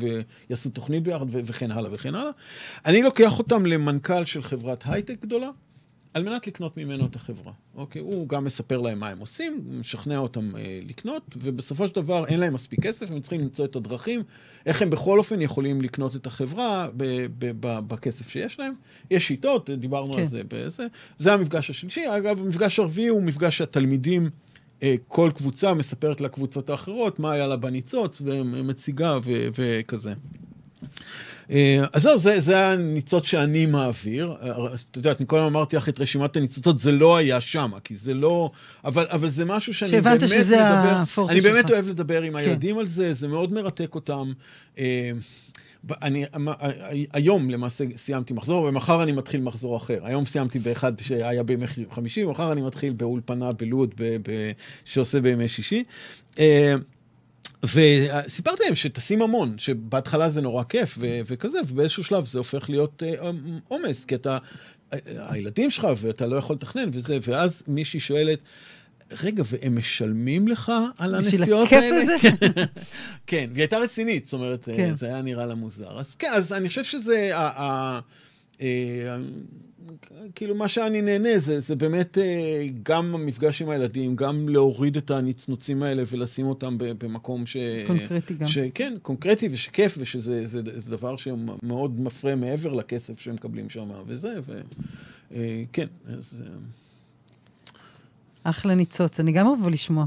ויעשו 0.49 0.69
תוכנית 0.69 1.03
ביחד, 1.03 1.25
ו- 1.29 1.39
וכן 1.45 1.71
הלאה 1.71 1.93
וכן 1.93 2.15
הלאה. 2.15 2.31
אני 2.85 3.01
לוקח 3.01 3.39
אותם 3.39 3.65
למנכ"ל 3.65 4.25
של 4.25 4.43
חברת 4.43 4.83
הייטק 4.85 5.21
גדולה, 5.21 5.49
על 6.13 6.23
מנת 6.23 6.47
לקנות 6.47 6.77
ממנו 6.77 7.05
את 7.05 7.15
החברה. 7.15 7.53
אוקיי? 7.75 8.01
הוא 8.01 8.29
גם 8.29 8.45
מספר 8.45 8.81
להם 8.81 8.99
מה 8.99 9.09
הם 9.09 9.19
עושים, 9.19 9.61
משכנע 9.79 10.17
אותם 10.17 10.55
אה, 10.55 10.79
לקנות, 10.87 11.23
ובסופו 11.37 11.87
של 11.87 11.95
דבר 11.95 12.25
אין 12.25 12.39
להם 12.39 12.53
מספיק 12.53 12.83
כסף, 12.83 13.11
הם 13.11 13.19
צריכים 13.19 13.41
למצוא 13.41 13.65
את 13.65 13.75
הדרכים, 13.75 14.23
איך 14.65 14.81
הם 14.81 14.89
בכל 14.89 15.19
אופן 15.19 15.41
יכולים 15.41 15.81
לקנות 15.81 16.15
את 16.15 16.27
החברה 16.27 16.87
ב- 16.97 17.25
ב- 17.39 17.51
ב- 17.59 17.79
בכסף 17.79 18.29
שיש 18.29 18.59
להם. 18.59 18.73
יש 19.11 19.27
שיטות, 19.27 19.69
דיברנו 19.69 20.13
כן. 20.13 20.19
על 20.19 20.25
זה 20.25 20.41
בזה. 20.47 20.87
זה 21.17 21.33
המפגש 21.33 21.69
השלישי. 21.69 22.17
אגב, 22.17 22.39
המפגש 22.39 22.79
הרביעי 22.79 23.07
הוא 23.07 23.23
מפגש 23.23 23.57
שהתלמידים... 23.57 24.29
אה, 24.83 24.95
כל 25.07 25.31
קבוצה 25.35 25.73
מספרת 25.73 26.21
לקבוצות 26.21 26.69
האחרות 26.69 27.19
מה 27.19 27.31
היה 27.31 27.47
לה 27.47 27.55
בניצוץ, 27.55 28.21
ומציגה 28.25 29.17
ו- 29.23 29.47
וכזה. 29.57 30.13
אה, 31.51 31.83
אז 31.93 32.01
זהו, 32.01 32.19
זה, 32.19 32.39
זה 32.39 32.67
הניצוץ 32.67 33.25
שאני 33.25 33.65
מעביר. 33.65 34.35
אה, 34.41 34.51
את 34.91 34.97
יודעת, 34.97 35.19
אני 35.19 35.27
כל 35.27 35.37
הזמן 35.37 35.47
אמרתי 35.47 35.75
לך 35.75 35.89
את 35.89 35.99
רשימת 35.99 36.37
הניצוצות, 36.37 36.77
זה 36.77 36.91
לא 36.91 37.17
היה 37.17 37.41
שם, 37.41 37.71
כי 37.83 37.97
זה 37.97 38.13
לא... 38.13 38.51
אבל, 38.85 39.05
אבל 39.09 39.29
זה 39.29 39.45
משהו 39.45 39.73
שאני 39.73 39.91
שהבנת 39.91 40.19
באמת 40.19 40.31
שזה 40.31 40.55
מדבר... 40.55 40.95
הפורטה 40.95 41.33
אני 41.33 41.41
באמת 41.41 41.67
שלך. 41.67 41.71
אוהב 41.71 41.89
לדבר 41.89 42.21
עם 42.21 42.33
כן. 42.33 42.37
הילדים 42.37 42.77
על 42.77 42.87
זה, 42.87 43.13
זה 43.13 43.27
מאוד 43.27 43.53
מרתק 43.53 43.95
אותם. 43.95 44.31
אה, 45.91 45.97
אני, 46.01 46.25
היום 47.13 47.49
למעשה 47.49 47.85
סיימתי 47.97 48.33
מחזור, 48.33 48.63
ומחר 48.65 49.03
אני 49.03 49.11
מתחיל 49.11 49.41
מחזור 49.41 49.77
אחר. 49.77 49.99
היום 50.03 50.25
סיימתי 50.25 50.59
באחד 50.59 50.99
שהיה 50.99 51.43
בימי 51.43 51.65
חמישי, 51.91 52.23
ומחר 52.23 52.51
אני 52.51 52.61
מתחיל 52.61 52.93
באולפנה 52.93 53.51
בלוד, 53.51 53.93
ב, 53.97 54.03
ב, 54.03 54.51
שעושה 54.85 55.21
בימי 55.21 55.47
שישי. 55.47 55.83
אה, 56.39 56.73
וסיפרתי 57.63 58.63
להם 58.63 58.75
שטסים 58.75 59.21
המון, 59.21 59.57
שבהתחלה 59.57 60.29
זה 60.29 60.41
נורא 60.41 60.63
כיף 60.63 60.97
ו- 60.99 61.19
וכזה, 61.25 61.59
ובאיזשהו 61.67 62.03
שלב 62.03 62.25
זה 62.25 62.39
הופך 62.39 62.69
להיות 62.69 63.03
אה, 63.05 63.31
עומס, 63.67 64.05
כי 64.05 64.15
אתה, 64.15 64.37
אה, 64.93 64.99
הילדים 65.29 65.71
שלך 65.71 65.87
ואתה 65.97 66.25
לא 66.27 66.35
יכול 66.35 66.55
לתכנן 66.55 66.89
וזה, 66.93 67.17
ואז 67.21 67.63
מישהי 67.67 67.99
שואלת, 67.99 68.39
רגע, 69.23 69.43
והם 69.45 69.77
משלמים 69.77 70.47
לך 70.47 70.71
על 70.97 71.19
בשביל 71.19 71.41
הנסיעות 71.41 71.67
הכיף 71.67 71.79
האלה? 71.79 71.97
הזה? 71.97 72.15
כן. 73.27 73.49
והיא 73.53 73.61
הייתה 73.61 73.77
רצינית, 73.77 74.25
זאת 74.25 74.33
אומרת, 74.33 74.65
כן. 74.65 74.75
כן. 74.77 74.95
זה 74.95 75.05
היה 75.05 75.21
נראה 75.21 75.45
לה 75.45 75.55
מוזר. 75.55 75.99
אז 75.99 76.15
כן, 76.15 76.31
אז 76.33 76.53
אני 76.53 76.69
חושב 76.69 76.83
שזה, 76.83 77.37
ה, 77.37 77.61
ה, 77.63 77.99
אה, 78.61 79.17
כאילו 80.35 80.55
מה 80.55 80.67
שאני 80.67 81.01
נהנה 81.01 81.39
זה, 81.39 81.59
זה 81.59 81.75
באמת 81.75 82.17
אה, 82.17 82.67
גם 82.83 83.15
המפגש 83.15 83.61
עם 83.61 83.69
הילדים, 83.69 84.15
גם 84.15 84.49
להוריד 84.49 84.97
את 84.97 85.11
הנצנוצים 85.11 85.83
האלה 85.83 86.03
ולשים 86.07 86.47
אותם 86.47 86.77
במקום 86.77 87.45
ש... 87.45 87.57
קונקרטי 87.87 88.33
גם. 88.33 88.45
ש, 88.45 88.57
כן, 88.73 88.93
קונקרטי 89.01 89.49
ושכיף, 89.51 89.95
ושזה 89.99 90.45
זה, 90.45 90.61
זה 90.75 90.91
דבר 90.91 91.15
שמאוד 91.15 91.99
מפרה 91.99 92.35
מעבר 92.35 92.73
לכסף 92.73 93.19
שהם 93.19 93.33
מקבלים 93.33 93.69
שם 93.69 93.89
וזה, 94.07 94.33
ו... 94.45 94.61
אה, 95.35 95.63
כן, 95.73 95.87
אז... 96.17 96.35
אחלה 98.45 98.75
ניצוץ, 98.75 99.19
אני 99.19 99.31
גם 99.31 99.47
אוהב 99.47 99.67
לשמוע. 99.67 100.05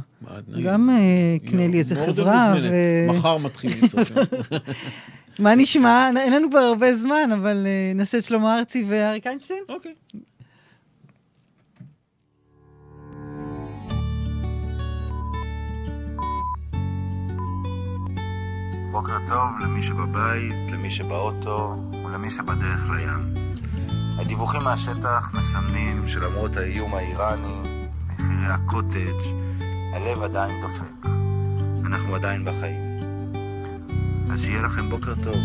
גם 0.64 0.90
אה, 0.90 1.36
קנה 1.50 1.68
לי 1.68 1.78
איזה 1.78 1.96
חברה. 2.06 2.54
מחר 3.08 3.38
מתחיל 3.38 3.84
לצעוק. 3.84 4.08
מה 5.38 5.54
נשמע? 5.54 6.10
אין 6.16 6.32
לנו 6.32 6.50
כבר 6.50 6.58
הרבה 6.58 6.94
זמן, 6.94 7.30
אבל 7.32 7.66
אה, 7.66 7.92
נעשה 7.94 8.18
את 8.18 8.24
שלמה 8.24 8.58
ארצי 8.58 8.84
ואריק 8.88 9.26
איינשטיין? 9.26 9.62
אוקיי. 9.68 9.94
בוקר 18.92 19.18
טוב 19.28 19.48
למי 19.60 19.82
שבבית, 19.82 20.54
למי 20.72 20.90
שבאוטו 20.90 21.76
ולמי 22.04 22.30
שבדרך 22.30 22.84
לים. 22.96 23.34
הדיווחים 24.18 24.60
מהשטח 24.64 25.30
מסמנים 25.34 26.08
שלמרות 26.08 26.56
האיום 26.56 26.94
האיראני, 26.94 27.77
הקוטג', 28.50 29.20
הלב 29.94 30.22
עדיין 30.22 30.62
דופק. 30.62 31.10
אנחנו 31.86 32.14
עדיין 32.14 32.44
בחיים. 32.44 33.00
אז 34.32 34.42
שיהיה 34.42 34.62
לכם 34.62 34.90
בוקר 34.90 35.14
טוב. 35.24 35.36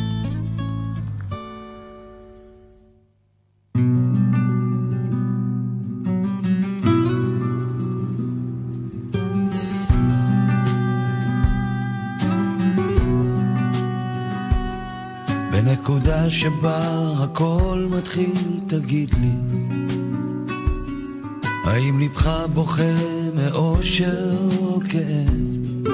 שבה 16.33 17.13
הכל 17.23 17.87
מתחיל, 17.97 18.59
תגיד 18.67 19.09
לי, 19.13 19.31
האם 21.73 21.99
ליבך 21.99 22.29
בוכה 22.53 22.93
מאושר 23.35 24.31
או 24.59 24.79
כאב? 24.79 25.87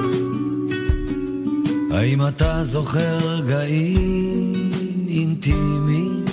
האם 1.90 2.28
אתה 2.28 2.64
זוכר 2.64 3.18
רגעים 3.18 4.70
אינטימיים, 5.08 6.24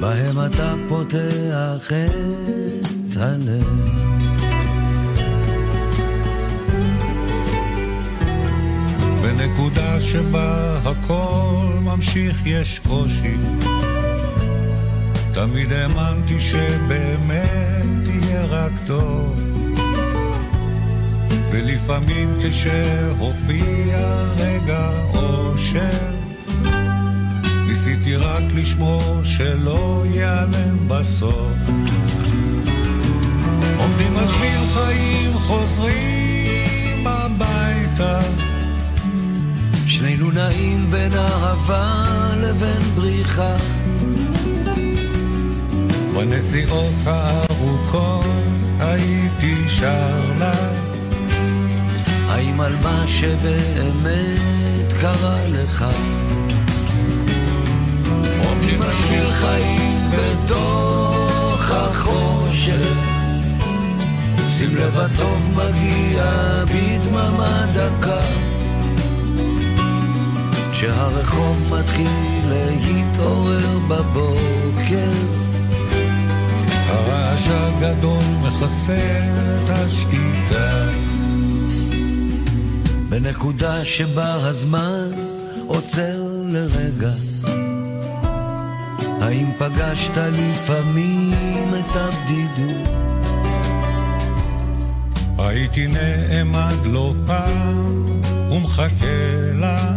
בהם 0.00 0.46
אתה 0.46 0.74
פותח 0.88 1.92
את 3.10 3.16
הלב? 3.16 3.66
בנקודה 9.22 10.00
שבה 10.00 10.78
הכל 10.84 11.78
ממשיך 11.82 12.42
יש 12.46 12.78
קושי. 12.78 13.36
תמיד 15.36 15.72
האמנתי 15.72 16.40
שבאמת 16.40 18.08
יהיה 18.08 18.44
רק 18.44 18.72
טוב. 18.86 19.40
ולפעמים 21.50 22.38
כשהופיע 22.42 23.98
רגע 24.36 24.90
אושר, 25.14 26.14
ניסיתי 27.66 28.16
רק 28.16 28.42
לשמור 28.54 29.20
שלא 29.24 30.04
ייעלם 30.14 30.88
בסוף. 30.88 31.52
עומדים 33.78 34.16
על 34.16 34.28
שביל 34.28 34.66
חיים, 34.74 35.32
חוזרים 35.32 37.06
הביתה. 37.06 38.20
שנינו 39.86 40.30
נעים 40.30 40.90
בין 40.90 41.12
אהבה 41.12 42.06
לבין 42.36 42.82
בריחה. 42.94 43.56
בנסיעות 46.16 46.94
הארוכות 47.06 48.24
הייתי 48.80 49.68
שר 49.68 50.32
לה. 50.38 50.52
האם 52.28 52.60
על 52.60 52.76
מה 52.82 53.04
שבאמת 53.06 54.92
קרה 55.00 55.38
לך? 55.48 55.86
עומדים 58.44 58.82
על 58.82 58.92
שביל 58.92 59.32
חיים 59.32 60.10
בתוך 60.10 61.70
החושך. 61.70 62.96
שים 64.48 64.76
לב 64.76 64.98
הטוב 64.98 65.50
מגיע 65.54 66.24
בדממה 66.64 67.66
דקה. 67.72 68.20
כשהרחוב 70.72 71.74
מתחיל 71.74 72.08
להתעורר 72.46 73.78
בבוקר. 73.88 75.45
הרעש 76.88 77.48
הגדול 77.50 78.24
מכסה 78.42 79.18
את 79.64 79.70
השתיקה. 79.70 80.88
בנקודה 83.08 83.84
שבה 83.84 84.48
הזמן 84.48 85.10
עוצר 85.66 86.22
לרגע. 86.46 87.12
האם 89.20 89.46
פגשת 89.58 90.16
לפעמים 90.16 91.68
את 91.74 91.96
הבדידות? 91.96 92.96
הייתי 95.38 95.86
נעמד 95.86 96.76
לא 96.84 97.14
פעם 97.26 98.06
ומחכה 98.50 99.50
לה. 99.54 99.96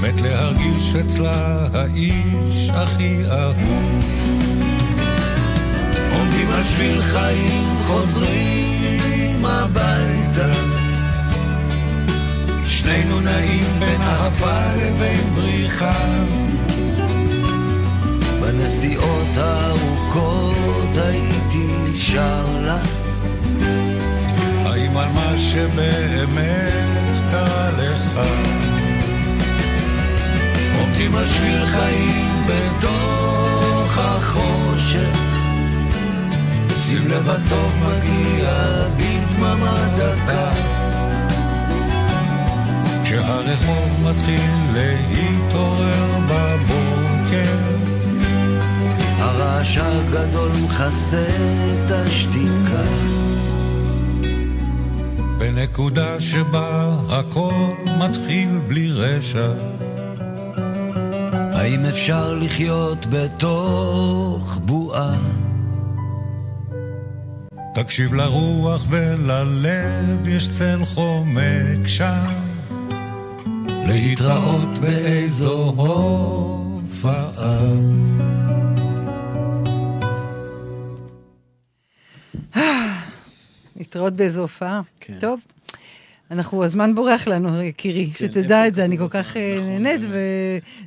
מת 0.00 0.20
להרגיש 0.20 0.94
אצלה 0.94 1.66
האיש 1.74 2.70
הכי 2.74 3.16
אהוב. 3.30 4.43
עומדים 6.18 6.50
על 6.50 6.62
שביל 6.62 7.02
חיים, 7.02 7.78
חוזרים 7.82 9.44
הביתה. 9.44 10.52
שנינו 12.66 13.20
נעים 13.20 13.64
בין 13.78 14.00
אהבה 14.00 14.74
לבין 14.76 15.34
בריחה. 15.34 16.04
בנסיעות 18.40 19.36
הארוכות 19.36 20.96
הייתי 20.96 21.98
שר 21.98 22.46
לה. 22.60 22.78
האם 24.64 24.96
על 24.96 25.08
מה 25.14 25.38
שבאמת 25.38 26.74
קרה 27.30 27.70
לך? 27.70 28.20
עומדים 30.78 31.14
על 31.14 31.26
שביל 31.26 31.66
חיים 31.66 32.46
בתוך 32.46 33.98
החושך. 33.98 35.33
שים 36.74 37.08
לב 37.08 37.28
הטוב 37.30 37.72
מגיע 37.82 38.50
בדממה 38.96 39.88
דקה. 39.96 40.50
כשהרחוב 43.04 44.10
מתחיל 44.10 44.50
להתעורר 44.72 46.18
בבוקר, 46.28 47.56
הרעש 49.18 49.78
הגדול 49.78 50.50
מכסה 50.64 51.26
את 51.26 51.90
השתיקה. 51.90 52.84
בנקודה 55.38 56.20
שבה 56.20 56.96
הכל 57.08 57.72
מתחיל 57.98 58.60
בלי 58.68 58.92
רשע. 58.92 59.52
האם 61.52 61.84
אפשר 61.84 62.34
לחיות 62.34 63.06
בתוך 63.10 64.58
בועה? 64.64 65.14
תקשיב 67.74 68.14
לרוח 68.14 68.86
וללב, 68.90 70.28
יש 70.28 70.48
צל 70.48 70.84
חומק 70.84 71.86
שם. 71.86 72.26
להתראות 73.86 74.78
באיזו 74.80 75.74
הופעה. 75.76 77.60
להתראות 83.76 84.12
באיזו 84.12 84.40
הופעה. 84.40 84.80
כן. 85.00 85.18
טוב. 85.20 85.40
אנחנו, 86.30 86.64
הזמן 86.64 86.94
בורח 86.94 87.28
לנו, 87.28 87.62
יקירי, 87.62 88.10
כן, 88.14 88.26
שתדע 88.26 88.66
את 88.66 88.74
זה, 88.74 88.84
אני 88.84 88.98
כל 88.98 89.08
כך? 89.08 89.36
אה, 89.36 89.56
נכון, 89.58 89.82
נהנית. 89.82 90.00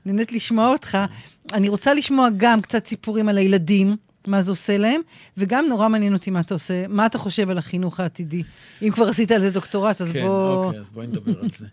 ונהנית 0.05 0.31
לשמוע 0.31 0.67
אותך. 0.67 0.97
אני 1.53 1.69
רוצה 1.69 1.93
לשמוע 1.93 2.27
גם 2.38 2.61
קצת 2.61 2.88
סיפורים 2.88 3.29
על 3.29 3.38
הילדים, 3.38 3.95
מה 4.28 4.41
זה 4.41 4.51
עושה 4.51 4.78
להם, 4.78 5.01
וגם 5.38 5.65
נורא 5.69 5.89
מעניין 5.89 6.13
אותי 6.13 6.32
מה 6.32 6.39
אתה 6.39 6.53
עושה, 6.53 6.88
מה 6.88 7.05
אתה 7.05 7.17
חושב 7.17 7.49
על 7.49 7.57
החינוך 7.57 7.99
העתידי. 7.99 8.43
אם 8.82 8.91
כבר 8.91 9.07
עשית 9.07 9.32
על 9.32 9.41
זה 9.41 9.51
דוקטורט, 9.51 10.01
אז 10.01 10.11
כן, 10.11 10.21
בוא... 10.21 10.65
אוקיי, 10.65 10.80
אז 10.80 10.91
בואי 10.91 11.07
נדבר 11.07 11.39
על 11.39 11.49
זה. 11.57 11.65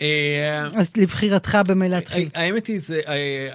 אה, 0.00 0.66
אז 0.80 0.92
לבחירתך 0.96 1.58
במה 1.68 1.88
להתחיל. 1.88 2.28
האמת 2.34 2.66
היא, 2.66 2.80
זה... 2.80 3.00
אה, 3.08 3.48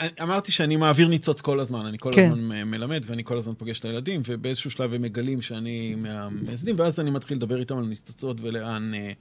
אה, 0.00 0.06
אמרתי 0.22 0.52
שאני 0.52 0.76
מעביר 0.76 1.08
ניצוץ 1.08 1.40
כל 1.40 1.60
הזמן, 1.60 1.86
אני 1.86 1.98
כל 1.98 2.10
כן. 2.14 2.32
הזמן 2.32 2.62
מלמד 2.62 3.02
ואני 3.06 3.24
כל 3.24 3.38
הזמן 3.38 3.54
פוגש 3.54 3.78
את 3.78 3.84
הילדים, 3.84 4.22
ובאיזשהו 4.26 4.70
שלב 4.70 4.94
הם 4.94 5.02
מגלים 5.02 5.42
שאני 5.42 5.94
מהמייסדים, 5.96 6.74
ואז 6.78 7.00
אני 7.00 7.10
מתחיל 7.10 7.36
לדבר 7.36 7.60
איתם 7.60 7.78
על 7.78 7.84
ניצוצות 7.84 8.36
ולאן... 8.40 8.94
אה, 8.94 9.12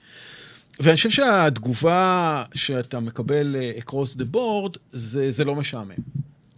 ואני 0.79 0.95
חושב 0.95 1.09
שהתגובה 1.09 2.43
שאתה 2.53 2.99
מקבל 2.99 3.55
אה, 3.55 3.71
across 3.79 4.17
the 4.17 4.35
board, 4.35 4.77
זה, 4.91 5.31
זה 5.31 5.45
לא 5.45 5.55
משעמם, 5.55 5.91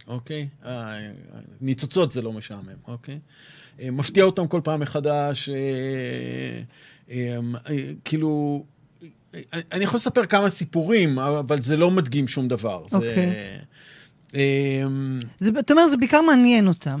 אוקיי? 0.08 0.48
אה, 0.64 0.98
ניצוצות 1.60 2.10
זה 2.10 2.22
לא 2.22 2.32
משעמם, 2.32 2.68
אוקיי? 2.88 3.18
אה, 3.80 3.90
מפתיע 3.90 4.24
אותם 4.24 4.46
כל 4.46 4.60
פעם 4.64 4.80
מחדש, 4.80 5.48
אה, 5.48 5.54
אה, 7.10 7.38
אה, 7.70 7.92
כאילו... 8.04 8.64
אה, 9.34 9.40
אני 9.72 9.84
יכול 9.84 9.96
לספר 9.96 10.26
כמה 10.26 10.48
סיפורים, 10.48 11.18
אבל 11.18 11.62
זה 11.62 11.76
לא 11.76 11.90
מדגים 11.90 12.28
שום 12.28 12.48
דבר. 12.48 12.84
זה, 12.88 12.96
אוקיי. 12.96 13.58
אמ, 14.34 15.16
זה, 15.38 15.50
אתה 15.58 15.72
אומר, 15.72 15.88
זה 15.88 15.96
בעיקר 15.96 16.20
מעניין 16.20 16.68
אותם. 16.68 17.00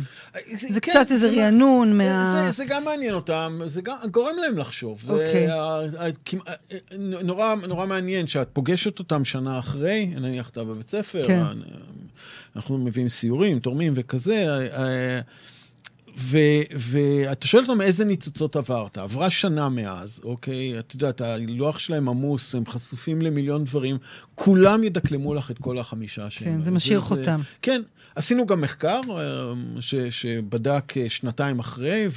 זה 0.68 0.80
כן, 0.80 0.90
קצת 0.90 1.10
איזה 1.10 1.30
רענון 1.36 1.98
מה... 1.98 2.32
זה, 2.32 2.50
זה 2.50 2.64
גם 2.64 2.84
מעניין 2.84 3.14
אותם, 3.14 3.60
זה 3.66 3.82
גם 3.82 3.96
גורם 4.10 4.36
להם 4.42 4.58
לחשוב. 4.58 5.10
אוקיי. 5.10 5.46
נורא 7.68 7.86
מעניין 7.86 8.26
שאת 8.26 8.48
פוגשת 8.52 8.98
אותם 8.98 9.24
שנה 9.24 9.58
אחרי, 9.58 10.06
נניח 10.06 10.48
אתה 10.48 10.64
בבית 10.64 10.90
ספר, 10.90 11.26
כן. 11.26 11.42
אנחנו 12.56 12.78
מביאים 12.78 13.08
סיורים, 13.08 13.58
תורמים 13.58 13.92
וכזה, 13.96 14.68
אה, 14.72 15.20
ו, 16.18 16.38
ואתה 16.74 17.46
שואל 17.46 17.62
אותם 17.68 17.80
איזה 17.80 18.04
ניצוצות 18.04 18.56
עברת. 18.56 18.98
עברה 18.98 19.30
שנה 19.30 19.68
מאז, 19.68 20.20
אוקיי? 20.24 20.78
את 20.78 20.94
יודעת, 20.94 21.20
הלוח 21.20 21.78
שלהם 21.78 22.08
עמוס, 22.08 22.54
הם 22.54 22.66
חשופים 22.66 23.22
למיליון 23.22 23.64
דברים, 23.64 23.96
כולם 24.34 24.84
ידקלמו 24.84 25.34
לך 25.34 25.50
את 25.50 25.58
כל 25.58 25.78
החמישה 25.78 26.30
שהם. 26.30 26.52
כן, 26.52 26.60
זה 26.60 26.70
משאיר 26.70 27.00
חותם. 27.00 27.40
כן, 27.62 27.82
עשינו 28.14 28.46
גם 28.46 28.60
מחקר 28.60 29.00
אה, 29.10 29.52
ש, 29.80 29.94
שבדק 29.94 30.96
אה, 30.96 31.08
שנתיים 31.08 31.58
אחרי, 31.58 32.08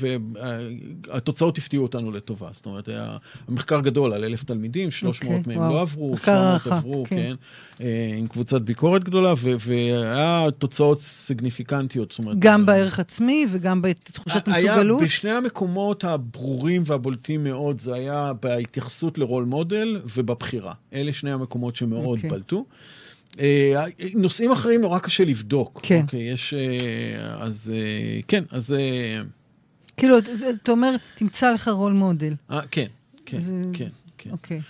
והתוצאות 1.07 1.57
הפתיעו 1.57 1.83
אותנו 1.83 2.11
לטובה. 2.11 2.49
זאת 2.51 2.65
אומרת, 2.65 2.87
היה 2.87 3.17
מחקר 3.49 3.79
גדול 3.79 4.13
על 4.13 4.23
אלף 4.23 4.43
תלמידים, 4.43 4.91
300 4.91 5.39
אוקיי, 5.39 5.55
מהם 5.55 5.57
וואו. 5.57 5.73
לא 5.73 5.81
עברו, 5.81 6.13
מחקר 6.13 6.31
700 6.31 6.47
הערכה, 6.47 6.77
עברו, 6.77 7.05
כן. 7.09 7.15
כן, 7.15 7.35
אה, 7.81 8.15
עם 8.17 8.27
קבוצת 8.27 8.61
ביקורת 8.61 9.03
גדולה, 9.03 9.33
ו- 9.37 9.55
והיה 9.59 10.45
תוצאות 10.57 10.99
סיגניפיקנטיות. 10.99 12.15
אומרת, 12.19 12.39
גם 12.39 12.65
בערך 12.65 12.99
עצמי 12.99 13.45
וגם 13.51 13.81
בתחושת 13.89 14.47
מסוגלות. 14.47 15.01
בשני 15.03 15.31
המקומות 15.31 16.03
הברורים 16.03 16.81
והבולטים 16.85 17.43
מאוד, 17.43 17.79
זה 17.81 17.93
היה 17.93 18.31
בהתייחסות 18.41 19.17
לרול 19.17 19.43
מודל 19.43 20.01
ובבחירה. 20.15 20.73
אלה 20.93 21.13
שני 21.13 21.31
המקומות 21.31 21.75
שמאוד 21.75 22.17
אוקיי. 22.17 22.29
בלטו. 22.29 22.65
אה, 23.39 23.83
נושאים 24.15 24.51
אחרים 24.51 24.81
נורא 24.81 24.99
קשה 24.99 25.25
לבדוק. 25.25 25.79
כן. 25.83 26.01
אוקיי, 26.01 26.19
יש... 26.31 26.53
אה, 26.53 27.35
אז 27.39 27.73
אה, 27.75 28.19
כן, 28.27 28.43
אז... 28.51 28.75
כאילו, 29.97 30.17
אתה 30.63 30.71
אומר, 30.71 30.91
תמצא 31.15 31.51
לך 31.51 31.67
רול 31.67 31.93
מודל. 31.93 32.33
אה, 32.51 32.61
כן, 32.71 32.85
כן, 33.25 33.39
זה- 33.39 33.53
כן, 33.73 33.87
כן. 34.17 34.29
אוקיי. 34.31 34.61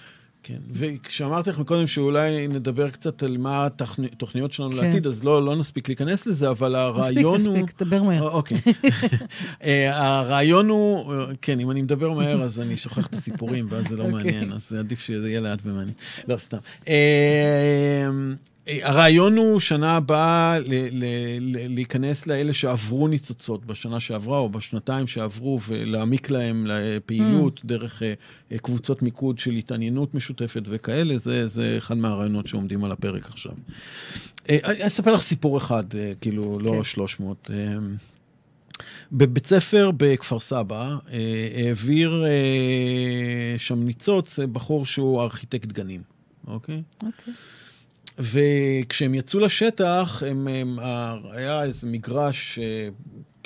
כן, 0.48 0.60
וכשאמרתי 0.72 1.50
לך 1.50 1.60
מקודם 1.60 1.88
שאולי 1.88 2.48
נדבר 2.48 2.90
קצת 2.90 3.24
על 3.24 3.38
מה 3.38 3.68
התוכניות 3.68 4.52
שלנו 4.52 4.72
כן. 4.72 4.78
לעתיד, 4.78 5.08
אז 5.08 5.24
לא, 5.24 5.46
לא 5.46 5.56
נספיק 5.56 5.88
להיכנס 5.88 6.26
לזה, 6.26 6.50
אבל 6.50 6.76
הרעיון 6.76 7.36
מספיק, 7.36 7.48
הוא... 7.48 7.58
מספיק, 7.58 7.82
דבר 7.82 8.04
מהר. 8.04 8.24
אה, 8.24 8.30
אוקיי. 8.30 8.58
אה, 9.64 10.20
הרעיון 10.20 10.70
הוא, 10.70 11.14
אה, 11.14 11.26
כן, 11.42 11.60
אם 11.60 11.72
אני 11.72 11.82
מדבר 11.82 12.14
מהר, 12.14 12.44
אז 12.44 12.60
אני 12.60 12.78
שוכח 12.78 13.08
את 13.08 13.14
הסיפורים, 13.14 13.68
ואז 13.70 13.88
זה 13.88 13.96
לא 13.96 14.04
אוקיי. 14.04 14.14
מעניין, 14.14 14.52
אז 14.52 14.74
עדיף 14.74 15.00
שזה 15.00 15.30
יהיה 15.30 15.40
לאט 15.40 15.60
ומעניין. 15.66 15.94
לא, 16.28 16.38
סתם. 16.38 16.58
הרעיון 18.68 19.38
הוא 19.38 19.60
שנה 19.60 19.98
הבאה 19.98 20.60
ל- 20.60 20.66
ל- 20.92 21.38
ל- 21.40 21.74
להיכנס 21.76 22.28
לאלה 22.28 22.54
שעברו 22.54 23.08
ניצוצות 23.08 23.66
בשנה 23.66 24.00
שעברה, 24.00 24.38
או 24.38 24.50
בשנתיים 24.50 25.08
שעברו, 25.08 25.60
ולהעמיק 25.68 26.30
להם 26.30 26.66
לפעילות 26.68 27.62
דרך 27.66 28.04
אה, 28.04 28.14
אה, 28.52 28.58
קבוצות 28.58 29.02
מיקוד 29.02 29.40
של 29.40 29.52
התעניינות 29.52 30.16
משותפת 30.16 30.62
וכאלה, 30.66 31.18
זה, 31.18 31.48
זה 31.48 31.76
אחד 31.78 31.98
מהרעיונות 31.98 32.48
שעומדים 32.48 32.84
על 32.84 32.92
הפרק 32.92 33.26
עכשיו. 33.26 33.52
אה, 34.50 34.58
אני 34.64 34.88
אספר 34.88 35.14
לך 35.14 35.22
סיפור 35.22 35.58
אחד, 35.58 35.84
אה, 35.96 36.12
כאילו, 36.22 36.60
לא 36.62 36.72
כן. 36.72 36.84
300. 36.84 37.52
אה, 37.54 37.76
בבית 39.12 39.46
ספר 39.46 39.92
בכפר 39.98 40.40
סבא 40.40 40.96
העביר 41.56 42.24
שם 43.58 43.84
ניצוץ 43.84 44.40
בחור 44.40 44.86
שהוא 44.86 45.22
ארכיטקט 45.22 45.72
גנים, 45.72 46.02
אוקיי? 46.48 46.82
אוקיי. 47.04 47.34
וכשהם 48.20 49.14
יצאו 49.14 49.40
לשטח, 49.40 50.24
הם, 50.28 50.48
הם, 50.48 50.80
היה 51.32 51.64
איזה 51.64 51.88
מגרש 51.88 52.60
אה, 52.60 52.90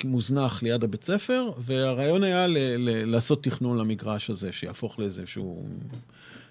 מוזנח 0.04 0.62
ליד 0.62 0.84
הבית 0.84 1.04
ספר, 1.04 1.50
והרעיון 1.58 2.22
היה 2.24 2.46
ל, 2.46 2.56
ל, 2.58 3.10
לעשות 3.10 3.44
תכנון 3.44 3.78
למגרש 3.78 4.30
הזה, 4.30 4.52
שיהפוך 4.52 4.98
לאיזשהו 4.98 5.66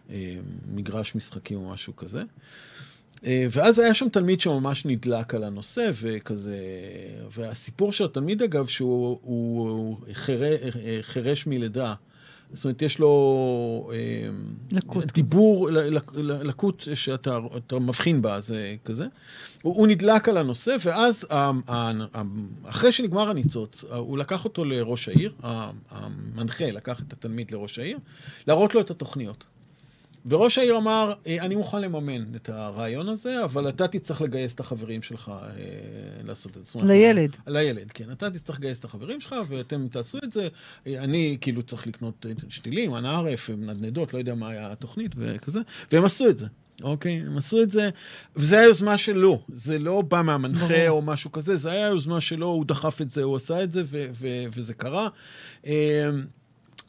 אה, 0.09 0.35
מגרש 0.73 1.15
משחקים 1.15 1.57
או 1.57 1.69
משהו 1.69 1.95
כזה. 1.95 2.21
אה, 3.25 3.47
ואז 3.51 3.79
היה 3.79 3.93
שם 3.93 4.09
תלמיד 4.09 4.41
שממש 4.41 4.85
נדלק 4.85 5.35
על 5.35 5.43
הנושא, 5.43 5.91
וכזה... 5.93 6.57
והסיפור 7.31 7.91
של 7.91 8.05
התלמיד, 8.05 8.41
אגב, 8.41 8.67
שהוא 8.67 9.19
הוא, 9.21 9.69
הוא 9.69 9.97
חירש 11.01 11.47
מלידה. 11.47 11.93
זאת 12.53 12.65
אומרת, 12.65 12.81
יש 12.81 12.99
לו... 12.99 13.91
אה, 13.93 14.29
לקות. 14.71 15.11
דיבור, 15.13 15.69
לקות 16.23 16.83
שאתה 16.93 17.39
אתה 17.57 17.79
מבחין 17.79 18.21
בה, 18.21 18.39
זה 18.39 18.75
כזה. 18.85 19.07
הוא, 19.61 19.75
הוא 19.75 19.87
נדלק 19.87 20.29
על 20.29 20.37
הנושא, 20.37 20.75
ואז 20.79 21.27
אחרי 22.65 22.91
שנגמר 22.91 23.29
הניצוץ, 23.29 23.83
הוא 23.83 24.17
לקח 24.17 24.45
אותו 24.45 24.65
לראש 24.65 25.07
העיר, 25.07 25.33
המנחה 25.89 26.71
לקח 26.71 27.01
את 27.01 27.13
התלמיד 27.13 27.51
לראש 27.51 27.79
העיר, 27.79 27.97
להראות 28.47 28.75
לו 28.75 28.81
את 28.81 28.91
התוכניות. 28.91 29.43
וראש 30.25 30.57
העיר 30.57 30.77
אמר, 30.77 31.13
"אה, 31.27 31.37
אני 31.45 31.55
מוכן 31.55 31.81
לממן 31.81 32.35
את 32.35 32.49
הרעיון 32.49 33.09
הזה, 33.09 33.43
אבל 33.43 33.69
אתה 33.69 33.87
תצטרך 33.87 34.21
לגייס 34.21 34.55
את 34.55 34.59
החברים 34.59 35.01
שלך 35.01 35.29
אה, 35.29 35.43
לעשות 36.23 36.57
את 36.57 36.65
זה. 36.65 36.79
לילד. 36.83 37.35
לילד, 37.47 37.91
כן. 37.93 38.11
אתה 38.11 38.29
תצטרך 38.29 38.59
לגייס 38.59 38.79
את 38.79 38.85
החברים 38.85 39.21
שלך, 39.21 39.35
ואתם 39.47 39.87
תעשו 39.87 40.17
את 40.23 40.31
זה. 40.31 40.47
אה, 40.87 41.03
אני 41.03 41.37
כאילו 41.41 41.61
צריך 41.61 41.87
לקנות 41.87 42.25
שתילים, 42.49 42.95
אנא 42.95 43.07
ערף, 43.07 43.49
נדנדות, 43.49 44.13
לא 44.13 44.19
יודע 44.19 44.35
מה 44.35 44.49
היה 44.49 44.71
התוכנית 44.71 45.11
וכזה, 45.17 45.59
והם 45.91 46.05
עשו 46.05 46.29
את 46.29 46.37
זה. 46.37 46.45
אוקיי, 46.83 47.13
הם 47.13 47.37
עשו 47.37 47.61
את 47.61 47.71
זה, 47.71 47.89
וזו 48.35 48.55
הייתה 48.55 48.67
יוזמה 48.67 48.97
שלו, 48.97 49.41
זה 49.51 49.79
לא 49.79 50.01
בא 50.01 50.21
מהמנחה 50.21 50.67
ברור. 50.67 50.89
או 50.89 51.01
משהו 51.01 51.31
כזה, 51.31 51.55
זה 51.57 51.71
היה 51.71 51.87
יוזמה 51.87 52.21
שלו, 52.21 52.47
הוא 52.47 52.65
דחף 52.65 53.01
את 53.01 53.09
זה, 53.09 53.23
הוא 53.23 53.35
עשה 53.35 53.63
את 53.63 53.71
זה, 53.71 53.81
ו- 53.85 54.07
ו- 54.13 54.43
וזה 54.53 54.73
קרה. 54.73 55.07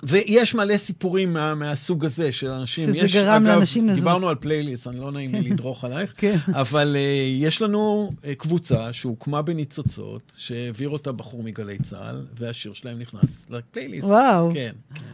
ויש 0.02 0.54
מלא 0.54 0.76
סיפורים 0.76 1.32
מה, 1.32 1.54
מהסוג 1.54 2.04
הזה 2.04 2.32
של 2.32 2.48
אנשים. 2.48 2.88
שזה 2.88 2.98
יש, 2.98 3.14
גרם 3.14 3.46
אגב, 3.46 3.54
לאנשים 3.54 3.88
לזוז. 3.88 3.98
דיברנו 3.98 4.28
על 4.28 4.34
פלייליסט, 4.34 4.86
אני 4.86 5.00
לא 5.00 5.12
נעים 5.12 5.32
לי 5.34 5.50
לדרוך 5.50 5.84
עלייך, 5.84 6.14
כן. 6.16 6.36
אבל 6.54 6.96
uh, 6.96 6.98
יש 7.42 7.62
לנו 7.62 8.10
uh, 8.22 8.34
קבוצה 8.38 8.92
שהוקמה 8.92 9.42
בניצוצות, 9.42 10.32
שהעביר 10.36 10.88
אותה 10.88 11.12
בחור 11.12 11.42
מגלי 11.42 11.78
צה"ל, 11.78 12.26
והשיר 12.38 12.72
שלהם 12.72 12.98
נכנס 12.98 13.46
לפלייליסט. 13.50 14.04
וואו. 14.04 14.50
כן, 14.54 14.72
כן. 14.94 15.06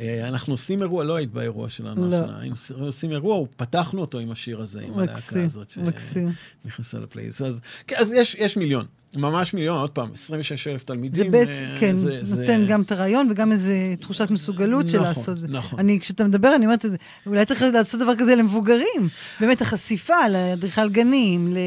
אה, 0.00 0.28
אנחנו 0.28 0.52
עושים 0.52 0.82
אירוע, 0.82 1.04
לא 1.04 1.16
היית 1.16 1.30
באירוע 1.30 1.68
שלנו 1.68 2.10
לא. 2.10 2.16
השנה, 2.16 2.40
היינו 2.40 2.56
עושים 2.86 3.12
אירוע, 3.12 3.46
פתחנו 3.56 4.00
אותו 4.00 4.18
עם 4.18 4.30
השיר 4.30 4.60
הזה, 4.60 4.80
עם 4.80 4.98
הלהקה 4.98 5.14
מקסים, 5.14 5.46
הזאת, 5.46 5.76
מקסים. 5.76 6.28
שנכנסה 6.62 6.98
לפלייליסט. 6.98 7.42
אז, 7.42 7.60
כן, 7.86 7.96
אז 7.98 8.12
יש, 8.12 8.36
יש 8.38 8.56
מיליון, 8.56 8.86
ממש 9.16 9.54
מיליון, 9.54 9.78
עוד 9.78 9.90
פעם, 9.90 10.08
26 10.14 10.66
אלף 10.68 10.80
זה 10.80 10.86
תלמידים. 10.86 11.30
בעצם, 11.32 11.50
אה, 11.52 11.76
כן, 11.80 11.96
זה- 11.96 12.24
זה- 12.24 12.40
נותן 12.40 12.66
גם 12.68 12.82
את 12.82 12.92
הרעיון 12.92 13.28
וגם 13.30 13.52
איזו 13.52 13.72
תחושת 14.00 14.30
מסוגלות 14.30 14.88
של 14.88 14.96
נכון, 14.96 15.08
לעשות 15.08 15.28
את 15.28 15.40
זה. 15.40 15.48
נכון. 15.48 15.78
אני, 15.78 16.00
כשאתה 16.00 16.24
מדבר, 16.24 16.54
אני 16.56 16.64
אומרת, 16.66 16.84
אולי 17.26 17.44
צריך 17.44 17.62
לעשות 17.72 18.00
דבר 18.00 18.14
כזה 18.18 18.34
למבוגרים. 18.36 19.08
באמת, 19.40 19.62
החשיפה 19.62 20.28
לאדריכל 20.30 20.88
גנים, 20.88 21.54
ל- 21.56 21.58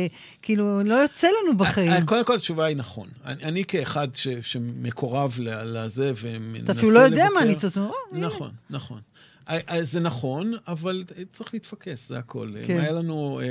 כאילו, 0.41 0.83
לא 0.83 0.93
יוצא 0.93 1.27
לנו 1.27 1.57
בחיים. 1.57 1.91
אה, 1.91 2.01
קודם 2.05 2.25
כל, 2.25 2.35
התשובה 2.35 2.65
היא 2.65 2.77
נכון. 2.77 3.07
אני, 3.25 3.43
אני 3.43 3.63
כאחד 3.65 4.07
ש, 4.13 4.27
שמקורב 4.41 5.37
לזה 5.41 6.11
ומנסה 6.21 6.63
אתה 6.63 6.71
אפילו 6.71 6.91
לא 6.91 6.99
יודע 6.99 7.23
מה 7.23 7.39
לבקר- 7.39 7.45
הניצוץ. 7.45 7.77
או, 7.77 7.91
הנה. 8.13 8.27
נכון, 8.27 8.51
נכון. 8.69 8.99
אה, 9.49 9.59
אה, 9.69 9.83
זה 9.83 9.99
נכון, 9.99 10.53
אבל 10.67 11.03
צריך 11.31 11.53
להתפקס, 11.53 12.09
זה 12.09 12.17
הכל. 12.17 12.51
כן. 12.65 12.77
היה 12.79 12.91
לנו 12.91 13.39
אה, 13.43 13.45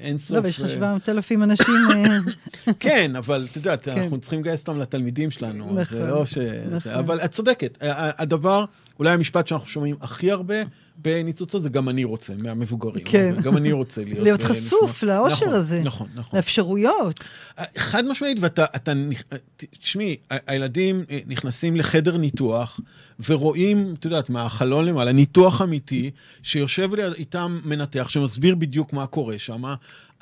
אינסוף... 0.00 0.36
לא, 0.36 0.40
ויש 0.44 0.60
לך 0.60 0.66
אה, 0.66 0.74
700 0.74 1.08
אלפים 1.08 1.42
אנשים. 1.42 1.74
אה, 1.94 2.72
כן, 2.80 3.16
אבל 3.16 3.46
את 3.50 3.56
יודעת, 3.56 3.84
כן. 3.84 3.98
אנחנו 3.98 4.20
צריכים 4.20 4.40
לגייס 4.40 4.60
אותם 4.60 4.78
לתלמידים 4.78 5.30
שלנו. 5.30 5.64
נכון, 5.64 5.84
זה 5.84 6.06
לא 6.06 6.26
ש... 6.26 6.38
נכון. 6.70 6.92
אבל 6.92 7.20
את 7.20 7.30
צודקת. 7.30 7.78
הדבר, 7.80 8.64
אולי 8.98 9.10
המשפט 9.10 9.46
שאנחנו 9.46 9.66
שומעים 9.66 9.96
הכי 10.00 10.30
הרבה 10.30 10.54
בניצוצות, 11.02 11.62
זה 11.62 11.68
גם 11.68 11.88
אני 11.88 12.04
רוצה, 12.04 12.32
מהמבוגרים. 12.38 13.04
כן. 13.04 13.34
גם 13.42 13.56
אני 13.56 13.72
רוצה 13.72 14.04
להיות... 14.04 14.22
להיות 14.22 14.40
אה, 14.40 14.46
חשוף 14.46 15.02
לאושר 15.02 15.34
נכון, 15.34 15.54
הזה. 15.54 15.82
נכון, 15.84 16.08
נכון. 16.14 16.36
לאפשרויות. 16.36 17.20
חד 17.78 18.04
משמעית, 18.04 18.36
ואתה, 18.40 18.64
אתה, 18.76 18.92
נכ- 18.92 19.36
תשמעי, 19.80 20.16
הילדים 20.46 21.04
אה, 21.10 21.18
נכנסים 21.26 21.76
לחדר 21.76 22.16
ניתוח 22.16 22.80
ורואים, 23.28 23.94
את 23.98 24.04
יודעת, 24.04 24.30
מהחלון 24.30 24.84
למעלה, 24.84 25.12
ניתוח 25.12 25.62
אמיתי, 25.62 26.10
שיושב 26.42 26.90
איתם 27.14 27.60
מנתח, 27.64 28.08
שמסביר 28.08 28.54
בדיוק 28.54 28.92
מה 28.92 29.06
קורה 29.06 29.38
שם. 29.38 29.62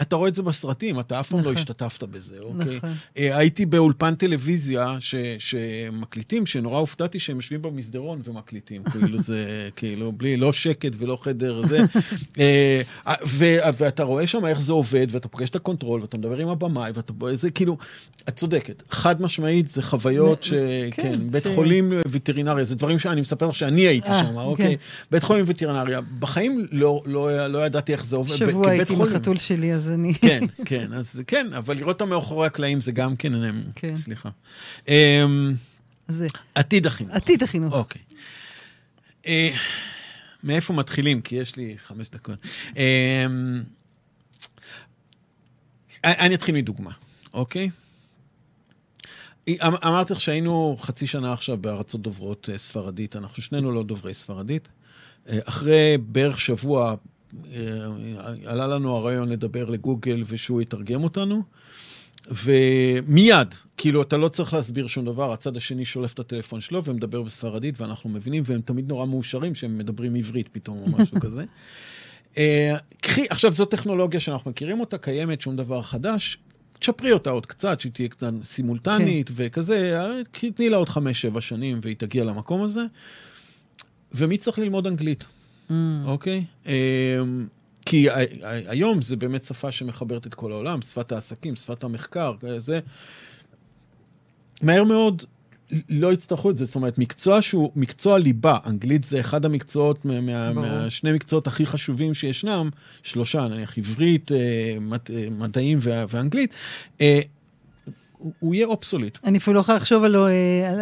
אתה 0.01 0.17
רואה 0.17 0.29
את 0.29 0.35
זה 0.35 0.43
בסרטים, 0.43 1.01
אתה 1.01 1.21
אף 1.21 1.29
פעם 1.29 1.39
לא 1.39 1.43
נכון. 1.45 1.55
השתתפת 1.55 2.03
בזה, 2.03 2.39
אוקיי? 2.41 2.77
נכון. 2.77 2.91
אה, 3.19 3.39
הייתי 3.39 3.67
באולפן 3.67 4.15
טלוויזיה 4.15 4.97
ש, 5.01 5.15
שמקליטים, 5.39 6.47
שנורא 6.47 6.79
הופתעתי 6.79 7.19
שהם 7.19 7.37
יושבים 7.37 7.63
במסדרון 7.63 8.21
ומקליטים, 8.25 8.83
כאילו 8.85 9.21
זה, 9.21 9.47
כאילו, 9.77 10.13
בלי, 10.13 10.37
לא 10.37 10.53
שקט 10.67 10.93
ולא 10.99 11.19
חדר 11.23 11.67
זה. 11.67 11.79
אה, 12.41 12.81
ו, 13.27 13.45
ואתה 13.79 14.03
רואה 14.03 14.27
שם 14.27 14.47
איך 14.47 14.61
זה 14.61 14.73
עובד, 14.73 15.07
ואתה 15.11 15.29
פוגש 15.29 15.51
את 15.51 15.57
ה 15.57 15.62
control, 15.62 16.01
ואתה 16.01 16.19
מדבר 16.19 16.39
עם 16.39 16.49
הבמאי, 16.49 16.91
ואתה, 16.95 17.13
זה 17.35 17.51
כאילו, 17.51 17.77
את 18.29 18.37
צודקת, 18.37 18.83
חד 18.91 19.23
משמעית, 19.23 19.69
זה 19.69 19.83
חוויות 19.83 20.43
ש... 20.43 20.51
כן, 20.51 21.03
כן, 21.03 21.31
בית 21.31 21.45
ש- 21.45 21.55
חולים 21.55 21.93
וטרינריה, 22.09 22.65
זה 22.65 22.75
דברים 22.75 22.99
שאני 22.99 23.21
מספר 23.21 23.47
לך 23.47 23.55
שאני 23.55 23.81
הייתי 23.81 24.09
אה, 24.09 24.25
שם, 24.25 24.37
אוקיי? 24.37 24.77
בית 25.11 25.23
חולים 25.23 25.45
וטרינריה, 25.49 26.01
בחיים 26.19 26.67
לא, 26.73 27.03
לא, 27.07 27.47
לא 27.47 27.67
ידעתי 27.67 27.93
איך 27.93 28.05
זה 28.05 28.17
עובד. 28.17 28.37
שבוע 28.37 28.71
הייתי 28.71 28.95
עם. 28.95 29.03
החתול 29.03 29.39
שלי, 29.39 29.75
אז 29.75 29.91
אני... 29.91 30.15
כן, 30.15 30.45
כן, 30.65 30.93
אז 30.93 31.23
כן, 31.27 31.47
אבל 31.57 31.77
לראות 31.77 32.03
אותם 32.03 32.11
מאחורי 32.15 32.47
הקלעים 32.47 32.81
זה 32.81 32.93
גם 32.93 33.17
כן, 33.17 33.33
כן. 33.75 33.97
סליחה. 33.97 34.29
אמ, 34.89 35.55
זה. 36.09 36.27
עתיד 36.55 36.87
החינוך. 36.87 37.15
עתיד 37.15 37.43
החינוך. 37.43 37.75
אוקיי. 37.75 38.03
מאיפה 40.45 40.73
מתחילים? 40.73 41.21
כי 41.21 41.37
יש 41.37 41.57
לי 41.57 41.77
חמש 41.87 42.11
דקות. 42.11 42.39
אמ, 42.77 43.63
אני 46.05 46.35
אתחיל 46.35 46.55
מדוגמה, 46.55 46.91
אוקיי? 47.35 47.71
אמ- 49.49 49.57
אמרתי 49.87 50.13
לך 50.13 50.21
שהיינו 50.21 50.77
חצי 50.81 51.07
שנה 51.07 51.33
עכשיו 51.33 51.57
בארצות 51.57 52.03
דוברות 52.03 52.49
אה, 52.53 52.59
ספרדית, 52.59 53.17
אנחנו 53.17 53.43
שנינו 53.43 53.73
לא 53.73 53.83
דוברי 53.83 54.15
ספרדית. 54.15 54.69
אה, 55.29 55.39
אחרי 55.45 55.99
בערך 55.99 56.41
שבוע 56.41 56.95
אה, 57.53 57.61
עלה 58.47 58.67
לנו 58.67 58.97
הרעיון 58.97 59.29
לדבר 59.29 59.71
לגוגל 59.71 60.23
ושהוא 60.27 60.63
יתרגם 60.63 61.05
אותנו, 61.05 61.43
ומיד, 62.31 63.49
כאילו, 63.77 64.03
אתה 64.03 64.17
לא 64.17 64.29
צריך 64.29 64.55
להסביר 64.55 64.87
שום 64.87 65.05
דבר, 65.05 65.33
הצד 65.33 65.57
השני 65.57 65.85
שולף 65.85 66.15
את 66.15 66.19
הטלפון 66.19 66.61
שלו 66.61 66.85
ומדבר 66.85 67.23
בספרדית, 67.23 67.81
ואנחנו 67.81 68.11
מבינים, 68.11 68.43
והם 68.47 68.61
תמיד 68.61 68.89
נורא 68.89 69.07
מאושרים 69.07 69.55
שהם 69.55 69.79
מדברים 69.79 70.15
עברית 70.15 70.49
פתאום 70.53 70.79
או 70.79 70.99
משהו 70.99 71.21
כזה. 71.21 71.45
אה, 72.39 72.77
קחי, 73.01 73.25
עכשיו, 73.31 73.53
זו 73.53 73.65
טכנולוגיה 73.65 74.21
שאנחנו 74.21 74.51
מכירים 74.51 74.81
אותה, 74.81 74.99
קיימת, 74.99 75.41
שום 75.41 75.57
דבר 75.57 75.83
חדש. 75.83 76.39
תשפרי 76.79 77.13
אותה 77.13 77.31
עוד 77.31 77.47
קצת, 77.47 77.81
שהיא 77.81 77.93
תהיה 77.93 78.09
קצת 78.09 78.31
סימולטנית 78.45 79.31
וכזה, 79.35 80.01
אה, 80.01 80.21
תני 80.57 80.69
לה 80.69 80.77
עוד 80.77 80.89
חמש-שבע 80.89 81.41
שנים 81.41 81.79
והיא 81.83 81.97
תגיע 81.99 82.25
למקום 82.25 82.63
הזה. 82.63 82.85
ומי 84.13 84.39
צריך 84.39 84.59
ללמוד 84.59 84.87
אנגלית, 84.87 85.25
אוקיי? 86.05 86.45
אה, 86.67 86.73
כי 86.75 86.75
ה- 87.17 87.56
ה- 87.95 88.71
היום 88.71 89.03
זה 89.03 89.17
באמת 89.17 89.45
שפה 89.45 89.73
שמחברת 89.73 90.27
את 90.27 90.35
כל 90.35 90.53
העולם, 90.53 90.83
שפת 90.83 91.13
העסקים, 91.13 91.57
שפת 91.57 91.85
המחקר, 91.85 92.35
זה. 92.59 92.81
מהר 94.63 94.85
מאוד 94.85 95.23
לא 95.89 96.13
יצטרכו 96.13 96.51
את 96.51 96.59
זה, 96.59 96.65
זאת 96.65 96.75
אומרת, 96.75 96.99
מקצוע 96.99 97.43
שהוא 97.43 97.73
מקצוע 97.77 98.19
ליבה, 98.19 98.59
אנגלית 98.67 99.05
זה 99.05 99.21
אחד 99.21 99.45
המקצועות, 99.45 100.05
מה, 100.05 100.21
מה. 100.21 100.53
מהשני 100.53 101.13
מקצועות 101.13 101.47
הכי 101.47 101.67
חשובים 101.67 102.15
שישנם, 102.15 102.71
שלושה, 103.03 103.49
נניח 103.49 103.79
עברית, 103.79 104.33
אה, 104.33 104.37
אה, 104.39 105.29
מדעים 105.31 105.79
ואנגלית, 105.83 106.55
אה, 107.01 107.21
הוא- 108.27 108.33
הוא 108.39 108.55
יהיה 108.55 108.67
אובסוליט. 108.67 109.19
אני 109.25 109.39
אפילו 109.39 109.55
לא 109.55 109.61
יכולה 109.61 109.79
לחשוב 109.79 110.05
על, 110.05 110.17
אה, 110.17 110.31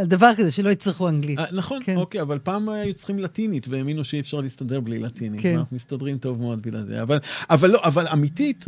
על 0.00 0.06
דבר 0.06 0.30
כזה, 0.36 0.50
שלא 0.50 0.70
יצטרכו 0.70 1.08
אנגלית. 1.08 1.38
אה, 1.38 1.44
נכון, 1.52 1.82
כן. 1.84 1.96
אוקיי, 1.96 2.20
אבל 2.20 2.38
פעם 2.38 2.68
היו 2.68 2.94
צריכים 2.94 3.18
לטינית, 3.18 3.66
והאמינו 3.68 4.04
שאי 4.04 4.20
אפשר 4.20 4.40
להסתדר 4.40 4.80
בלי 4.80 4.98
לטינית. 4.98 5.40
כן. 5.42 5.54
ואנחנו 5.56 5.76
מסתדרים 5.76 6.18
טוב 6.18 6.40
מאוד 6.40 6.62
בלי 6.62 6.78
זה. 6.86 7.02
אבל, 7.02 7.18
אבל 7.50 7.70
לא, 7.70 7.80
אבל 7.84 8.06
אמיתית, 8.12 8.64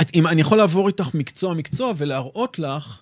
את, 0.00 0.10
אם 0.14 0.26
אני 0.26 0.40
יכול 0.40 0.58
לעבור 0.58 0.88
איתך 0.88 1.08
מקצוע-מקצוע 1.14 1.92
ולהראות 1.96 2.58
לך 2.58 3.00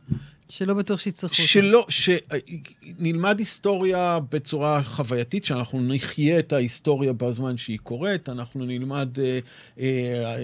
שלא 0.53 0.75
בטוח 0.75 1.01
שיצטרכו 1.01 1.35
אותו. 1.35 1.43
שלא, 1.49 1.87
שנלמד 1.89 3.39
היסטוריה 3.39 4.19
בצורה 4.31 4.83
חווייתית, 4.83 5.45
שאנחנו 5.45 5.81
נחיה 5.83 6.39
את 6.39 6.53
ההיסטוריה 6.53 7.13
בזמן 7.13 7.57
שהיא 7.57 7.79
קורית, 7.83 8.29
אנחנו 8.29 8.65
נלמד 8.65 9.09
אה, 9.19 9.39
אה, 9.81 10.37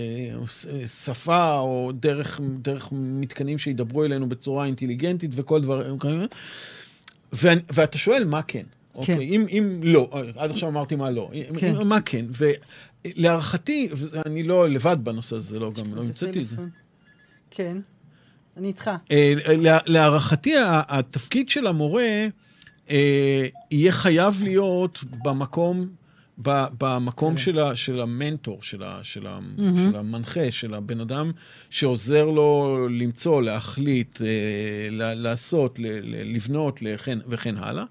אה, 0.70 0.86
שפה 0.86 1.58
או 1.58 1.92
דרך, 2.00 2.40
דרך 2.62 2.88
מתקנים 2.92 3.58
שידברו 3.58 4.04
אלינו 4.04 4.28
בצורה 4.28 4.66
אינטליגנטית 4.66 5.30
וכל 5.34 5.62
דברים 5.62 5.98
כאלה. 5.98 6.26
ואתה 7.72 7.98
שואל 7.98 8.24
מה 8.24 8.42
כן. 8.42 8.64
אוקיי, 8.94 9.20
אם, 9.20 9.46
אם 9.50 9.80
לא, 9.82 10.10
עד 10.36 10.50
עכשיו 10.50 10.68
אמרתי 10.68 10.96
מה 10.96 11.10
לא, 11.10 11.30
כן. 11.58 11.86
מה 11.86 12.00
כן, 12.00 12.26
ולהערכתי, 13.04 13.88
ואני 13.92 14.42
לא 14.42 14.68
לבד 14.68 14.96
בנושא 15.02 15.36
הזה, 15.36 15.58
לא, 15.58 15.72
גם 15.72 15.94
לא 15.94 16.02
המצאתי 16.02 16.42
את 16.42 16.48
זה. 16.48 16.56
כן, 17.50 17.78
אני 18.58 18.68
איתך. 18.68 18.90
אה, 19.10 19.34
לה- 19.56 19.78
להערכתי, 19.86 20.52
התפקיד 20.88 21.48
של 21.48 21.66
המורה 21.66 22.26
אה, 22.90 23.46
יהיה 23.70 23.92
חייב 23.92 24.42
להיות 24.42 25.04
במקום, 25.24 25.88
במקום 26.78 27.36
של, 27.38 27.58
ה, 27.58 27.76
של 27.76 28.00
המנטור, 28.00 28.62
של, 28.62 28.82
ה, 28.82 28.98
של, 29.02 29.26
ה, 29.26 29.38
של 29.58 29.96
המנחה, 29.96 30.40
של 30.52 30.74
הבן 30.74 31.00
אדם 31.00 31.30
שעוזר 31.70 32.24
לו 32.24 32.78
למצוא, 32.90 33.42
להחליט, 33.42 34.22
אה, 34.22 34.26
לעשות, 35.14 35.78
ל- 35.78 35.86
ל- 35.86 36.34
לבנות 36.34 36.82
לכן, 36.82 37.18
וכן 37.28 37.54
הלאה. 37.58 37.84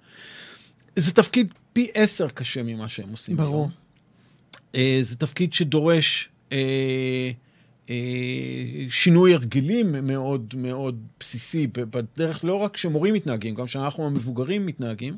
זה 0.96 1.14
תפקיד 1.14 1.54
פי 1.74 1.88
עשר 1.94 2.30
קשה 2.30 2.64
ממה 2.64 2.90
שהם 2.90 3.10
עושים 3.12 3.38
ברור. 3.38 3.70
אה, 4.76 5.00
זה 5.02 5.16
תפקיד 5.18 5.54
שדורש 5.54 6.30
אה, 6.52 6.58
אה, 6.58 7.32
שינוי 8.90 9.34
הרגלים 9.34 9.96
מאוד 10.08 10.54
מאוד 10.58 11.02
בסיסי, 11.20 11.68
בדרך 11.68 12.46
לא 12.46 12.56
רק 12.56 12.78
שמורים 12.78 13.14
מתנהגים, 13.14 13.56
גם 13.56 13.68
שאנחנו 13.68 14.06
המבוגרים 14.06 14.66
מתנהגים. 14.66 15.18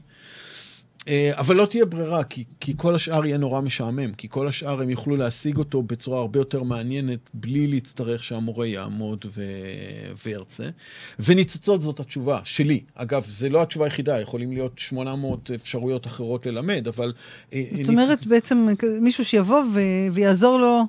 אה, 1.07 1.31
אבל 1.33 1.55
לא 1.55 1.65
תהיה 1.65 1.85
ברירה, 1.85 2.23
כי, 2.23 2.43
כי 2.59 2.73
כל 2.77 2.95
השאר 2.95 3.25
יהיה 3.25 3.37
נורא 3.37 3.61
משעמם, 3.61 4.13
כי 4.13 4.27
כל 4.29 4.47
השאר 4.47 4.81
הם 4.81 4.89
יוכלו 4.89 5.15
להשיג 5.15 5.57
אותו 5.57 5.81
בצורה 5.81 6.19
הרבה 6.19 6.39
יותר 6.39 6.63
מעניינת, 6.63 7.19
בלי 7.33 7.67
להצטרך 7.67 8.23
שהמורה 8.23 8.67
יעמוד 8.67 9.25
ו... 9.35 9.43
וירצה. 10.25 10.69
וניצוצות 11.19 11.81
זאת 11.81 11.99
התשובה 11.99 12.39
שלי. 12.43 12.79
אגב, 12.95 13.25
זה 13.27 13.49
לא 13.49 13.61
התשובה 13.61 13.85
היחידה, 13.85 14.21
יכולים 14.21 14.51
להיות 14.51 14.79
800 14.79 15.51
אפשרויות 15.55 16.07
אחרות 16.07 16.45
ללמד, 16.45 16.87
אבל... 16.87 17.13
אה, 17.53 17.63
זאת 17.71 17.79
ניצ- 17.79 17.89
אומרת, 17.89 18.25
בעצם 18.27 18.67
מישהו 19.01 19.25
שיבוא 19.25 19.61
ו- 19.73 20.13
ויעזור 20.13 20.57
לו 20.59 20.83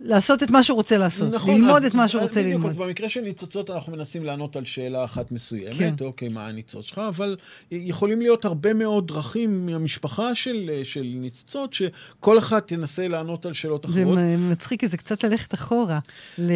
לעשות 0.00 0.42
את 0.42 0.50
מה 0.50 0.62
שהוא 0.62 0.76
רוצה 0.76 0.98
לעשות. 0.98 1.32
ללמוד 1.32 1.50
נכון, 1.50 1.84
אז- 1.84 1.84
את 1.90 1.94
מה 1.94 2.08
שהוא 2.08 2.22
רוצה 2.22 2.34
בדיוק, 2.40 2.46
ללמוד. 2.54 2.66
אז 2.70 2.76
במקרה 2.76 3.08
של 3.08 3.20
ניצוצות 3.20 3.70
אנחנו 3.70 3.92
מנסים 3.92 4.24
לענות 4.24 4.56
על 4.56 4.64
שאלה 4.64 5.04
אחת 5.04 5.32
מסוימת, 5.32 5.78
כן. 5.78 5.94
אוקיי, 6.00 6.28
מה 6.28 6.46
הניצוץ 6.46 6.84
שלך, 6.86 6.98
אבל 7.08 7.36
יכולים 7.70 8.20
להיות 8.20 8.44
הרבה 8.44 8.74
מאוד 8.74 9.08
דרכים 9.08 9.66
מהמשפחה 9.66 10.34
של, 10.34 10.70
של 10.82 11.02
ניצוצות, 11.14 11.74
שכל 11.74 12.38
אחד 12.38 12.60
תנסה 12.60 13.08
לענות 13.08 13.46
על 13.46 13.52
שאלות 13.54 13.86
זה 13.88 14.00
אחרות. 14.02 14.18
מ- 14.18 14.50
מצחיק, 14.50 14.80
כי 14.80 14.88
זה 14.88 14.96
קצת 14.96 15.24
ללכת 15.24 15.54
אחורה. 15.54 15.98
ל... 16.38 16.52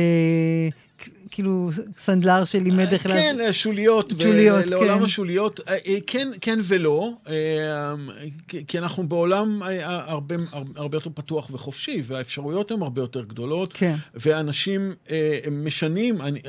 כאילו, 1.34 1.70
סנדלר 1.98 2.44
שלימד 2.44 2.92
איך 2.92 3.02
כן, 3.02 3.36
לעשות. 3.36 3.54
שוליות, 3.54 4.12
שוליות, 4.18 4.66
לעולם 4.66 4.98
כן. 4.98 5.04
השוליות, 5.04 5.60
אה, 5.68 5.76
אה, 5.86 5.98
כן, 6.06 6.28
כן 6.40 6.58
ולא, 6.62 7.10
אה, 7.28 7.94
כי- 8.68 8.78
אנחנו 8.78 9.08
בעולם 9.08 9.62
אה, 9.62 10.10
הרבה, 10.10 10.34
הרבה 10.76 10.96
יותר 10.96 11.10
פתוח 11.14 11.48
וחופשי, 11.52 12.02
והאפשרויות 12.04 12.70
הן 12.70 12.82
הרבה 12.82 13.00
יותר 13.00 13.24
גדולות, 13.24 13.72
כן. 13.72 13.94
ואנשים 14.14 14.92
אה, 15.10 15.38
משנים, 15.52 16.20
אני, 16.20 16.40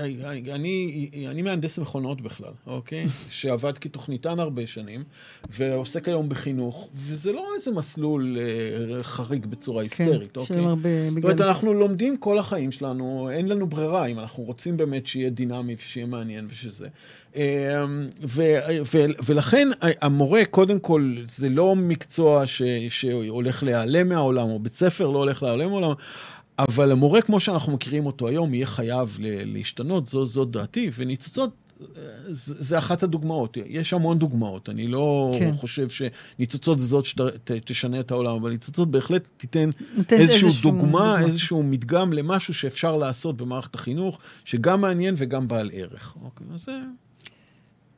אני, 0.49 1.09
אני, 1.27 1.41
מהנדס 1.41 1.79
מכונות 1.79 2.21
בכלל, 2.21 2.51
אוקיי? 2.67 3.05
שעבד 3.29 3.77
כתוכניתן 3.77 4.39
הרבה 4.39 4.67
שנים, 4.67 5.03
ועוסק 5.49 6.07
היום 6.07 6.29
בחינוך, 6.29 6.87
וזה 6.95 7.31
לא 7.31 7.47
איזה 7.55 7.71
מסלול 7.71 8.37
אה, 8.37 9.03
חריג 9.03 9.45
בצורה 9.45 9.83
היסטרית, 9.83 10.31
כן, 10.31 10.39
אוקיי? 10.39 10.57
שהם 10.57 10.67
הרבה 10.67 10.89
זאת 11.09 11.23
אומרת. 11.23 11.41
אנחנו 11.41 11.73
לומדים 11.73 12.17
כל 12.17 12.39
החיים 12.39 12.71
שלנו, 12.71 13.29
אין 13.31 13.47
לנו 13.47 13.67
ברירה, 13.67 14.05
אם 14.05 14.19
אנחנו 14.19 14.43
רוצים 14.43 14.74
באמת 14.77 15.07
שיהיה 15.07 15.29
דינמי 15.29 15.75
ושיהיה 15.77 16.05
מעניין 16.05 16.47
ושזה. 16.49 16.87
אמ, 17.35 17.41
ו- 18.23 18.55
ו- 18.93 19.05
ולכן 19.25 19.67
המורה, 19.81 20.45
קודם 20.45 20.79
כל, 20.79 21.15
זה 21.27 21.49
לא 21.49 21.75
מקצוע 21.75 22.47
ש- 22.47 22.61
שהולך 22.89 23.63
להיעלם 23.63 24.09
מהעולם, 24.09 24.49
או 24.49 24.59
בית 24.59 24.73
ספר 24.73 25.07
לא 25.07 25.17
הולך 25.19 25.43
להיעלם 25.43 25.69
מהעולם, 25.69 25.93
אבל 26.59 26.91
המורה, 26.91 27.21
כמו 27.21 27.39
שאנחנו 27.39 27.73
מכירים 27.73 28.05
אותו 28.05 28.27
היום, 28.27 28.53
יהיה 28.53 28.65
חייב 28.65 29.17
להשתנות, 29.21 30.07
זו, 30.07 30.25
זו 30.25 30.45
דעתי, 30.45 30.89
וניצוצות... 30.95 31.49
זה 32.31 32.77
אחת 32.77 33.03
הדוגמאות, 33.03 33.57
יש 33.65 33.93
המון 33.93 34.19
דוגמאות, 34.19 34.69
אני 34.69 34.87
לא 34.87 35.35
כן. 35.39 35.51
חושב 35.57 35.87
שניצוצות 35.89 36.79
זה 36.79 36.85
זאת 36.85 37.05
שתשנה 37.05 37.99
את 37.99 38.11
העולם, 38.11 38.35
אבל 38.35 38.49
ניצוצות 38.49 38.91
בהחלט 38.91 39.27
תיתן 39.37 39.69
איזשהו 40.11 40.49
דוגמה, 40.61 40.81
דוגמה. 40.81 41.19
איזשהו 41.19 41.63
מדגם 41.63 42.13
למשהו 42.13 42.53
שאפשר 42.53 42.97
לעשות 42.97 43.37
במערכת 43.37 43.75
החינוך, 43.75 44.19
שגם 44.45 44.81
מעניין 44.81 45.15
וגם 45.17 45.47
בעל 45.47 45.69
ערך. 45.73 46.15
אוקיי, 46.23 46.47
אז 46.53 46.61
זה... 46.61 46.79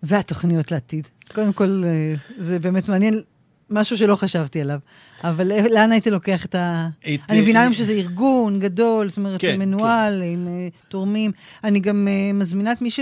והתוכניות 0.04 0.72
לעתיד. 0.72 1.08
קודם 1.34 1.54
כל, 1.54 1.84
אה, 1.86 2.16
זה 2.38 2.60
באמת 2.60 2.90
מעניין, 2.90 3.22
משהו 3.70 3.98
שלא 3.98 4.16
חשבתי 4.16 4.62
עליו. 4.62 4.80
אבל 5.24 5.52
אה, 5.52 5.66
לאן 5.70 5.92
הייתי 5.92 6.10
לוקח 6.12 6.46
את 6.46 6.56
ה... 6.56 6.88
את- 7.00 7.20
אני 7.30 7.42
מבינה 7.42 7.62
היום 7.62 7.74
שזה 7.74 7.94
ארגון 7.94 8.60
גדול, 8.60 9.10
זאת 9.10 9.18
אומרת, 9.18 9.42
כן, 9.42 9.60
מנוהל, 9.60 10.22
עם 10.24 10.48
אה, 10.48 10.68
תורמים. 10.90 11.32
אני 11.64 11.80
גם 11.80 12.08
אה, 12.08 12.34
מזמינה 12.34 12.72
את 12.72 12.82
מי 12.82 12.92
ש- 12.92 13.00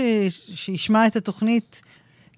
שישמע 0.54 1.06
את 1.06 1.16
התוכנית. 1.16 1.82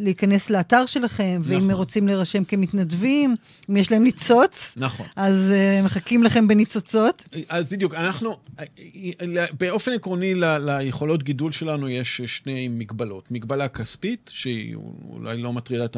להיכנס 0.01 0.51
לאתר 0.51 0.86
שלכם, 0.86 1.40
ואם 1.44 1.59
נכון. 1.59 1.70
רוצים 1.70 2.07
להירשם 2.07 2.44
כמתנדבים, 2.44 3.36
אם 3.70 3.76
יש 3.76 3.92
להם 3.92 4.03
ניצוץ, 4.03 4.74
נכון. 4.76 5.07
אז 5.16 5.53
אה, 5.53 5.82
מחכים 5.84 6.22
לכם 6.22 6.49
בניצוצות. 6.49 7.24
אז 7.49 7.64
בדיוק, 7.64 7.94
אנחנו, 7.94 8.36
באופן 9.61 9.92
עקרוני 9.92 10.34
ל- 10.34 10.59
ליכולות 10.59 11.22
גידול 11.22 11.53
שלנו 11.53 11.88
יש 11.88 12.20
שני 12.20 12.68
מגבלות. 12.68 13.30
מגבלה 13.30 13.68
כספית, 13.68 14.30
שהיא 14.32 14.76
אולי 15.09 15.36
לא 15.42 15.53
מטרידה 15.53 15.84
את 15.84 15.96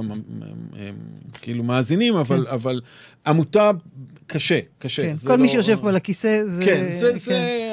כאילו 1.42 1.64
מאזינים, 1.64 2.16
אבל, 2.16 2.46
אבל 2.46 2.80
עמותה 3.26 3.70
קשה, 4.32 4.60
קשה. 4.78 5.02
כן, 5.02 5.14
כל 5.26 5.36
מי 5.36 5.46
לא- 5.46 5.52
שיושב 5.52 5.78
פה 5.80 5.88
על 5.88 5.96
הכיסא, 5.96 6.42
זה... 6.46 6.64
כן, 6.64 6.90
זה, 6.90 7.16
זה, 7.16 7.70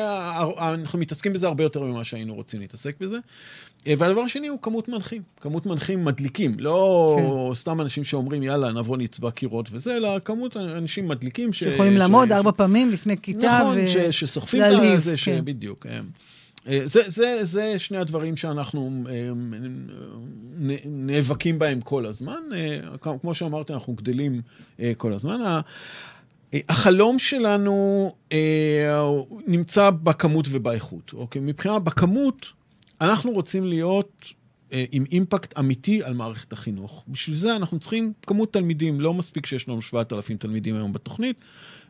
אנחנו 0.59 0.99
מתעסקים 0.99 1.33
בזה 1.33 1.47
הרבה 1.47 1.63
יותר 1.63 1.83
ממה 1.83 2.03
שהיינו 2.03 2.35
רוצים 2.35 2.59
להתעסק 2.59 2.95
בזה. 2.99 3.17
אה, 3.87 3.93
והדבר 3.97 4.21
השני 4.21 4.47
הוא 4.47 4.59
כמות 4.61 4.87
מנחים, 4.89 5.21
כמות 5.41 5.65
מנחים 5.65 6.05
מדליקים, 6.05 6.55
לא 6.59 7.51
סתם 7.55 7.81
אנשים 7.81 8.03
שאומרים 8.03 8.43
יאללה 8.43 8.71
נבוא 8.71 8.97
נצבע 8.97 9.31
קירות 9.31 9.69
וזה, 9.71 9.95
אלא 9.95 10.19
כמות 10.25 10.57
אנשים 10.57 11.07
מדליקים 11.07 11.53
ש... 11.53 11.59
שיכולים 11.59 11.93
ש- 11.93 11.97
לעמוד 11.97 12.31
ארבע 12.31 12.51
פעמים 12.51 12.91
לפני 12.91 13.15
כיתה 13.21 13.59
נכון, 13.61 13.77
ו... 13.77 13.87
ש, 13.87 13.97
שסוחפים 13.97 14.63
את 14.63 15.01
זה, 15.01 15.11
כן. 15.11 15.17
שבדיוק. 15.17 15.85
אה, 15.89 15.99
אה, 16.67 16.81
זה, 16.85 17.01
זה, 17.07 17.39
זה 17.41 17.79
שני 17.79 17.97
הדברים 17.97 18.37
שאנחנו 18.37 19.03
אה, 19.09 19.29
נאבקים 20.85 21.59
בהם 21.59 21.81
כל 21.81 22.05
הזמן. 22.05 22.39
אה, 22.55 22.79
כמו 23.21 23.33
שאמרתי, 23.33 23.73
אנחנו 23.73 23.93
גדלים 23.93 24.41
אה, 24.79 24.91
כל 24.97 25.13
הזמן. 25.13 25.39
אה, 26.53 26.59
החלום 26.69 27.19
שלנו 27.19 28.13
אה, 28.31 29.09
נמצא 29.47 29.89
בכמות 29.89 30.47
ובאיכות. 30.51 31.13
אוקיי? 31.13 31.41
מבחינה 31.41 31.79
בכמות, 31.79 32.51
אנחנו 33.01 33.31
רוצים 33.31 33.65
להיות 33.65 34.33
אה, 34.73 34.85
עם 34.91 35.03
אימפקט 35.11 35.59
אמיתי 35.59 36.03
על 36.03 36.13
מערכת 36.13 36.53
החינוך. 36.53 37.03
בשביל 37.07 37.35
זה 37.35 37.55
אנחנו 37.55 37.79
צריכים 37.79 38.13
כמות 38.27 38.53
תלמידים, 38.53 39.01
לא 39.01 39.13
מספיק 39.13 39.45
שיש 39.45 39.67
לנו 39.67 39.81
7,000 39.81 40.37
תלמידים 40.37 40.75
היום 40.75 40.93
בתוכנית, 40.93 41.35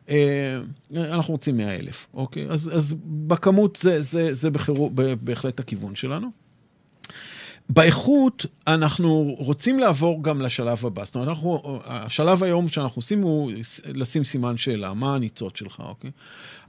אה, 0.08 0.60
אנחנו 0.96 1.34
רוצים 1.34 1.56
100 1.56 1.76
אלף, 1.76 2.06
אוקיי? 2.14 2.46
אז, 2.48 2.70
אז 2.74 2.94
בכמות 3.04 3.76
זה, 3.76 4.02
זה, 4.02 4.34
זה 4.34 4.50
בחירו, 4.50 4.90
בהחלט 5.20 5.60
הכיוון 5.60 5.96
שלנו. 5.96 6.30
באיכות, 7.68 8.46
אנחנו 8.66 9.36
רוצים 9.38 9.78
לעבור 9.78 10.22
גם 10.22 10.42
לשלב 10.42 10.86
הבא. 10.86 11.04
זאת 11.04 11.14
אומרת, 11.14 11.28
אנחנו, 11.28 11.80
השלב 11.84 12.42
היום 12.42 12.68
שאנחנו 12.68 12.98
עושים 12.98 13.22
הוא 13.22 13.52
לשים 13.94 14.24
סימן 14.24 14.56
שאלה, 14.56 14.94
מה 14.94 15.14
הניצוץ 15.14 15.58
שלך, 15.58 15.80
אוקיי? 15.80 16.10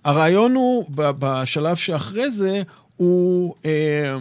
הרעיון 0.03 0.55
הוא, 0.55 0.85
בשלב 0.95 1.75
שאחרי 1.75 2.31
זה, 2.31 2.61
הוא 2.97 3.55
אה, 3.65 4.17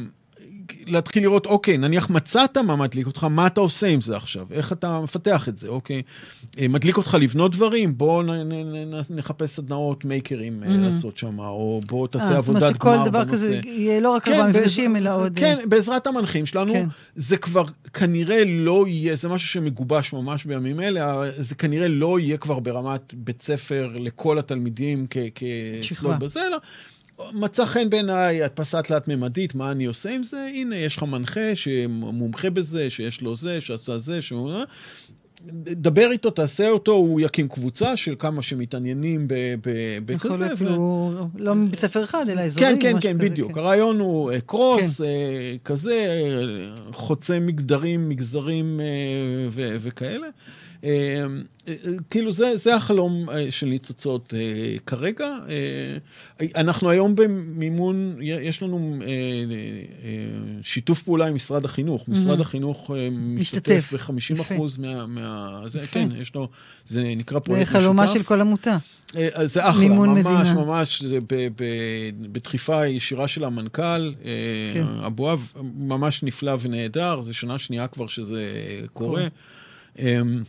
להתחיל 0.86 1.22
לראות, 1.22 1.46
אוקיי, 1.46 1.78
נניח 1.78 2.10
מצאת 2.10 2.58
מה 2.58 2.76
מדליק 2.76 3.06
אותך, 3.06 3.24
מה 3.24 3.46
אתה 3.46 3.60
עושה 3.60 3.86
עם 3.86 4.00
זה 4.00 4.16
עכשיו? 4.16 4.46
איך 4.50 4.72
אתה 4.72 5.00
מפתח 5.00 5.48
את 5.48 5.56
זה, 5.56 5.68
אוקיי? 5.68 6.02
אה, 6.58 6.68
מדליק 6.68 6.96
אותך 6.96 7.16
לבנות 7.20 7.52
דברים? 7.52 7.98
בוא 7.98 8.22
נ, 8.22 8.30
נ, 8.30 8.52
נ, 8.52 8.94
נ, 8.94 9.00
נחפש 9.10 9.50
סדנאות 9.50 10.04
מייקרים 10.04 10.62
mm-hmm. 10.62 10.68
לעשות 10.68 11.16
שם, 11.16 11.38
או 11.38 11.80
בוא 11.86 12.08
תעשה 12.08 12.34
אה, 12.34 12.40
זאת 12.40 12.48
אומרת 12.48 12.62
עבודת 12.62 12.76
שכל 12.76 12.88
גמר 12.88 13.08
דבר 13.08 13.24
בנושא. 13.24 13.32
כזה 13.32 13.60
יהיה 13.64 14.00
לא 14.00 14.10
רק 14.10 14.24
כן, 14.24 14.32
ארבעה 14.32 14.48
מפגשים, 14.48 14.96
אלא 14.96 15.16
עוד... 15.16 15.38
כן, 15.38 15.58
בעזרת 15.68 16.06
המנחים 16.06 16.46
שלנו, 16.46 16.72
כן. 16.72 16.86
זה 17.14 17.36
כבר 17.36 17.64
כנראה 17.92 18.42
לא 18.46 18.84
יהיה, 18.88 19.16
זה 19.16 19.28
משהו 19.28 19.48
שמגובש 19.48 20.12
ממש 20.12 20.44
בימים 20.44 20.80
אלה, 20.80 21.22
זה 21.38 21.54
כנראה 21.54 21.88
לא 21.88 22.20
יהיה 22.20 22.36
כבר 22.36 22.58
ברמת 22.58 23.14
בית 23.14 23.42
ספר 23.42 23.90
לכל 23.94 24.38
התלמידים. 24.38 25.06
כסלול 25.82 26.16
בזה, 26.16 26.46
אלא 26.46 26.56
מצא 27.32 27.64
חן 27.64 27.90
בעיניי 27.90 28.42
הדפסה 28.42 28.82
תלת-ממדית, 28.82 29.54
מה 29.54 29.70
אני 29.72 29.84
עושה 29.84 30.10
עם 30.10 30.22
זה? 30.22 30.48
הנה, 30.54 30.76
יש 30.76 30.96
לך 30.96 31.02
מנחה 31.02 31.40
שמומחה 31.54 32.50
בזה, 32.50 32.90
שיש 32.90 33.20
לו 33.20 33.36
זה, 33.36 33.60
שעשה 33.60 33.98
זה, 33.98 34.22
ש... 34.22 34.32
דבר 35.72 36.10
איתו, 36.10 36.30
תעשה 36.30 36.70
אותו, 36.70 36.92
הוא 36.92 37.20
יקים 37.20 37.48
קבוצה 37.48 37.96
של 37.96 38.14
כמה 38.18 38.42
שמתעניינים 38.42 39.28
ב- 39.28 39.34
ב- 39.34 40.10
יכול 40.10 40.30
בכזה. 40.30 40.44
להיות 40.44 40.50
ו- 40.50 40.54
אפילו 40.54 41.12
לא 41.38 41.54
מבית 41.54 41.78
ספר 41.78 42.04
אחד, 42.04 42.24
אלא 42.28 42.40
אזורי. 42.40 42.66
כן, 42.66 42.76
כן, 42.80 42.96
כן, 43.00 43.18
כזה, 43.18 43.28
בדיוק. 43.28 43.52
כן. 43.52 43.58
הרעיון 43.58 44.00
הוא 44.00 44.32
אה, 44.32 44.40
קרוס, 44.40 45.00
אה, 45.00 45.06
כזה, 45.64 45.92
אה, 45.94 46.92
חוצה 46.92 47.38
מגדרים, 47.38 48.08
מגזרים 48.08 48.80
ו- 49.50 49.76
וכאלה. 49.80 50.26
אה, 50.84 51.24
אה, 51.68 51.74
כאילו, 52.10 52.32
זה, 52.32 52.56
זה 52.56 52.76
החלום 52.76 53.30
אה, 53.30 53.50
של 53.50 53.66
ניצוצות 53.66 54.34
כרגע. 54.86 55.36
אנחנו 56.56 56.90
היום 56.90 57.16
במימון, 57.16 58.16
יש 58.20 58.62
לנו 58.62 58.98
שיתוף 60.62 61.02
פעולה 61.02 61.26
עם 61.26 61.34
משרד 61.34 61.64
החינוך. 61.64 62.08
משרד 62.08 62.40
החינוך 62.40 62.90
משתתף 63.12 63.92
משתתף. 63.92 63.92
ב-50 63.92 64.40
יפה. 64.40 64.54
אחוז 64.54 64.78
מה... 64.78 65.06
מה 65.06 65.62
זה, 65.66 65.86
כן, 65.90 66.08
יש 66.20 66.34
לו, 66.34 66.48
זה 66.86 67.02
נקרא 67.16 67.38
פרויקט 67.38 67.66
זה 67.66 67.72
משותף. 67.72 67.84
חלומה 67.84 68.08
של 68.08 68.22
כל 68.22 68.40
עמותה. 68.40 68.76
זה 69.44 69.70
אחלה, 69.70 69.80
מימון 69.80 70.08
ממש, 70.08 70.24
מדינה. 70.24 70.54
ממש, 70.54 71.02
זה 71.02 71.18
ב, 71.20 71.34
ב, 71.34 71.64
בדחיפה 72.32 72.86
ישירה 72.86 73.28
של 73.28 73.44
המנכ"ל, 73.44 74.12
כן. 74.74 74.84
אבואב, 75.06 75.52
ממש 75.74 76.22
נפלא 76.22 76.52
ונהדר, 76.60 77.22
זה 77.22 77.34
שנה 77.34 77.58
שנייה 77.58 77.86
כבר 77.86 78.06
שזה 78.06 78.44
קורה. 78.92 79.26
אמ, 79.98 80.42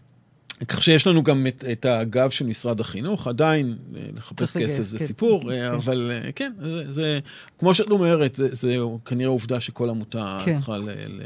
כך 0.67 0.83
שיש 0.83 1.07
לנו 1.07 1.23
גם 1.23 1.47
את, 1.47 1.63
את 1.71 1.85
הגב 1.85 2.29
של 2.29 2.45
משרד 2.45 2.79
החינוך, 2.79 3.27
עדיין 3.27 3.75
אה, 3.95 4.01
לחפש 4.17 4.37
צריך 4.37 4.55
לגייס, 4.55 4.71
כסף 4.71 4.83
זה 4.83 4.99
כן. 4.99 5.05
סיפור, 5.05 5.51
אה, 5.51 5.75
אבל 5.75 6.11
אה, 6.11 6.31
כן, 6.31 6.51
זה, 6.61 6.91
זה, 6.91 7.19
כמו 7.59 7.73
שאת 7.73 7.89
אומרת, 7.89 8.35
זה, 8.35 8.55
זה 8.55 8.75
כנראה 9.05 9.29
עובדה 9.29 9.59
שכל 9.59 9.89
עמותה 9.89 10.41
כן. 10.45 10.55
צריכה 10.55 10.77
ל... 10.77 10.89
ל 10.89 11.21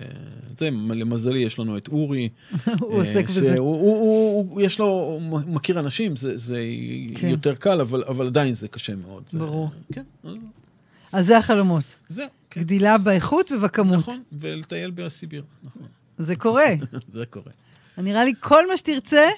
זה, 0.57 0.69
למזלי, 0.71 1.39
יש 1.39 1.59
לנו 1.59 1.77
את 1.77 1.87
אורי. 1.87 2.29
הוא 2.79 3.01
עוסק 3.01 3.29
בזה. 3.29 3.53
שהוא, 3.55 3.75
הוא, 3.75 3.99
הוא, 3.99 4.45
הוא, 4.49 4.61
יש 4.61 4.79
לו, 4.79 4.85
הוא 4.85 5.41
מכיר 5.47 5.79
אנשים, 5.79 6.15
זה, 6.15 6.37
זה 6.37 6.63
כן. 7.15 7.19
כן. 7.21 7.27
יותר 7.27 7.55
קל, 7.55 7.81
אבל, 7.81 8.03
אבל 8.03 8.27
עדיין 8.27 8.53
זה 8.53 8.67
קשה 8.67 8.95
מאוד. 8.95 9.23
זה, 9.29 9.39
ברור. 9.39 9.69
כן, 9.93 10.03
אז 11.11 11.25
זה 11.25 11.37
החלומות. 11.37 11.83
זה, 12.07 12.25
כן. 12.49 12.61
גדילה 12.61 12.97
באיכות 12.97 13.51
ובכמות. 13.51 13.97
נכון, 13.97 14.23
ולטייל 14.31 14.91
בסיביר, 14.91 15.43
נכון, 15.63 15.87
זה 16.17 16.35
קורה. 16.35 16.69
זה 17.13 17.25
קורה. 17.25 17.51
נראה 17.97 18.25
לי 18.25 18.33
כל 18.39 18.67
מה 18.67 18.77
שתרצה, 18.77 19.29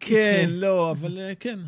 כן, 0.00 0.48
לא, 0.52 0.90
אבל 0.90 1.18
אה, 1.18 1.32
כן. 1.40 1.58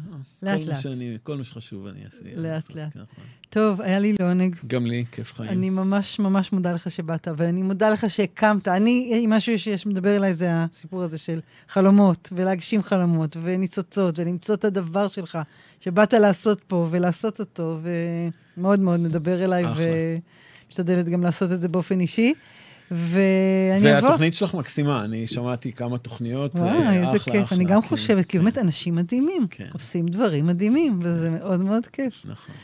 לאט, 0.42 0.60
לאט. 0.60 0.86
כל 1.22 1.36
מה 1.36 1.44
שחשוב 1.44 1.86
אני 1.86 2.04
אעשה. 2.04 2.24
לאט, 2.36 2.70
לאט. 2.74 2.92
כן, 2.92 3.00
נכון. 3.00 3.24
טוב, 3.50 3.80
היה 3.80 3.98
לי 3.98 4.14
לעונג. 4.20 4.56
גם 4.66 4.86
לי, 4.86 5.04
כיף 5.12 5.34
חיים. 5.34 5.50
אני 5.50 5.70
ממש 5.70 6.18
ממש 6.18 6.52
מודה 6.52 6.72
לך 6.72 6.90
שבאת, 6.90 7.28
ואני 7.36 7.62
מודה 7.62 7.90
לך 7.90 8.10
שהקמת. 8.10 8.68
אני, 8.68 9.24
משהו 9.28 9.58
שיש 9.58 9.86
מדבר 9.86 10.16
אליי 10.16 10.34
זה 10.34 10.48
הסיפור 10.50 11.02
הזה 11.02 11.18
של 11.18 11.40
חלומות, 11.68 12.32
ולהגשים 12.32 12.82
חלומות, 12.82 13.36
וניצוצות, 13.42 14.18
ולמצוא 14.18 14.54
את 14.54 14.64
הדבר 14.64 15.08
שלך, 15.08 15.38
שבאת 15.80 16.12
לעשות 16.14 16.60
פה, 16.66 16.88
ולעשות 16.90 17.40
אותו, 17.40 17.78
ומאוד 18.56 18.80
מאוד 18.80 19.00
מדבר 19.00 19.44
אליי. 19.44 19.64
ומשתדלת 20.68 21.08
גם 21.08 21.22
לעשות 21.22 21.52
את 21.52 21.60
זה 21.60 21.68
באופן 21.68 22.00
אישי. 22.00 22.34
ואני 22.90 23.98
אבוא. 23.98 24.08
והתוכנית 24.08 24.34
שלך 24.34 24.54
מקסימה, 24.54 25.04
אני 25.04 25.26
שמעתי 25.26 25.72
כמה 25.72 25.98
תוכניות, 25.98 26.56
אה, 26.56 26.62
וואי, 26.62 26.98
איזה 26.98 27.16
אחלה, 27.16 27.34
כיף. 27.34 27.44
אחלה, 27.44 27.58
אני 27.58 27.64
גם 27.64 27.82
כן, 27.82 27.88
חושבת, 27.88 28.26
כי 28.26 28.38
כן, 28.38 28.44
באמת 28.44 28.58
אנשים 28.58 28.94
מדהימים, 28.94 29.46
כן. 29.50 29.68
עושים 29.72 30.08
דברים 30.08 30.46
מדהימים, 30.46 30.98
וזה 31.02 31.30
מאוד 31.30 31.62
מאוד 31.62 31.86
כיף. 31.86 32.22
נכון. 32.24 32.54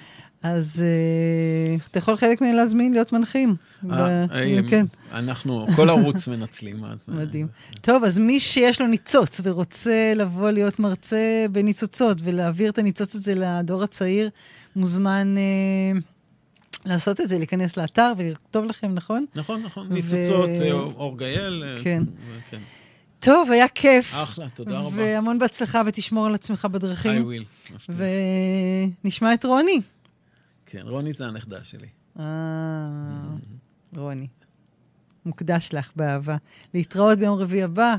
אז 0.43 0.83
אה, 0.83 1.77
אתה 1.91 1.99
יכול 1.99 2.16
חלק 2.16 2.41
מהם 2.41 2.55
להזמין 2.55 2.93
להיות 2.93 3.12
מנחים. 3.12 3.57
אה, 3.93 4.27
כן, 4.70 4.87
אנחנו, 5.12 5.66
כל 5.77 5.89
ערוץ 5.91 6.27
מנצלים. 6.29 6.77
מדהים. 7.09 7.47
טוב, 7.81 8.05
אז 8.05 8.18
מי 8.18 8.41
שיש 8.41 8.81
לו 8.81 8.87
ניצוץ 8.87 9.41
ורוצה 9.45 10.12
לבוא 10.16 10.51
להיות 10.51 10.79
מרצה 10.79 11.47
בניצוצות 11.53 12.18
ולהעביר 12.25 12.70
את 12.70 12.79
הניצוץ 12.79 13.14
הזה 13.14 13.35
לדור 13.35 13.83
הצעיר, 13.83 14.31
מוזמן 14.77 15.35
לעשות 16.85 17.20
את 17.20 17.28
זה, 17.28 17.39
להיכנס 17.39 17.76
לאתר 17.76 18.12
ולכתוב 18.16 18.64
לכם, 18.64 18.95
נכון? 18.95 19.24
נכון, 19.35 19.62
נכון, 19.62 19.87
ו- 19.91 19.95
ניצוצות, 19.95 20.49
אה, 20.49 20.72
אור 20.72 21.18
גייל. 21.18 21.64
אה, 21.66 21.85
כן. 21.85 22.03
כן. 22.51 22.61
טוב, 23.20 23.51
היה 23.51 23.68
כיף. 23.68 24.14
אחלה, 24.14 24.49
תודה 24.49 24.78
רבה. 24.78 24.97
והמון 25.03 25.39
בהצלחה 25.39 25.82
ותשמור 25.87 26.26
על 26.26 26.35
עצמך 26.35 26.64
I 26.64 26.68
בדרכים. 26.68 27.22
will. 27.22 27.72
מבטיח. 27.72 27.97
ונשמע 29.05 29.35
את 29.35 29.45
רוני. 29.45 29.80
כן, 30.66 30.82
רוני 30.85 31.12
זה 31.12 31.26
הנכדה 31.26 31.64
שלי. 31.64 31.87
אה, 32.20 32.24
רוני. 33.97 34.26
מוקדש 35.26 35.68
לך 35.72 35.91
באהבה. 35.97 36.37
להתראות 36.74 37.18
ביום 37.18 37.39
רביעי 37.39 37.62
הבא. 37.62 37.97